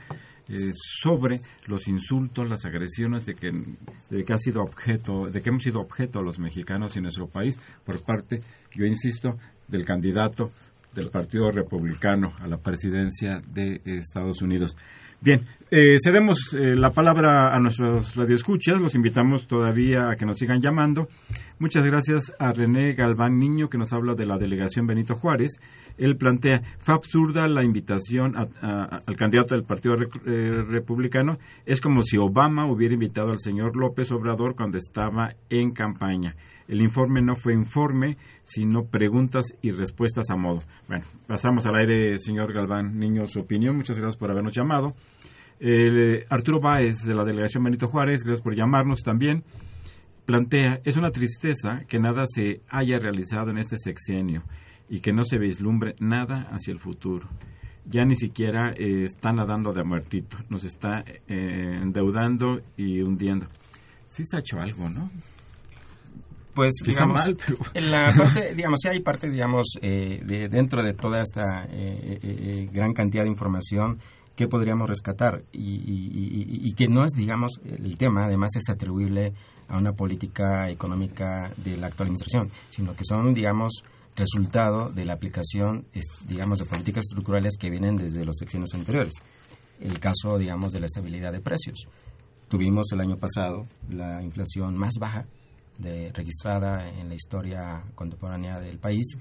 eh, 0.49 0.73
sobre 0.75 1.41
los 1.67 1.89
insultos, 1.89 2.49
las 2.49 2.65
agresiones 2.65 3.27
de 3.27 3.35
que, 3.35 4.33
ha 4.33 4.39
sido 4.39 4.63
objeto, 4.63 5.27
de 5.27 5.43
que 5.43 5.51
hemos 5.51 5.63
sido 5.63 5.81
objeto 5.81 6.23
los 6.23 6.39
mexicanos 6.39 6.97
en 6.97 7.03
nuestro 7.03 7.29
país 7.29 7.59
por 7.85 8.03
parte, 8.03 8.41
yo 8.75 8.87
insisto, 8.87 9.39
del 9.67 9.85
candidato 9.85 10.51
del 10.95 11.11
Partido 11.11 11.51
Republicano 11.51 12.33
a 12.41 12.47
la 12.47 12.57
presidencia 12.57 13.41
de 13.47 13.83
Estados 13.85 14.41
Unidos. 14.41 14.75
Bien, 15.21 15.41
eh, 15.71 15.97
cedemos 16.03 16.55
eh, 16.55 16.75
la 16.75 16.91
palabra 16.91 17.55
a 17.55 17.59
nuestros 17.59 18.17
radioescuchas, 18.17 18.81
los 18.81 18.95
invitamos 18.95 19.47
todavía 19.47 20.11
a 20.11 20.17
que 20.17 20.25
nos 20.25 20.39
sigan 20.39 20.61
llamando. 20.61 21.09
Muchas 21.59 21.85
gracias 21.85 22.33
a 22.39 22.53
René 22.53 22.93
Galván 22.93 23.39
Niño 23.39 23.69
que 23.69 23.79
nos 23.79 23.93
habla 23.93 24.15
de 24.15 24.25
la 24.25 24.39
delegación 24.39 24.87
Benito 24.87 25.15
Juárez. 25.15 25.61
Él 25.99 26.17
plantea, 26.17 26.63
fue 26.79 26.95
absurda 26.95 27.49
la 27.49 27.65
invitación 27.65 28.35
al 28.37 29.17
candidato 29.17 29.55
del 29.55 29.65
Partido 29.65 29.95
eh, 29.97 30.63
Republicano. 30.69 31.39
Es 31.67 31.81
como 31.81 32.03
si 32.03 32.17
Obama 32.17 32.71
hubiera 32.71 32.95
invitado 32.95 33.31
al 33.31 33.39
señor 33.39 33.77
López 33.77 34.11
Obrador 34.13 34.55
cuando 34.55 34.79
estaba 34.79 35.35
en 35.51 35.73
campaña. 35.73 36.37
El 36.69 36.81
informe 36.83 37.23
no 37.23 37.35
fue 37.35 37.55
informe, 37.55 38.17
sino 38.45 38.85
preguntas 38.85 39.47
y 39.63 39.71
respuestas 39.71 40.31
a 40.31 40.37
modo. 40.37 40.61
Bueno, 40.89 41.05
pasamos 41.27 41.67
al 41.67 41.77
aire, 41.77 42.19
señor 42.19 42.53
Galván 42.53 42.99
Niño, 42.99 43.27
su 43.27 43.41
opinión. 43.41 43.77
Muchas 43.77 43.99
gracias 43.99 44.19
por 44.19 44.31
habernos 44.31 44.55
llamado. 44.55 44.95
Eh, 45.61 46.25
Arturo 46.29 46.61
Báez, 46.61 47.03
de 47.05 47.15
la 47.15 47.25
delegación 47.25 47.65
Benito 47.65 47.89
Juárez, 47.89 48.23
gracias 48.23 48.43
por 48.43 48.55
llamarnos 48.55 49.03
también. 49.03 49.45
Plantea, 50.25 50.81
es 50.85 50.97
una 50.97 51.11
tristeza 51.11 51.81
que 51.89 51.99
nada 51.99 52.25
se 52.27 52.61
haya 52.69 52.99
realizado 52.99 53.51
en 53.51 53.59
este 53.59 53.77
sexenio 53.77 54.43
y 54.89 55.01
que 55.01 55.13
no 55.13 55.25
se 55.25 55.39
vislumbre 55.39 55.95
nada 55.99 56.49
hacia 56.51 56.73
el 56.73 56.81
futuro. 56.81 57.29
Ya 57.87 58.05
ni 58.05 58.17
siquiera 58.17 58.73
eh, 58.77 59.05
está 59.05 59.33
nadando 59.33 59.73
de 59.73 59.83
muertito, 59.83 60.37
nos 60.51 60.65
está 60.65 61.03
eh, 61.07 61.79
endeudando 61.83 62.61
y 62.77 63.01
hundiendo. 63.01 63.47
Sí 64.09 64.25
se 64.27 64.37
ha 64.37 64.41
hecho 64.41 64.61
algo, 64.61 64.89
¿no? 64.91 65.11
pues 66.59 66.75
digamos, 66.85 67.25
en 67.73 67.91
la 67.93 68.13
parte, 68.13 68.53
digamos, 68.57 68.81
sí 68.83 68.89
hay 68.89 68.99
parte, 68.99 69.31
digamos, 69.31 69.79
eh, 69.81 70.21
de, 70.25 70.49
dentro 70.49 70.83
de 70.83 70.93
toda 70.93 71.21
esta 71.21 71.67
eh, 71.71 72.19
eh, 72.21 72.69
gran 72.73 72.95
cantidad 72.95 73.23
de 73.23 73.29
información 73.29 74.01
que 74.39 74.47
podríamos 74.47 74.89
rescatar 74.89 75.43
y, 75.51 76.73
que 76.75 76.87
no 76.87 77.05
es, 77.05 77.11
digamos, 77.11 77.61
el 77.65 77.97
tema, 77.97 78.27
además 78.27 78.55
es 78.55 78.69
atribuible 78.69 79.33
a 79.67 79.77
una 79.77 79.95
política 79.95 80.71
económica 80.71 81.51
de 81.57 81.77
la 81.77 81.89
actual 81.89 82.07
administración, 82.07 82.49
sino 82.71 82.95
que 82.95 83.05
son, 83.05 83.35
digamos, 83.35 83.83
resultado 84.15 84.91
de 84.91 85.05
la 85.05 85.15
aplicación, 85.15 85.87
digamos, 86.29 86.61
de 86.61 86.67
políticas 86.67 87.07
estructurales 87.09 87.57
que 87.59 87.69
vienen 87.69 87.97
desde 87.97 88.25
los 88.25 88.37
secciones 88.37 88.73
anteriores. 88.75 89.15
El 89.81 89.99
caso, 89.99 90.39
digamos, 90.39 90.71
de 90.71 90.79
la 90.79 90.87
estabilidad 90.87 91.33
de 91.33 91.41
precios. 91.41 91.89
Tuvimos 92.47 92.93
el 92.93 93.01
año 93.01 93.17
pasado 93.17 93.67
la 93.91 94.23
inflación 94.23 94.77
más 94.77 94.95
baja 95.01 95.27
de, 95.79 96.13
registrada 96.13 96.89
en 96.89 97.09
la 97.09 97.17
historia 97.17 97.83
contemporánea 97.97 98.61
del 98.61 98.79
país. 98.79 99.19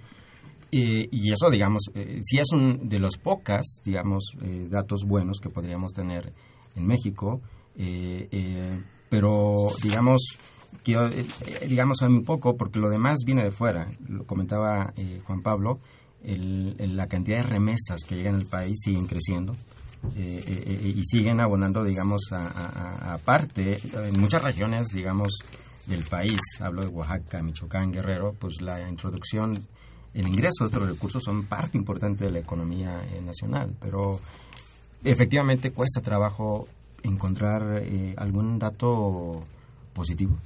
Y 0.72 1.32
eso, 1.32 1.50
digamos, 1.50 1.84
eh, 1.94 2.20
sí 2.22 2.40
es 2.40 2.52
un 2.52 2.90
de 2.90 3.00
los 3.00 3.18
pocas, 3.18 3.82
digamos, 3.84 4.32
eh, 4.42 4.68
datos 4.70 5.04
buenos 5.06 5.40
que 5.40 5.50
podríamos 5.50 5.94
tener 5.94 6.34
en 6.76 6.86
México, 6.86 7.42
eh, 7.78 8.82
pero, 9.10 9.54
digamos, 9.82 10.38
quiero, 10.84 11.10
digamos, 11.68 12.02
un 12.02 12.24
poco, 12.24 12.58
porque 12.58 12.80
lo 12.80 12.90
demás 12.90 13.20
viene 13.26 13.44
de 13.44 13.52
fuera. 13.52 13.90
Lo 14.08 14.26
comentaba 14.26 14.94
Juan 15.26 15.42
Pablo, 15.42 15.80
la 16.24 17.08
cantidad 17.08 17.38
de 17.38 17.44
remesas 17.44 18.04
que 18.04 18.16
llegan 18.16 18.36
al 18.36 18.46
país 18.46 18.78
siguen 18.84 19.08
creciendo. 19.08 19.56
y 20.16 21.04
siguen 21.06 21.40
abonando, 21.40 21.84
digamos, 21.84 22.32
a, 22.32 23.18
parte, 23.24 23.80
en 23.94 24.20
muchas 24.20 24.44
regiones, 24.44 24.88
digamos, 24.90 25.34
del 25.86 26.04
país, 26.04 26.40
hablo 26.60 26.82
de 26.82 26.88
Oaxaca, 26.88 27.42
Michoacán, 27.42 27.92
Guerrero, 27.92 28.34
pues 28.38 28.62
la 28.62 28.88
introducción, 28.90 29.66
el 30.18 30.28
ingreso 30.28 30.64
de 30.64 30.66
estos 30.66 30.88
recursos 30.88 31.24
son 31.24 31.46
parte 31.46 31.78
importante 31.78 32.26
de 32.26 32.32
la 32.32 32.40
economía 32.40 33.06
eh, 33.06 33.22
nacional, 33.22 33.76
pero 33.80 34.20
efectivamente 35.04 35.72
cuesta 35.72 36.02
trabajo 36.02 36.68
encontrar 37.04 37.84
eh, 37.84 38.16
algún 38.18 38.58
dato 38.58 39.46
positivo. 39.94 40.38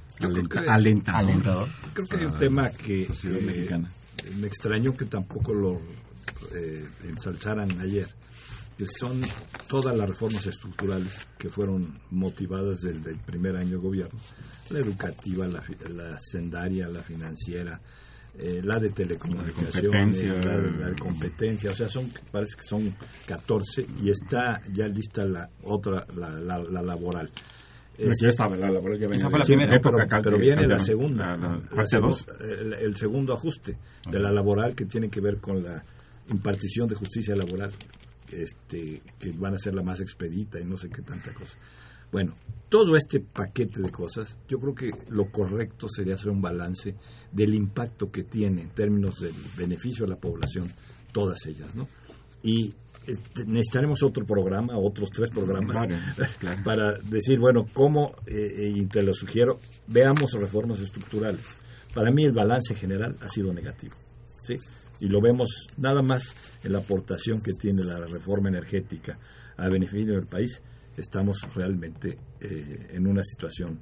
alentador. 1.08 1.68
Creo 1.94 2.06
que 2.06 2.16
hay 2.16 2.24
un 2.26 2.38
tema 2.38 2.68
que 2.70 3.08
me, 3.40 4.36
me, 4.36 4.46
extrañó 4.46 4.94
que 4.94 5.06
tampoco 5.06 5.54
lo 5.54 5.80
eh, 6.54 6.86
ensalzaran 7.04 7.70
ayer 7.80 8.08
que 8.76 8.86
son 8.86 9.20
todas 9.68 9.96
las 9.96 10.08
reformas 10.08 10.46
estructurales 10.46 11.26
que 11.38 11.48
fueron 11.48 11.98
motivadas 12.10 12.80
desde 12.80 13.12
el 13.12 13.18
primer 13.18 13.56
año 13.56 13.72
de 13.72 13.76
gobierno, 13.76 14.18
la 14.70 14.78
educativa, 14.78 15.46
la, 15.46 15.62
la 15.90 16.18
sendaria, 16.18 16.88
la 16.88 17.02
financiera, 17.02 17.80
eh, 18.38 18.62
la 18.64 18.78
de 18.78 18.90
telecomunicaciones, 18.90 20.44
la, 20.44 20.88
de 20.88 20.96
competencia, 20.98 21.70
o 21.70 21.74
sea, 21.74 21.88
son 21.88 22.10
parece 22.30 22.56
que 22.56 22.62
son 22.62 22.94
14 23.26 23.86
y 24.02 24.08
está 24.10 24.60
ya 24.72 24.88
lista 24.88 25.24
la 25.26 25.50
otra, 25.64 26.06
la, 26.16 26.58
la, 26.58 26.82
laboral. 26.82 27.30
pero, 30.22 30.38
viene 30.38 30.66
la 30.66 30.78
segunda, 30.78 31.36
el, 32.80 32.96
segundo 32.96 33.34
ajuste 33.34 33.76
de 34.10 34.18
la 34.18 34.32
laboral 34.32 34.74
que 34.74 34.86
tiene 34.86 35.10
que 35.10 35.20
ver 35.20 35.36
con 35.36 35.62
la 35.62 35.84
impartición 36.30 36.88
de 36.88 36.94
justicia 36.94 37.36
laboral 37.36 37.70
este, 38.30 39.02
que 39.18 39.32
van 39.32 39.54
a 39.54 39.58
ser 39.58 39.74
la 39.74 39.82
más 39.82 40.00
expedita 40.00 40.58
y 40.58 40.64
no 40.64 40.78
sé 40.78 40.88
qué 40.88 41.02
tanta 41.02 41.34
cosa. 41.34 41.58
Bueno, 42.12 42.34
todo 42.68 42.96
este 42.96 43.20
paquete 43.20 43.80
de 43.80 43.90
cosas, 43.90 44.36
yo 44.46 44.58
creo 44.58 44.74
que 44.74 44.90
lo 45.08 45.30
correcto 45.30 45.88
sería 45.88 46.14
hacer 46.14 46.30
un 46.30 46.42
balance 46.42 46.94
del 47.32 47.54
impacto 47.54 48.12
que 48.12 48.24
tiene 48.24 48.62
en 48.62 48.70
términos 48.70 49.20
del 49.20 49.34
beneficio 49.56 50.04
a 50.04 50.08
la 50.08 50.16
población, 50.16 50.70
todas 51.10 51.44
ellas, 51.46 51.74
¿no? 51.74 51.88
Y 52.42 52.74
este, 53.06 53.46
necesitaremos 53.46 54.02
otro 54.02 54.26
programa, 54.26 54.76
otros 54.76 55.10
tres 55.10 55.30
programas, 55.30 55.76
para 56.64 56.98
decir, 56.98 57.38
bueno, 57.38 57.66
cómo, 57.72 58.14
eh, 58.26 58.72
y 58.74 58.86
te 58.86 59.02
lo 59.02 59.14
sugiero, 59.14 59.58
veamos 59.86 60.32
reformas 60.32 60.80
estructurales. 60.80 61.44
Para 61.94 62.10
mí 62.10 62.24
el 62.24 62.32
balance 62.32 62.74
general 62.74 63.16
ha 63.20 63.28
sido 63.28 63.52
negativo, 63.52 63.94
¿sí? 64.46 64.56
Y 65.00 65.08
lo 65.08 65.20
vemos 65.20 65.66
nada 65.78 66.02
más 66.02 66.34
en 66.62 66.72
la 66.72 66.78
aportación 66.78 67.42
que 67.42 67.52
tiene 67.52 67.82
la 67.84 67.98
reforma 67.98 68.50
energética 68.50 69.18
a 69.56 69.68
beneficio 69.68 70.14
del 70.14 70.26
país 70.26 70.62
estamos 70.96 71.38
realmente 71.54 72.18
eh, 72.40 72.88
en 72.90 73.06
una 73.06 73.22
situación 73.22 73.80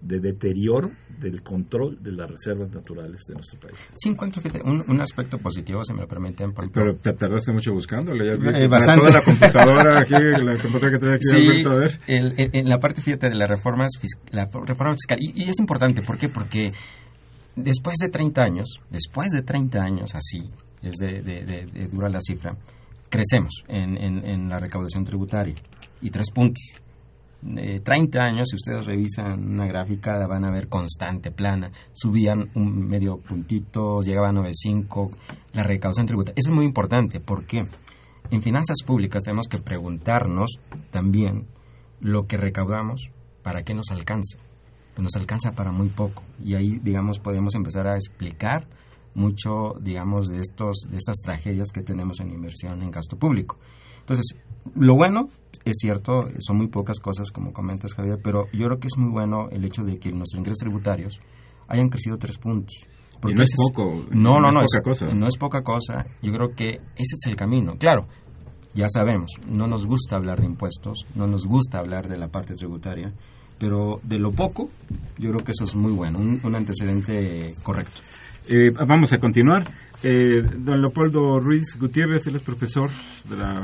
de 0.00 0.20
deterioro 0.20 0.90
del 1.18 1.42
control 1.42 2.02
de 2.02 2.12
las 2.12 2.30
reservas 2.30 2.70
naturales 2.70 3.20
de 3.28 3.34
nuestro 3.34 3.60
país. 3.60 3.78
Sí, 3.94 4.08
encuentro 4.08 4.42
un, 4.64 4.82
un 4.88 5.00
aspecto 5.00 5.38
positivo, 5.38 5.82
si 5.84 5.94
me 5.94 6.02
lo 6.02 6.08
permiten. 6.08 6.52
Pero 6.72 6.96
te 6.96 7.12
tardaste 7.12 7.52
mucho 7.52 7.72
buscándole. 7.72 8.26
Ya 8.26 8.32
eh, 8.58 8.68
bastante. 8.68 9.02
Toda 9.02 9.18
la 9.18 9.24
computadora 9.24 10.00
aquí, 10.00 10.14
la 10.44 10.58
computadora 10.58 10.90
que 10.90 10.98
tenía 10.98 11.14
aquí, 11.14 11.24
sí, 11.24 11.48
Alberto, 11.48 11.70
a 11.70 11.76
ver. 11.76 12.00
El, 12.06 12.34
en 12.36 12.68
la 12.68 12.78
parte, 12.78 13.02
fíjate, 13.02 13.28
de 13.28 13.36
las 13.36 13.48
reformas, 13.48 13.90
la 14.30 14.46
reforma 14.46 14.94
fiscal. 14.94 15.18
Y, 15.20 15.44
y, 15.44 15.48
es 15.48 15.58
importante, 15.58 16.02
¿por 16.02 16.18
qué? 16.18 16.28
Porque 16.28 16.70
después 17.56 17.96
de 17.98 18.08
30 18.08 18.42
años, 18.42 18.80
después 18.90 19.28
de 19.30 19.42
30 19.42 19.78
años 19.80 20.14
así, 20.14 20.46
es 20.82 20.94
de, 20.98 21.22
de, 21.22 21.44
de, 21.44 21.66
de 21.66 21.86
dura 21.88 22.08
la 22.08 22.20
cifra, 22.20 22.56
crecemos 23.08 23.64
en, 23.68 23.96
en, 23.96 24.26
en 24.26 24.48
la 24.48 24.58
recaudación 24.58 25.04
tributaria 25.04 25.56
y 26.00 26.10
tres 26.10 26.30
puntos. 26.30 26.62
Eh, 27.56 27.80
30 27.80 28.18
años, 28.18 28.48
si 28.50 28.56
ustedes 28.56 28.84
revisan 28.84 29.52
una 29.52 29.66
gráfica, 29.66 30.18
la 30.18 30.26
van 30.26 30.44
a 30.44 30.50
ver 30.50 30.68
constante, 30.68 31.30
plana. 31.30 31.70
Subían 31.92 32.50
un 32.54 32.86
medio 32.86 33.18
puntito, 33.18 34.02
llegaban 34.02 34.36
a 34.36 34.42
9.5, 34.42 35.10
la 35.54 35.62
recaudación 35.62 36.06
tributaria. 36.06 36.34
Eso 36.36 36.50
es 36.50 36.54
muy 36.54 36.66
importante 36.66 37.20
porque 37.20 37.66
en 38.30 38.42
finanzas 38.42 38.78
públicas 38.84 39.22
tenemos 39.24 39.48
que 39.48 39.58
preguntarnos 39.58 40.60
también 40.90 41.46
lo 42.00 42.26
que 42.26 42.36
recaudamos, 42.36 43.10
¿para 43.42 43.62
qué 43.62 43.74
nos 43.74 43.90
alcanza? 43.90 44.38
Nos 44.98 45.16
alcanza 45.16 45.52
para 45.52 45.72
muy 45.72 45.88
poco. 45.88 46.22
Y 46.44 46.54
ahí, 46.54 46.78
digamos, 46.82 47.18
podemos 47.18 47.54
empezar 47.54 47.86
a 47.86 47.94
explicar 47.94 48.66
mucho, 49.14 49.74
digamos, 49.80 50.28
de, 50.28 50.40
estos, 50.40 50.86
de 50.90 50.98
estas 50.98 51.16
tragedias 51.22 51.70
que 51.72 51.82
tenemos 51.82 52.20
en 52.20 52.30
inversión 52.30 52.82
en 52.82 52.90
gasto 52.90 53.16
público. 53.16 53.58
Entonces, 54.00 54.36
lo 54.74 54.94
bueno, 54.94 55.28
es 55.64 55.76
cierto, 55.78 56.28
son 56.38 56.58
muy 56.58 56.68
pocas 56.68 56.98
cosas, 56.98 57.30
como 57.30 57.52
comentas, 57.52 57.94
Javier, 57.94 58.18
pero 58.22 58.46
yo 58.52 58.66
creo 58.66 58.78
que 58.78 58.88
es 58.88 58.96
muy 58.96 59.10
bueno 59.10 59.48
el 59.50 59.64
hecho 59.64 59.84
de 59.84 59.98
que 59.98 60.12
nuestros 60.12 60.38
ingresos 60.38 60.58
tributarios 60.60 61.20
hayan 61.68 61.88
crecido 61.88 62.18
tres 62.18 62.38
puntos. 62.38 62.74
Porque 63.20 63.34
y 63.34 63.36
no 63.36 63.42
es 63.42 63.54
poco. 63.54 64.04
No, 64.10 64.40
no, 64.40 64.50
no, 64.50 64.60
es 64.60 64.70
poca 64.72 64.82
cosa. 64.82 65.14
No 65.14 65.28
es 65.28 65.36
poca 65.36 65.62
cosa. 65.62 66.06
Yo 66.22 66.32
creo 66.32 66.54
que 66.54 66.70
ese 66.70 67.16
es 67.16 67.26
el 67.26 67.36
camino. 67.36 67.76
Claro, 67.78 68.06
ya 68.74 68.88
sabemos, 68.88 69.30
no 69.48 69.66
nos 69.66 69.86
gusta 69.86 70.16
hablar 70.16 70.40
de 70.40 70.46
impuestos, 70.46 71.06
no 71.14 71.26
nos 71.26 71.44
gusta 71.44 71.78
hablar 71.78 72.08
de 72.08 72.16
la 72.16 72.28
parte 72.28 72.54
tributaria, 72.54 73.12
pero 73.58 74.00
de 74.04 74.18
lo 74.18 74.32
poco, 74.32 74.70
yo 75.18 75.30
creo 75.30 75.44
que 75.44 75.52
eso 75.52 75.64
es 75.64 75.74
muy 75.74 75.92
bueno, 75.92 76.18
un, 76.18 76.40
un 76.42 76.54
antecedente 76.54 77.54
correcto. 77.62 78.00
Eh, 78.48 78.70
vamos 78.86 79.12
a 79.12 79.18
continuar. 79.18 79.64
Eh, 80.02 80.42
don 80.56 80.80
Leopoldo 80.80 81.38
Ruiz 81.38 81.78
Gutiérrez, 81.78 82.26
él 82.26 82.36
es 82.36 82.42
profesor 82.42 82.90
de 83.28 83.36
la, 83.36 83.62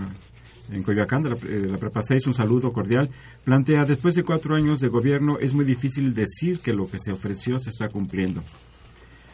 en 0.70 0.82
Coyoacán, 0.82 1.22
de 1.22 1.30
la, 1.30 1.36
de 1.36 1.70
la, 1.70 1.78
Prepa 1.78 2.02
6, 2.02 2.26
un 2.26 2.34
saludo 2.34 2.72
cordial. 2.72 3.10
Plantea, 3.44 3.84
después 3.86 4.14
de 4.14 4.22
cuatro 4.22 4.54
años 4.54 4.80
de 4.80 4.88
gobierno, 4.88 5.38
es 5.40 5.54
muy 5.54 5.64
difícil 5.64 6.14
decir 6.14 6.60
que 6.60 6.72
lo 6.72 6.88
que 6.88 6.98
se 6.98 7.12
ofreció 7.12 7.58
se 7.58 7.70
está 7.70 7.88
cumpliendo. 7.88 8.42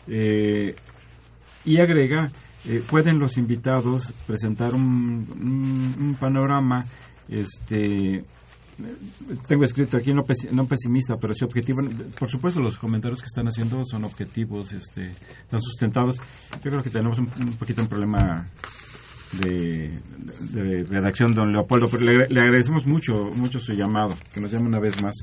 Eh, 0.08 0.74
y 1.64 1.78
agrega, 1.78 2.30
pueden 2.88 3.18
los 3.18 3.36
invitados 3.38 4.12
presentar 4.26 4.74
un, 4.74 5.26
un, 5.40 5.94
un 5.98 6.16
panorama 6.18 6.84
este, 7.28 8.24
tengo 9.46 9.64
escrito 9.64 9.96
aquí 9.96 10.12
no, 10.12 10.24
pesimista, 10.66 11.16
pero 11.16 11.34
sí 11.34 11.44
objetivo. 11.44 11.82
Por 12.18 12.28
supuesto, 12.28 12.60
los 12.60 12.78
comentarios 12.78 13.20
que 13.20 13.26
están 13.26 13.48
haciendo 13.48 13.84
son 13.84 14.04
objetivos, 14.04 14.72
este, 14.72 15.10
están 15.42 15.60
sustentados. 15.60 16.16
Yo 16.62 16.70
creo 16.70 16.82
que 16.82 16.90
tenemos 16.90 17.18
un, 17.18 17.26
poquito 17.58 17.82
un 17.82 17.88
problema 17.88 18.46
de, 19.40 19.90
de, 20.52 20.84
redacción, 20.84 21.34
don 21.34 21.52
Leopoldo, 21.52 21.86
pero 21.90 22.04
le, 22.04 22.28
le, 22.28 22.40
agradecemos 22.40 22.86
mucho, 22.86 23.30
mucho 23.34 23.58
su 23.58 23.72
llamado, 23.72 24.14
que 24.32 24.40
nos 24.40 24.50
llame 24.50 24.68
una 24.68 24.80
vez 24.80 25.02
más. 25.02 25.14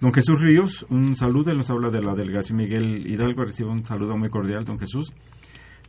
Don 0.00 0.12
Jesús 0.12 0.40
Ríos, 0.40 0.86
un 0.88 1.14
saludo, 1.14 1.50
él 1.50 1.58
nos 1.58 1.70
habla 1.70 1.90
de 1.90 2.00
la 2.00 2.14
delegación 2.14 2.56
Miguel 2.56 3.06
Hidalgo, 3.06 3.44
recibe 3.44 3.68
un 3.68 3.84
saludo 3.84 4.16
muy 4.16 4.30
cordial, 4.30 4.64
don 4.64 4.78
Jesús. 4.78 5.12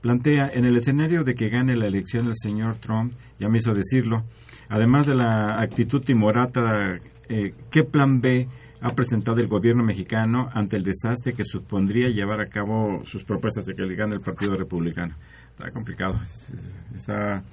Plantea, 0.01 0.49
en 0.53 0.65
el 0.65 0.77
escenario 0.77 1.23
de 1.23 1.35
que 1.35 1.49
gane 1.49 1.75
la 1.75 1.85
elección 1.85 2.27
el 2.27 2.35
señor 2.35 2.75
Trump, 2.79 3.13
ya 3.39 3.49
me 3.49 3.59
hizo 3.59 3.73
decirlo, 3.73 4.23
además 4.67 5.05
de 5.05 5.15
la 5.15 5.61
actitud 5.61 6.01
timorata, 6.01 6.99
eh, 7.29 7.53
¿qué 7.69 7.83
plan 7.83 8.19
B 8.19 8.47
ha 8.81 8.95
presentado 8.95 9.39
el 9.39 9.47
gobierno 9.47 9.83
mexicano 9.83 10.49
ante 10.53 10.75
el 10.75 10.83
desastre 10.83 11.33
que 11.33 11.43
supondría 11.43 12.09
llevar 12.09 12.41
a 12.41 12.47
cabo 12.47 13.03
sus 13.05 13.23
propuestas 13.23 13.65
de 13.65 13.75
que 13.75 13.83
le 13.83 13.95
gane 13.95 14.15
el 14.15 14.21
Partido 14.21 14.55
Republicano? 14.55 15.15
Está 15.51 15.69
complicado. 15.69 16.19
Está, 16.95 17.43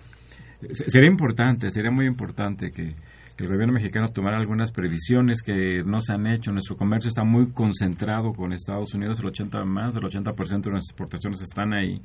sería 0.73 1.11
importante, 1.11 1.71
sería 1.71 1.91
muy 1.91 2.07
importante 2.07 2.71
que, 2.71 2.95
el 3.39 3.47
gobierno 3.47 3.75
mexicano 3.75 4.09
tomara 4.09 4.37
algunas 4.37 4.73
previsiones 4.73 5.43
que 5.43 5.85
no 5.85 6.01
se 6.01 6.13
han 6.13 6.27
hecho. 6.27 6.51
Nuestro 6.51 6.77
comercio 6.77 7.07
está 7.07 7.23
muy 7.23 7.53
concentrado 7.53 8.33
con 8.33 8.53
Estados 8.53 8.93
Unidos, 8.95 9.21
el 9.21 9.27
80 9.27 9.65
más 9.65 9.95
del 9.95 10.03
80% 10.03 10.35
de 10.35 10.71
nuestras 10.73 10.91
exportaciones 10.91 11.41
están 11.41 11.73
ahí. 11.73 12.03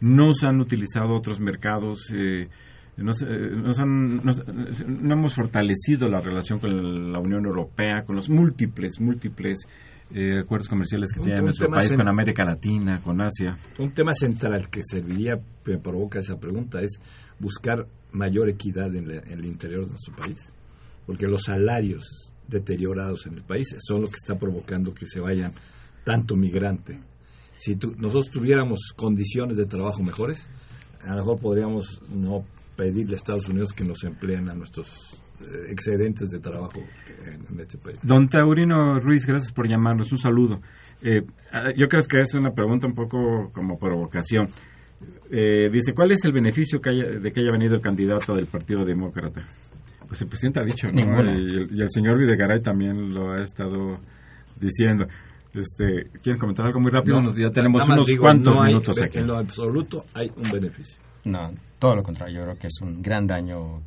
No 0.00 0.32
se 0.32 0.46
han 0.46 0.60
utilizado 0.60 1.14
otros 1.14 1.40
mercados. 1.40 2.12
Eh, 2.14 2.48
nos, 2.96 3.22
nos 3.22 3.78
han, 3.78 4.24
nos, 4.24 4.46
no 4.46 5.14
hemos 5.14 5.34
fortalecido 5.34 6.08
la 6.08 6.20
relación 6.20 6.58
con 6.58 7.12
la 7.12 7.18
Unión 7.18 7.44
Europea, 7.44 8.04
con 8.06 8.16
los 8.16 8.28
múltiples, 8.30 9.00
múltiples 9.00 9.66
eh, 10.14 10.38
acuerdos 10.40 10.68
comerciales 10.68 11.12
que 11.12 11.18
un, 11.20 11.26
tiene 11.26 11.40
un 11.40 11.46
nuestro 11.46 11.68
país 11.68 11.92
con 11.92 12.08
América 12.08 12.44
Latina, 12.44 13.00
con 13.02 13.20
Asia. 13.20 13.56
Un 13.78 13.92
tema 13.92 14.14
central 14.14 14.68
que 14.70 14.82
serviría, 14.84 15.40
que 15.64 15.78
provoca 15.78 16.20
esa 16.20 16.38
pregunta, 16.38 16.80
es 16.80 17.00
buscar 17.38 17.86
mayor 18.12 18.48
equidad 18.48 18.94
en, 18.94 19.08
la, 19.08 19.18
en, 19.18 19.32
el 19.32 19.44
interior 19.44 19.84
de 19.84 19.90
nuestro 19.90 20.14
país. 20.14 20.52
Porque 21.06 21.26
los 21.26 21.42
salarios 21.42 22.32
deteriorados 22.46 23.26
en 23.26 23.34
el 23.34 23.42
país 23.42 23.74
son 23.80 24.02
lo 24.02 24.08
que 24.08 24.16
está 24.16 24.38
provocando 24.38 24.94
que 24.94 25.08
se 25.08 25.20
vayan 25.20 25.52
tanto 26.04 26.36
migrante. 26.36 27.00
Si 27.56 27.76
tu, 27.76 27.94
nosotros 27.96 28.30
tuviéramos 28.30 28.92
condiciones 28.94 29.56
de 29.56 29.66
trabajo 29.66 30.02
mejores, 30.02 30.48
a 31.02 31.10
lo 31.10 31.16
mejor 31.16 31.40
podríamos 31.40 32.02
no 32.08 32.44
pedirle 32.76 33.14
a 33.14 33.16
Estados 33.16 33.48
Unidos 33.48 33.72
que 33.72 33.84
nos 33.84 34.04
empleen 34.04 34.48
a 34.48 34.54
nuestros 34.54 35.18
eh, 35.40 35.70
excedentes 35.70 36.30
de 36.30 36.40
trabajo 36.40 36.80
en, 37.26 37.54
en, 37.54 37.60
este 37.60 37.78
país. 37.78 37.98
Don 38.02 38.28
Taurino 38.28 38.98
Ruiz, 39.00 39.26
gracias 39.26 39.52
por 39.52 39.68
llamarnos. 39.68 40.12
Un 40.12 40.18
saludo. 40.18 40.60
Eh, 41.02 41.22
yo 41.76 41.88
creo 41.88 42.02
que 42.04 42.20
es 42.20 42.34
una 42.34 42.52
pregunta 42.52 42.86
un 42.86 42.94
poco 42.94 43.50
como 43.52 43.78
provocación. 43.78 44.48
Eh, 45.30 45.68
dice, 45.70 45.92
¿cuál 45.94 46.12
es 46.12 46.24
el 46.24 46.32
beneficio 46.32 46.80
que 46.80 46.90
haya, 46.90 47.04
de 47.20 47.32
que 47.32 47.40
haya 47.40 47.52
venido 47.52 47.74
el 47.74 47.82
candidato 47.82 48.34
del 48.34 48.46
Partido 48.46 48.84
Demócrata? 48.84 49.44
Pues 50.08 50.22
el 50.22 50.28
presidente 50.28 50.60
ha 50.60 50.64
dicho, 50.64 50.88
¿no? 50.90 51.22
Y 51.22 51.28
el, 51.28 51.68
y 51.72 51.82
el, 51.82 51.90
señor 51.90 52.18
Videgaray 52.18 52.60
también 52.60 53.12
lo 53.12 53.32
ha 53.32 53.42
estado 53.42 53.98
diciendo. 54.60 55.06
Este, 55.56 56.10
¿Quieren 56.22 56.38
comentar 56.38 56.66
algo 56.66 56.80
muy 56.80 56.90
rápido? 56.90 57.20
No, 57.20 57.34
ya 57.34 57.50
tenemos 57.50 57.86
unos 57.86 58.06
digo, 58.06 58.22
cuantos 58.22 58.54
no 58.54 58.62
hay, 58.62 58.68
minutos 58.68 59.00
aquí. 59.00 59.18
En 59.18 59.26
lo 59.26 59.36
absoluto 59.36 60.04
hay 60.14 60.30
un 60.36 60.50
beneficio. 60.50 60.98
No, 61.24 61.50
todo 61.78 61.96
lo 61.96 62.02
contrario. 62.02 62.36
Yo 62.36 62.42
creo 62.44 62.58
que 62.58 62.66
es 62.66 62.80
un 62.80 63.02
gran 63.02 63.26
daño 63.26 63.80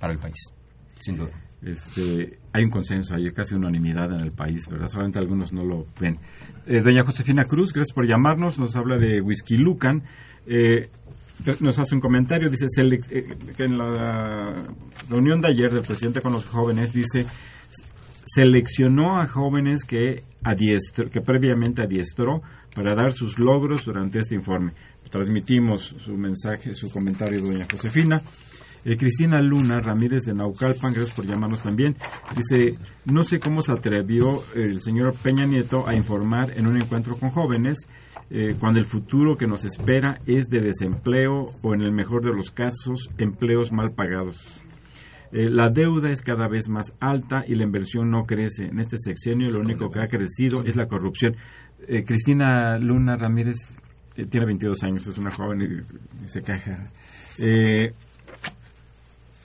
para 0.00 0.12
el 0.12 0.18
país, 0.18 0.52
sin 1.00 1.16
duda. 1.16 1.30
Este, 1.62 2.38
hay 2.52 2.64
un 2.64 2.70
consenso, 2.70 3.14
hay 3.14 3.30
casi 3.30 3.54
unanimidad 3.54 4.12
en 4.12 4.20
el 4.20 4.32
país, 4.32 4.68
¿verdad? 4.68 4.88
Solamente 4.88 5.20
algunos 5.20 5.52
no 5.52 5.64
lo 5.64 5.86
ven. 6.00 6.18
Eh, 6.66 6.80
doña 6.80 7.04
Josefina 7.04 7.44
Cruz, 7.44 7.72
gracias 7.72 7.94
por 7.94 8.06
llamarnos, 8.06 8.58
nos 8.58 8.74
habla 8.74 8.98
de 8.98 9.20
Whisky 9.20 9.56
Lucan. 9.56 10.02
Eh, 10.46 10.90
nos 11.60 11.78
hace 11.78 11.94
un 11.94 12.00
comentario, 12.00 12.50
dice 12.50 12.66
eh, 12.78 13.36
que 13.56 13.64
en 13.64 13.78
la 13.78 14.54
reunión 15.08 15.40
de 15.40 15.48
ayer 15.48 15.70
del 15.72 15.82
presidente 15.82 16.20
con 16.20 16.32
los 16.32 16.46
jóvenes, 16.46 16.92
dice, 16.92 17.26
seleccionó 18.34 19.20
a 19.20 19.26
jóvenes 19.26 19.84
que, 19.84 20.22
adiestro, 20.42 21.10
que 21.10 21.20
previamente 21.20 21.82
adiestró 21.82 22.42
para 22.74 22.94
dar 22.94 23.12
sus 23.12 23.38
logros 23.38 23.84
durante 23.84 24.20
este 24.20 24.34
informe. 24.34 24.72
Transmitimos 25.10 25.82
su 25.82 26.16
mensaje, 26.16 26.74
su 26.74 26.90
comentario, 26.90 27.42
doña 27.42 27.66
Josefina. 27.70 28.22
Eh, 28.84 28.96
Cristina 28.96 29.40
Luna 29.40 29.80
Ramírez 29.80 30.24
de 30.24 30.34
Naucalpan, 30.34 30.92
gracias 30.92 31.14
por 31.14 31.26
llamarnos 31.26 31.62
también. 31.62 31.94
Dice, 32.34 32.74
no 33.04 33.22
sé 33.22 33.38
cómo 33.38 33.62
se 33.62 33.72
atrevió 33.72 34.40
el 34.56 34.80
señor 34.80 35.14
Peña 35.22 35.44
Nieto 35.44 35.86
a 35.86 35.94
informar 35.94 36.52
en 36.56 36.66
un 36.66 36.80
encuentro 36.80 37.16
con 37.16 37.30
jóvenes 37.30 37.86
eh, 38.30 38.56
cuando 38.58 38.80
el 38.80 38.86
futuro 38.86 39.36
que 39.36 39.46
nos 39.46 39.64
espera 39.64 40.18
es 40.26 40.46
de 40.48 40.62
desempleo 40.62 41.44
o 41.62 41.74
en 41.74 41.82
el 41.82 41.92
mejor 41.92 42.24
de 42.24 42.32
los 42.32 42.50
casos 42.50 43.08
empleos 43.18 43.70
mal 43.70 43.92
pagados. 43.92 44.64
Eh, 45.32 45.48
la 45.48 45.70
deuda 45.70 46.10
es 46.10 46.20
cada 46.20 46.46
vez 46.46 46.68
más 46.68 46.92
alta 47.00 47.42
y 47.46 47.54
la 47.54 47.64
inversión 47.64 48.10
no 48.10 48.24
crece. 48.24 48.66
En 48.66 48.78
este 48.78 48.98
sexenio 48.98 49.48
lo 49.48 49.60
único 49.60 49.90
que 49.90 50.00
ha 50.00 50.06
crecido 50.06 50.62
es 50.62 50.76
la 50.76 50.86
corrupción. 50.86 51.36
Eh, 51.88 52.04
Cristina 52.04 52.78
Luna 52.78 53.16
Ramírez 53.16 53.56
eh, 54.16 54.26
tiene 54.26 54.46
22 54.46 54.82
años, 54.82 55.06
es 55.06 55.16
una 55.16 55.30
joven 55.30 55.62
y, 55.62 56.28
se 56.28 56.42
queja. 56.42 56.90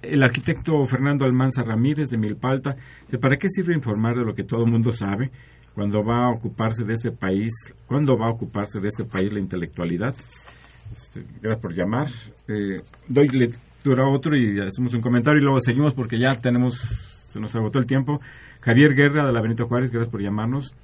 el 0.01 0.23
arquitecto 0.23 0.85
Fernando 0.85 1.23
Almanza 1.23 1.63
Ramírez 1.63 2.09
de 2.09 2.17
Milpalta, 2.17 2.75
¿para 3.21 3.37
qué 3.37 3.47
sirve 3.47 3.73
informar 3.73 4.17
de 4.17 4.25
lo 4.25 4.35
que 4.35 4.43
todo 4.43 4.65
el 4.65 4.71
mundo 4.71 4.91
sabe 4.91 5.31
cuando 5.73 6.03
va 6.03 6.25
a 6.25 6.31
ocuparse 6.31 6.83
de 6.83 6.93
este 6.93 7.11
país? 7.11 7.53
¿Cuándo 7.85 8.17
va 8.17 8.27
a 8.27 8.31
ocuparse 8.31 8.81
de 8.81 8.89
este 8.89 9.05
país 9.05 9.31
la 9.31 9.39
intelectualidad? 9.39 10.13
Este, 10.91 11.23
gracias 11.41 11.61
por 11.61 11.73
llamar. 11.73 12.07
lectura 13.07 13.66
otro 13.91 14.35
y 14.35 14.59
hacemos 14.59 14.93
un 14.93 15.01
comentario 15.01 15.39
y 15.39 15.43
luego 15.43 15.59
seguimos 15.59 15.93
porque 15.93 16.19
ya 16.19 16.39
tenemos 16.39 17.17
se 17.27 17.39
nos 17.39 17.55
agotó 17.55 17.79
el 17.79 17.85
tiempo. 17.85 18.19
Javier 18.61 18.93
Guerra 18.95 19.25
de 19.25 19.33
la 19.33 19.41
Benito 19.41 19.67
Juárez, 19.67 19.91
gracias 19.91 20.11
por 20.11 20.21
llamarnos. 20.21 20.75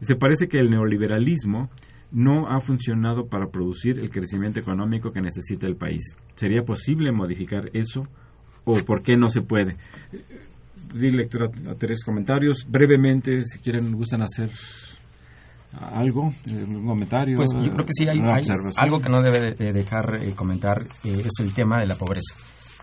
Se 0.00 0.16
parece 0.16 0.48
que 0.48 0.58
el 0.58 0.70
neoliberalismo 0.70 1.70
no 2.10 2.48
ha 2.48 2.60
funcionado 2.60 3.26
para 3.26 3.48
producir 3.48 3.98
el 3.98 4.10
crecimiento 4.10 4.60
económico 4.60 5.12
que 5.12 5.20
necesita 5.20 5.66
el 5.66 5.76
país. 5.76 6.16
¿Sería 6.36 6.62
posible 6.64 7.12
modificar 7.12 7.70
eso 7.72 8.06
o 8.64 8.76
por 8.84 9.02
qué 9.02 9.14
no 9.16 9.28
se 9.28 9.42
puede? 9.42 9.76
Di 10.94 11.10
lectura 11.10 11.48
a 11.68 11.74
tres 11.74 12.04
comentarios. 12.04 12.66
Brevemente, 12.68 13.42
si 13.44 13.58
quieren, 13.58 13.92
gustan 13.92 14.22
hacer 14.22 14.50
algo, 15.80 16.32
un 16.46 16.86
comentario. 16.86 17.36
Pues 17.36 17.50
yo 17.62 17.72
creo 17.72 17.86
que 17.86 17.92
sí 17.92 18.08
hay, 18.08 18.18
algo 18.76 19.00
que 19.00 19.08
no 19.08 19.22
debe 19.22 19.52
de 19.52 19.72
dejar 19.72 20.16
eh, 20.20 20.34
comentar, 20.34 20.82
eh, 21.04 21.22
es 21.24 21.40
el 21.40 21.52
tema 21.52 21.80
de 21.80 21.86
la 21.86 21.94
pobreza. 21.94 22.34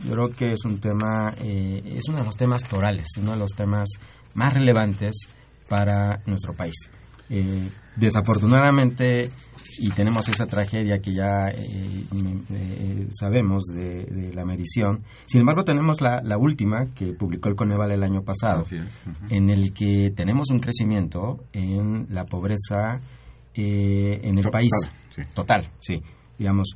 Yo 0.04 0.14
creo 0.14 0.32
que 0.32 0.52
es 0.54 0.66
un 0.66 0.80
tema, 0.80 1.34
eh, 1.42 1.82
es 1.86 2.08
uno 2.10 2.20
de 2.20 2.26
los 2.26 2.36
temas 2.36 2.64
torales, 2.64 3.08
uno 3.20 3.32
de 3.32 3.38
los 3.38 3.52
temas 3.52 3.88
más 4.34 4.54
relevantes 4.54 5.28
para 5.68 6.22
nuestro 6.26 6.54
país. 6.54 6.90
Eh, 7.34 7.70
desafortunadamente, 7.96 9.30
y 9.80 9.90
tenemos 9.92 10.28
esa 10.28 10.48
tragedia 10.48 11.00
que 11.00 11.14
ya 11.14 11.48
eh, 11.48 12.04
eh, 12.50 13.08
sabemos 13.10 13.64
de, 13.74 14.32
la 14.34 14.44
medición, 14.44 15.04
sin 15.28 15.40
embargo 15.40 15.64
tenemos 15.64 16.02
la, 16.02 16.22
última 16.38 16.88
que 16.94 17.14
publicó 17.14 17.48
el 17.48 17.56
Coneval 17.56 17.92
el 17.92 18.04
año 18.04 18.24
pasado, 18.24 18.64
en 19.30 19.50
el 19.50 19.74
que 19.74 20.12
tenemos 20.14 20.50
un 20.52 20.60
crecimiento 20.60 21.46
en 21.54 22.08
la 22.10 22.26
pobreza 22.26 23.00
en 23.54 24.38
el 24.38 24.50
país. 24.50 24.74
total, 25.34 25.70
sí, 25.80 26.04
digamos, 26.38 26.76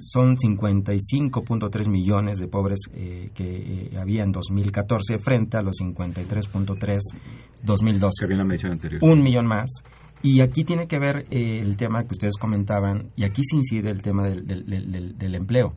son 0.00 0.36
55.3 0.36 1.88
millones 1.88 2.38
de 2.38 2.46
pobres 2.48 2.80
eh, 2.94 3.30
que 3.34 3.90
eh, 3.92 3.98
había 3.98 4.22
en 4.22 4.32
2014 4.32 5.18
frente 5.18 5.56
a 5.56 5.62
los 5.62 5.76
53.3 5.80 7.00
2012. 7.62 8.24
había 8.24 8.36
la 8.36 8.44
medición 8.44 8.72
anterior. 8.72 9.02
Un 9.02 9.22
millón 9.22 9.46
más. 9.46 9.82
Y 10.22 10.40
aquí 10.40 10.64
tiene 10.64 10.86
que 10.86 10.98
ver 10.98 11.26
eh, 11.30 11.60
el 11.60 11.76
tema 11.76 12.04
que 12.04 12.12
ustedes 12.12 12.36
comentaban, 12.36 13.10
y 13.16 13.24
aquí 13.24 13.42
se 13.42 13.56
incide 13.56 13.90
el 13.90 14.02
tema 14.02 14.28
del, 14.28 14.46
del, 14.46 15.34
empleo. 15.34 15.74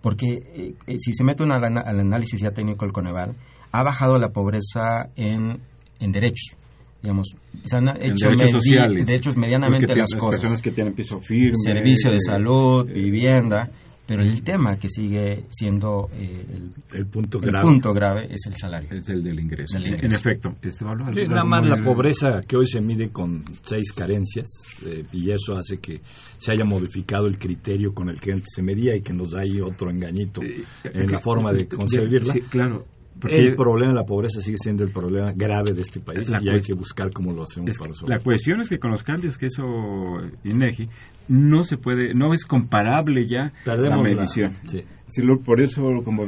Porque 0.00 0.74
si 0.98 1.12
se 1.12 1.22
mete 1.22 1.44
al, 1.44 1.52
al 1.52 2.00
análisis 2.00 2.40
ya 2.40 2.50
técnico 2.50 2.84
del 2.84 2.92
Coneval, 2.92 3.36
ha 3.70 3.82
bajado 3.82 4.18
la 4.18 4.30
pobreza 4.30 5.10
en, 5.14 5.60
en 6.00 6.12
derechos 6.12 6.56
digamos, 7.02 7.34
se 7.64 7.76
han 7.76 7.88
hecho 8.00 8.28
de 8.28 9.14
hechos 9.14 9.36
medianamente 9.36 9.94
las 9.96 10.14
cosas. 10.14 10.40
Personas 10.40 10.62
que 10.62 10.70
tienen 10.70 10.94
piso 10.94 11.20
firme, 11.20 11.56
servicio 11.56 12.12
de 12.12 12.20
salud, 12.20 12.86
vivienda, 12.86 13.68
pero 14.06 14.22
el 14.22 14.42
tema 14.42 14.76
que 14.76 14.88
sigue 14.88 15.44
siendo 15.50 16.08
eh, 16.14 16.44
el, 16.92 17.06
punto, 17.06 17.38
el 17.38 17.46
grave. 17.46 17.64
punto 17.64 17.92
grave 17.92 18.28
es 18.30 18.46
el 18.46 18.56
salario. 18.56 18.88
Es 18.92 19.08
el 19.08 19.22
del 19.22 19.40
ingreso. 19.40 19.78
En 19.78 20.12
efecto. 20.12 20.54
Este 20.60 21.28
nada 21.28 21.44
más 21.44 21.66
la 21.66 21.82
pobreza 21.82 22.40
que 22.46 22.56
hoy 22.56 22.66
se 22.66 22.80
mide 22.80 23.10
con 23.10 23.44
seis 23.64 23.92
carencias 23.92 24.48
eh, 24.86 25.04
y 25.12 25.30
eso 25.30 25.56
hace 25.56 25.78
que 25.78 26.00
se 26.38 26.52
haya 26.52 26.64
modificado 26.64 27.26
el 27.26 27.38
criterio 27.38 27.94
con 27.94 28.08
el 28.10 28.20
que 28.20 28.32
antes 28.32 28.48
se 28.54 28.62
medía 28.62 28.94
y 28.94 29.02
que 29.02 29.12
nos 29.12 29.32
da 29.32 29.40
ahí 29.40 29.60
otro 29.60 29.90
engañito 29.90 30.40
en 30.84 31.10
la 31.10 31.20
forma 31.20 31.52
de 31.52 31.66
concebirla. 31.68 32.32
Sí, 32.32 32.40
claro 32.42 32.84
el 33.28 33.54
problema 33.54 33.92
de 33.92 33.98
la 33.98 34.04
pobreza 34.04 34.40
sigue 34.40 34.58
siendo 34.58 34.84
el 34.84 34.90
problema 34.90 35.32
grave 35.32 35.72
de 35.72 35.82
este 35.82 36.00
país 36.00 36.30
y 36.40 36.48
hay 36.48 36.60
que 36.60 36.74
buscar 36.74 37.10
cómo 37.12 37.32
lo 37.32 37.44
hacemos 37.44 37.76
para 37.78 37.92
La 38.06 38.18
cuestión 38.18 38.60
es 38.60 38.68
que 38.68 38.78
con 38.78 38.90
los 38.90 39.02
cambios 39.02 39.38
que 39.38 39.46
hizo 39.46 39.64
INEGI 40.44 40.88
no 41.28 41.62
se 41.62 41.76
puede, 41.76 42.14
no 42.14 42.32
es 42.32 42.44
comparable 42.44 43.26
ya 43.26 43.52
la 43.64 43.96
medición. 44.02 44.52
por 45.44 45.60
eso, 45.60 45.82
como 46.04 46.24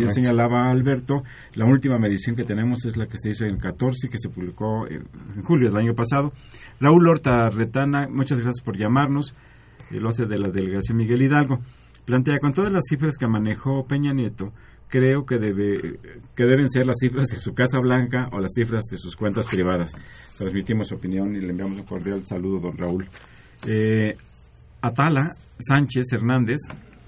ya 0.00 0.10
señalaba 0.10 0.70
Alberto, 0.70 1.22
la 1.54 1.66
última 1.66 1.98
medición 1.98 2.36
que 2.36 2.44
tenemos 2.44 2.84
es 2.84 2.96
la 2.96 3.06
que 3.06 3.18
se 3.18 3.30
hizo 3.30 3.44
en 3.44 3.54
el 3.54 3.58
14, 3.58 4.08
que 4.08 4.18
se 4.18 4.28
publicó 4.28 4.86
en 4.86 5.42
julio 5.42 5.68
del 5.68 5.78
año 5.78 5.94
pasado. 5.94 6.32
Raúl 6.80 7.08
Horta 7.08 7.48
Retana, 7.50 8.08
muchas 8.08 8.38
gracias 8.40 8.64
por 8.64 8.76
llamarnos, 8.76 9.34
el 9.90 10.06
hace 10.06 10.26
de 10.26 10.38
la 10.38 10.50
delegación 10.50 10.98
Miguel 10.98 11.22
Hidalgo. 11.22 11.58
Plantea 12.04 12.38
con 12.38 12.52
todas 12.54 12.72
las 12.72 12.84
cifras 12.88 13.18
que 13.18 13.26
manejó 13.26 13.86
Peña 13.86 14.14
Nieto, 14.14 14.52
creo 14.88 15.24
que, 15.24 15.38
debe, 15.38 15.98
que 16.34 16.44
deben 16.44 16.68
ser 16.68 16.86
las 16.86 16.96
cifras 17.00 17.26
de 17.28 17.36
su 17.36 17.54
Casa 17.54 17.78
Blanca 17.78 18.28
o 18.32 18.40
las 18.40 18.52
cifras 18.54 18.84
de 18.90 18.98
sus 18.98 19.14
cuentas 19.14 19.46
privadas. 19.46 19.92
Transmitimos 20.36 20.88
su 20.88 20.96
opinión 20.96 21.36
y 21.36 21.40
le 21.40 21.50
enviamos 21.50 21.78
un 21.78 21.84
cordial 21.84 22.26
saludo, 22.26 22.60
don 22.60 22.76
Raúl. 22.76 23.06
Eh, 23.66 24.16
Atala 24.80 25.32
Sánchez 25.58 26.06
Hernández, 26.12 26.58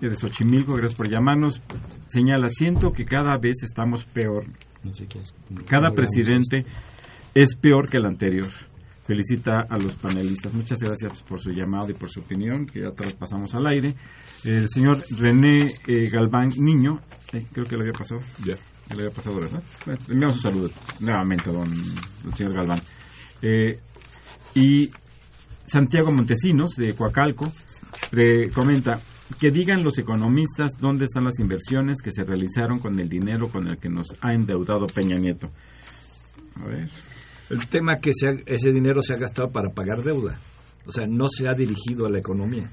de 0.01 0.17
Xochimilco, 0.17 0.75
gracias 0.75 0.95
por 0.95 1.11
llamarnos, 1.11 1.61
señala, 2.07 2.49
siento 2.49 2.93
que 2.93 3.05
cada 3.05 3.37
vez 3.37 3.63
estamos 3.63 4.05
peor. 4.05 4.45
Cada 5.69 5.93
presidente 5.93 6.65
es 7.35 7.55
peor 7.55 7.89
que 7.89 7.99
el 7.99 8.07
anterior. 8.07 8.49
Felicita 9.07 9.63
a 9.69 9.77
los 9.77 9.95
panelistas. 9.97 10.55
Muchas 10.55 10.79
gracias 10.79 11.23
por 11.23 11.41
su 11.41 11.51
llamado 11.51 11.91
y 11.91 11.95
por 11.95 12.09
su 12.11 12.21
opinión, 12.21 12.67
que 12.67 12.81
ya 12.83 12.93
traspasamos 12.93 13.55
al 13.55 13.67
aire. 13.67 13.95
El 14.45 14.69
señor 14.71 14.99
René 15.19 15.67
eh, 15.87 16.09
Galván 16.09 16.49
Niño, 16.57 17.01
eh, 17.33 17.47
creo 17.53 17.67
que 17.67 17.77
le 17.77 17.83
había 17.83 17.93
pasado. 17.93 18.21
Ya. 18.45 18.55
Le 18.89 19.05
había 19.05 19.11
pasado, 19.11 19.37
¿verdad? 19.37 19.63
Le 19.87 20.15
enviamos 20.15 20.37
un 20.37 20.43
saludo 20.43 20.71
nuevamente, 20.99 21.51
don, 21.51 21.71
el 21.71 22.35
señor 22.35 22.55
Galván. 22.55 22.81
Eh, 23.43 23.79
y 24.55 24.91
Santiago 25.67 26.11
Montesinos, 26.11 26.75
de 26.75 26.95
Coacalco, 26.95 27.53
comenta 28.53 28.99
que 29.39 29.51
digan 29.53 29.85
los 29.85 29.99
economistas 29.99 30.73
dónde 30.81 31.05
están 31.05 31.25
las 31.25 31.39
inversiones 31.39 32.03
que 32.03 32.11
se 32.11 32.25
realizaron 32.25 32.81
con 32.81 32.99
el 32.99 33.09
dinero 33.09 33.49
con 33.49 33.69
el 33.69 33.79
que 33.79 33.89
nos 33.89 34.09
ha 34.23 34.33
endeudado 34.33 34.89
Peña 34.89 35.19
Nieto. 35.19 35.51
A 36.57 36.65
ver. 36.67 36.91
El 37.51 37.67
tema 37.69 37.99
que 37.99 38.11
ese 38.11 38.73
dinero 38.73 39.03
se 39.03 39.13
ha 39.13 39.19
gastado 39.19 39.51
para 39.51 39.71
pagar 39.71 40.03
deuda. 40.03 40.39
O 40.87 40.93
sea, 40.93 41.07
no 41.07 41.29
se 41.29 41.47
ha 41.47 41.55
dirigido 41.55 42.07
a 42.07 42.11
la 42.11 42.19
economía 42.19 42.71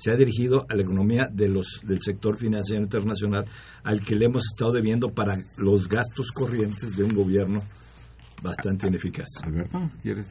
se 0.00 0.10
ha 0.10 0.16
dirigido 0.16 0.66
a 0.68 0.74
la 0.74 0.82
economía 0.82 1.28
de 1.30 1.48
los, 1.48 1.82
del 1.84 2.00
sector 2.02 2.38
financiero 2.38 2.82
internacional 2.82 3.44
al 3.84 4.00
que 4.00 4.14
le 4.14 4.24
hemos 4.24 4.44
estado 4.50 4.72
debiendo 4.72 5.10
para 5.10 5.38
los 5.58 5.88
gastos 5.88 6.32
corrientes 6.32 6.96
de 6.96 7.04
un 7.04 7.14
gobierno 7.14 7.62
bastante 8.42 8.86
ineficaz. 8.86 9.28
Alberto, 9.42 9.90
¿quieres? 10.02 10.28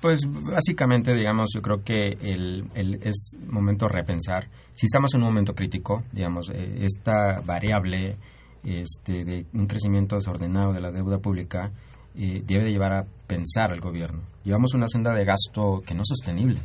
Pues 0.00 0.20
básicamente, 0.26 1.14
digamos, 1.14 1.50
yo 1.54 1.62
creo 1.62 1.82
que 1.82 2.16
el, 2.20 2.66
es 2.74 3.36
momento 3.46 3.86
de 3.86 3.92
repensar. 3.92 4.48
Si 4.74 4.86
estamos 4.86 5.14
en 5.14 5.20
un 5.20 5.28
momento 5.28 5.54
crítico, 5.54 6.02
digamos, 6.12 6.50
eh, 6.50 6.84
esta 6.84 7.40
variable 7.40 8.16
este, 8.64 9.24
de 9.24 9.46
un 9.52 9.66
crecimiento 9.66 10.16
desordenado 10.16 10.72
de 10.72 10.80
la 10.80 10.90
deuda 10.90 11.18
pública 11.18 11.70
eh, 12.14 12.42
debe 12.46 12.64
de 12.64 12.70
llevar 12.70 12.92
a 12.92 13.04
pensar 13.26 13.72
al 13.72 13.80
gobierno. 13.80 14.22
Llevamos 14.44 14.74
una 14.74 14.88
senda 14.88 15.14
de 15.14 15.24
gasto 15.24 15.80
que 15.86 15.94
no 15.94 16.02
es 16.02 16.08
sostenible. 16.08 16.60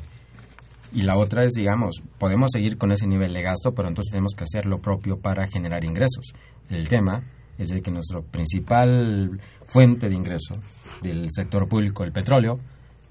Y 0.92 1.04
la 1.04 1.18
otra 1.18 1.44
es, 1.44 1.54
digamos, 1.54 2.02
podemos 2.18 2.52
seguir 2.52 2.78
con 2.78 2.92
ese 2.92 3.06
nivel 3.06 3.34
de 3.34 3.44
gasto, 3.44 3.74
pero 3.74 3.88
entonces 3.88 4.12
tenemos 4.12 4.34
que 4.36 4.44
hacer 4.44 4.66
lo 4.66 4.80
propio 4.80 5.18
para 5.20 5.48
generar 5.48 5.84
ingresos. 5.84 6.34
El 6.70 6.88
tema 6.88 7.24
es 7.58 7.70
de 7.70 7.82
que 7.82 7.92
nuestra 7.92 8.22
principal 8.22 9.40
fuente 9.66 10.10
de 10.10 10.16
ingreso 10.16 10.56
del 11.02 11.28
sector 11.30 11.68
público, 11.68 12.04
el 12.04 12.12
petróleo, 12.12 12.60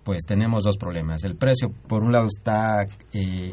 pues 0.02 0.24
tenemos 0.26 0.64
dos 0.64 0.76
problemas. 0.76 1.22
El 1.24 1.36
precio, 1.36 1.70
por 1.86 2.02
un 2.02 2.12
lado, 2.12 2.26
está 2.26 2.82
eh, 3.12 3.52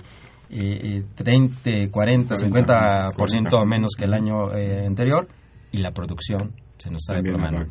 eh, 0.49 1.03
30, 1.15 1.91
40, 1.91 2.36
50% 2.36 3.65
menos 3.65 3.91
que 3.97 4.05
el 4.05 4.13
año 4.13 4.55
eh, 4.55 4.86
anterior 4.88 5.28
y 5.71 5.80
la 5.80 5.91
producción 5.91 6.53
se 6.78 6.89
nos 6.91 7.01
está 7.01 7.21
desplomando. 7.21 7.65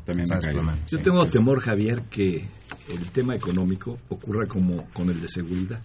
Yo 0.89 0.99
tengo 0.99 1.27
temor, 1.27 1.61
Javier, 1.61 2.03
que 2.11 2.45
el 2.89 3.11
tema 3.11 3.35
económico 3.35 3.99
ocurra 4.09 4.47
como 4.47 4.85
con 4.93 5.09
el 5.09 5.21
de 5.21 5.29
seguridad 5.29 5.81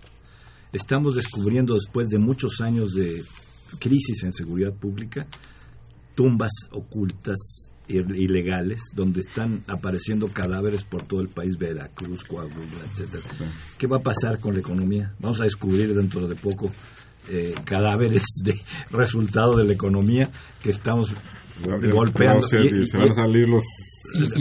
estamos 0.73 1.15
descubriendo 1.15 1.75
después 1.75 2.09
de 2.09 2.19
muchos 2.19 2.61
años 2.61 2.93
de 2.93 3.23
crisis 3.79 4.23
en 4.23 4.33
seguridad 4.33 4.73
pública 4.73 5.27
tumbas 6.15 6.51
ocultas 6.71 7.37
ilegales 7.87 8.81
donde 8.93 9.21
están 9.21 9.63
apareciendo 9.67 10.27
cadáveres 10.27 10.83
por 10.83 11.03
todo 11.03 11.21
el 11.21 11.29
país, 11.29 11.57
Veracruz, 11.57 12.23
Coahuila, 12.23 12.59
etcétera. 12.91 13.23
¿Qué 13.77 13.87
va 13.87 13.97
a 13.97 14.03
pasar 14.03 14.39
con 14.39 14.53
la 14.53 14.59
economía? 14.59 15.15
Vamos 15.19 15.39
a 15.39 15.45
descubrir 15.45 15.95
dentro 15.95 16.27
de 16.27 16.35
poco 16.35 16.71
eh, 17.29 17.55
cadáveres 17.63 18.23
de 18.43 18.59
resultado 18.91 19.55
de 19.55 19.63
la 19.63 19.73
economía 19.73 20.29
que 20.61 20.71
estamos 20.71 21.11
golpeando. 21.91 22.47
y, 22.47 22.85
se 22.85 22.97
van 22.97 23.09
a 23.09 23.13
salir 23.13 23.47
los 23.47 23.63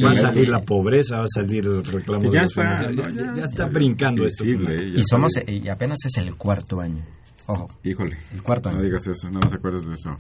va 0.03 0.11
a 0.11 0.15
salir 0.15 0.49
la 0.49 0.63
pobreza, 0.63 1.19
va 1.19 1.25
a 1.25 1.29
salir 1.29 1.65
el 1.65 1.85
reclamo 1.85 2.33
ya 2.33 2.41
de 2.41 2.47
está, 2.47 2.91
ya, 3.35 3.43
está 3.43 3.67
brincando 3.67 4.25
esto. 4.27 4.45
y 4.45 5.03
somos 5.05 5.33
y 5.47 5.69
apenas 5.69 5.99
es 6.05 6.17
el 6.19 6.35
cuarto 6.37 6.81
año. 6.81 7.05
Ojo. 7.47 7.69
Híjole. 7.83 8.19
El 8.35 8.43
cuarto 8.43 8.69
año. 8.69 8.79
No 8.79 8.85
digas 8.85 9.07
eso, 9.07 9.31
no 9.31 9.41
nos 9.41 9.53
acuerdas 9.53 9.87
de 9.87 9.95
eso. 9.95 10.11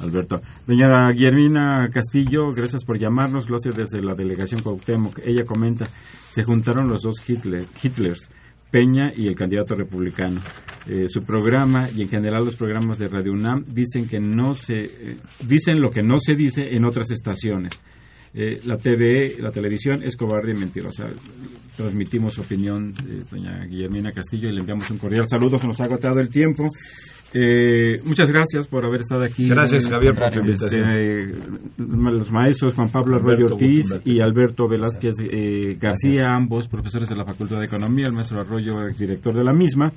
Alberto. 0.00 0.40
Doña 0.66 1.10
Guillermina 1.12 1.88
Castillo, 1.92 2.50
gracias 2.50 2.84
por 2.84 2.98
llamarnos, 2.98 3.50
lo 3.50 3.56
hace 3.56 3.70
desde 3.70 4.00
la 4.00 4.14
delegación 4.14 4.62
Cuauhtémoc. 4.62 5.18
Ella 5.24 5.44
comenta, 5.44 5.86
se 6.30 6.42
juntaron 6.42 6.88
los 6.88 7.02
dos 7.02 7.16
Hitler, 7.28 7.66
Hitlers, 7.82 8.30
Peña 8.70 9.12
y 9.14 9.26
el 9.26 9.34
candidato 9.34 9.74
republicano. 9.74 10.40
Eh, 10.86 11.06
su 11.08 11.22
programa 11.22 11.88
y 11.94 12.02
en 12.02 12.08
general 12.08 12.44
los 12.44 12.56
programas 12.56 12.98
de 12.98 13.08
Radio 13.08 13.32
UNAM 13.32 13.64
dicen 13.66 14.08
que 14.08 14.18
no 14.18 14.54
se 14.54 14.84
eh, 14.84 15.16
dicen 15.46 15.80
lo 15.80 15.90
que 15.90 16.02
no 16.02 16.18
se 16.18 16.34
dice 16.34 16.74
en 16.74 16.84
otras 16.84 17.10
estaciones 17.10 17.80
Eh, 18.32 18.60
la 18.64 18.76
TV, 18.76 19.36
la 19.40 19.50
televisión 19.50 20.04
es 20.04 20.16
cobarde 20.16 20.52
y 20.52 20.54
mentirosa. 20.54 21.08
Transmitimos 21.76 22.38
opinión 22.38 22.92
de 22.92 23.24
doña 23.28 23.64
Guillermina 23.66 24.12
Castillo 24.12 24.48
y 24.48 24.52
le 24.52 24.60
enviamos 24.60 24.88
un 24.90 24.98
cordial 24.98 25.26
saludo, 25.28 25.58
se 25.58 25.66
nos 25.66 25.80
ha 25.80 25.84
agotado 25.84 26.20
el 26.20 26.28
tiempo. 26.28 26.68
Eh, 27.32 28.00
muchas 28.04 28.30
gracias 28.30 28.66
por 28.66 28.84
haber 28.84 29.02
estado 29.02 29.22
aquí. 29.22 29.48
Gracias, 29.48 29.86
Javier, 29.86 30.14
por 30.14 30.32
tu 30.32 30.40
invitación. 30.40 30.90
Este, 30.90 31.50
los 31.78 32.30
maestros 32.32 32.74
Juan 32.74 32.88
Pablo 32.88 33.16
Arroyo 33.16 33.46
Ortiz 33.46 33.86
y 34.04 34.20
Alberto 34.20 34.68
Velázquez 34.68 35.16
eh, 35.20 35.76
García, 35.78 36.28
ambos 36.30 36.66
profesores 36.66 37.08
de 37.08 37.16
la 37.16 37.24
Facultad 37.24 37.60
de 37.60 37.66
Economía, 37.66 38.06
el 38.06 38.12
maestro 38.12 38.40
Arroyo, 38.40 38.78
director 38.98 39.32
de 39.32 39.44
la 39.44 39.52
misma. 39.52 39.92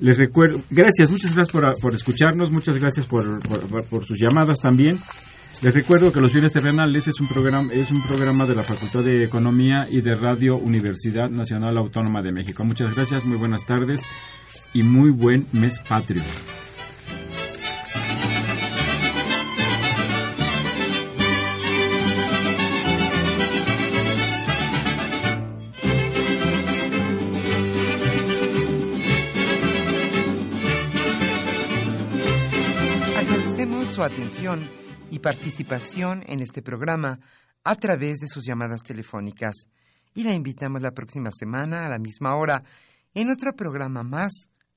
Les 0.00 0.18
recuerdo, 0.18 0.60
gracias, 0.70 1.10
muchas 1.10 1.34
gracias 1.36 1.52
por, 1.52 1.78
por 1.80 1.94
escucharnos, 1.94 2.50
muchas 2.50 2.80
gracias 2.80 3.06
por, 3.06 3.40
por, 3.40 3.84
por 3.84 4.04
sus 4.04 4.18
llamadas 4.18 4.58
también. 4.58 4.98
Les 5.62 5.74
recuerdo 5.74 6.10
que 6.10 6.20
Los 6.20 6.32
Bienes 6.32 6.52
Terrenales 6.52 7.06
es 7.06 7.20
un 7.20 7.28
programa 7.28 7.70
es 7.72 7.90
un 7.90 8.02
programa 8.02 8.46
de 8.46 8.54
la 8.54 8.62
Facultad 8.62 9.04
de 9.04 9.24
Economía 9.24 9.86
y 9.90 10.00
de 10.00 10.14
Radio 10.14 10.56
Universidad 10.56 11.28
Nacional 11.28 11.76
Autónoma 11.76 12.22
de 12.22 12.32
México. 12.32 12.64
Muchas 12.64 12.94
gracias, 12.96 13.24
muy 13.24 13.36
buenas 13.36 13.66
tardes 13.66 14.00
y 14.72 14.82
muy 14.82 15.10
buen 15.10 15.46
mes 15.52 15.78
patrio. 15.80 16.22
Agradecemos 33.18 33.90
su 33.90 34.02
atención 34.02 34.68
y 35.10 35.18
participación 35.18 36.22
en 36.26 36.40
este 36.40 36.62
programa 36.62 37.18
a 37.64 37.74
través 37.74 38.18
de 38.18 38.28
sus 38.28 38.46
llamadas 38.46 38.82
telefónicas 38.82 39.54
y 40.14 40.22
la 40.22 40.32
invitamos 40.32 40.82
la 40.82 40.92
próxima 40.92 41.30
semana 41.32 41.86
a 41.86 41.88
la 41.88 41.98
misma 41.98 42.36
hora 42.36 42.62
en 43.14 43.30
otro 43.30 43.52
programa 43.54 44.02
más 44.02 44.48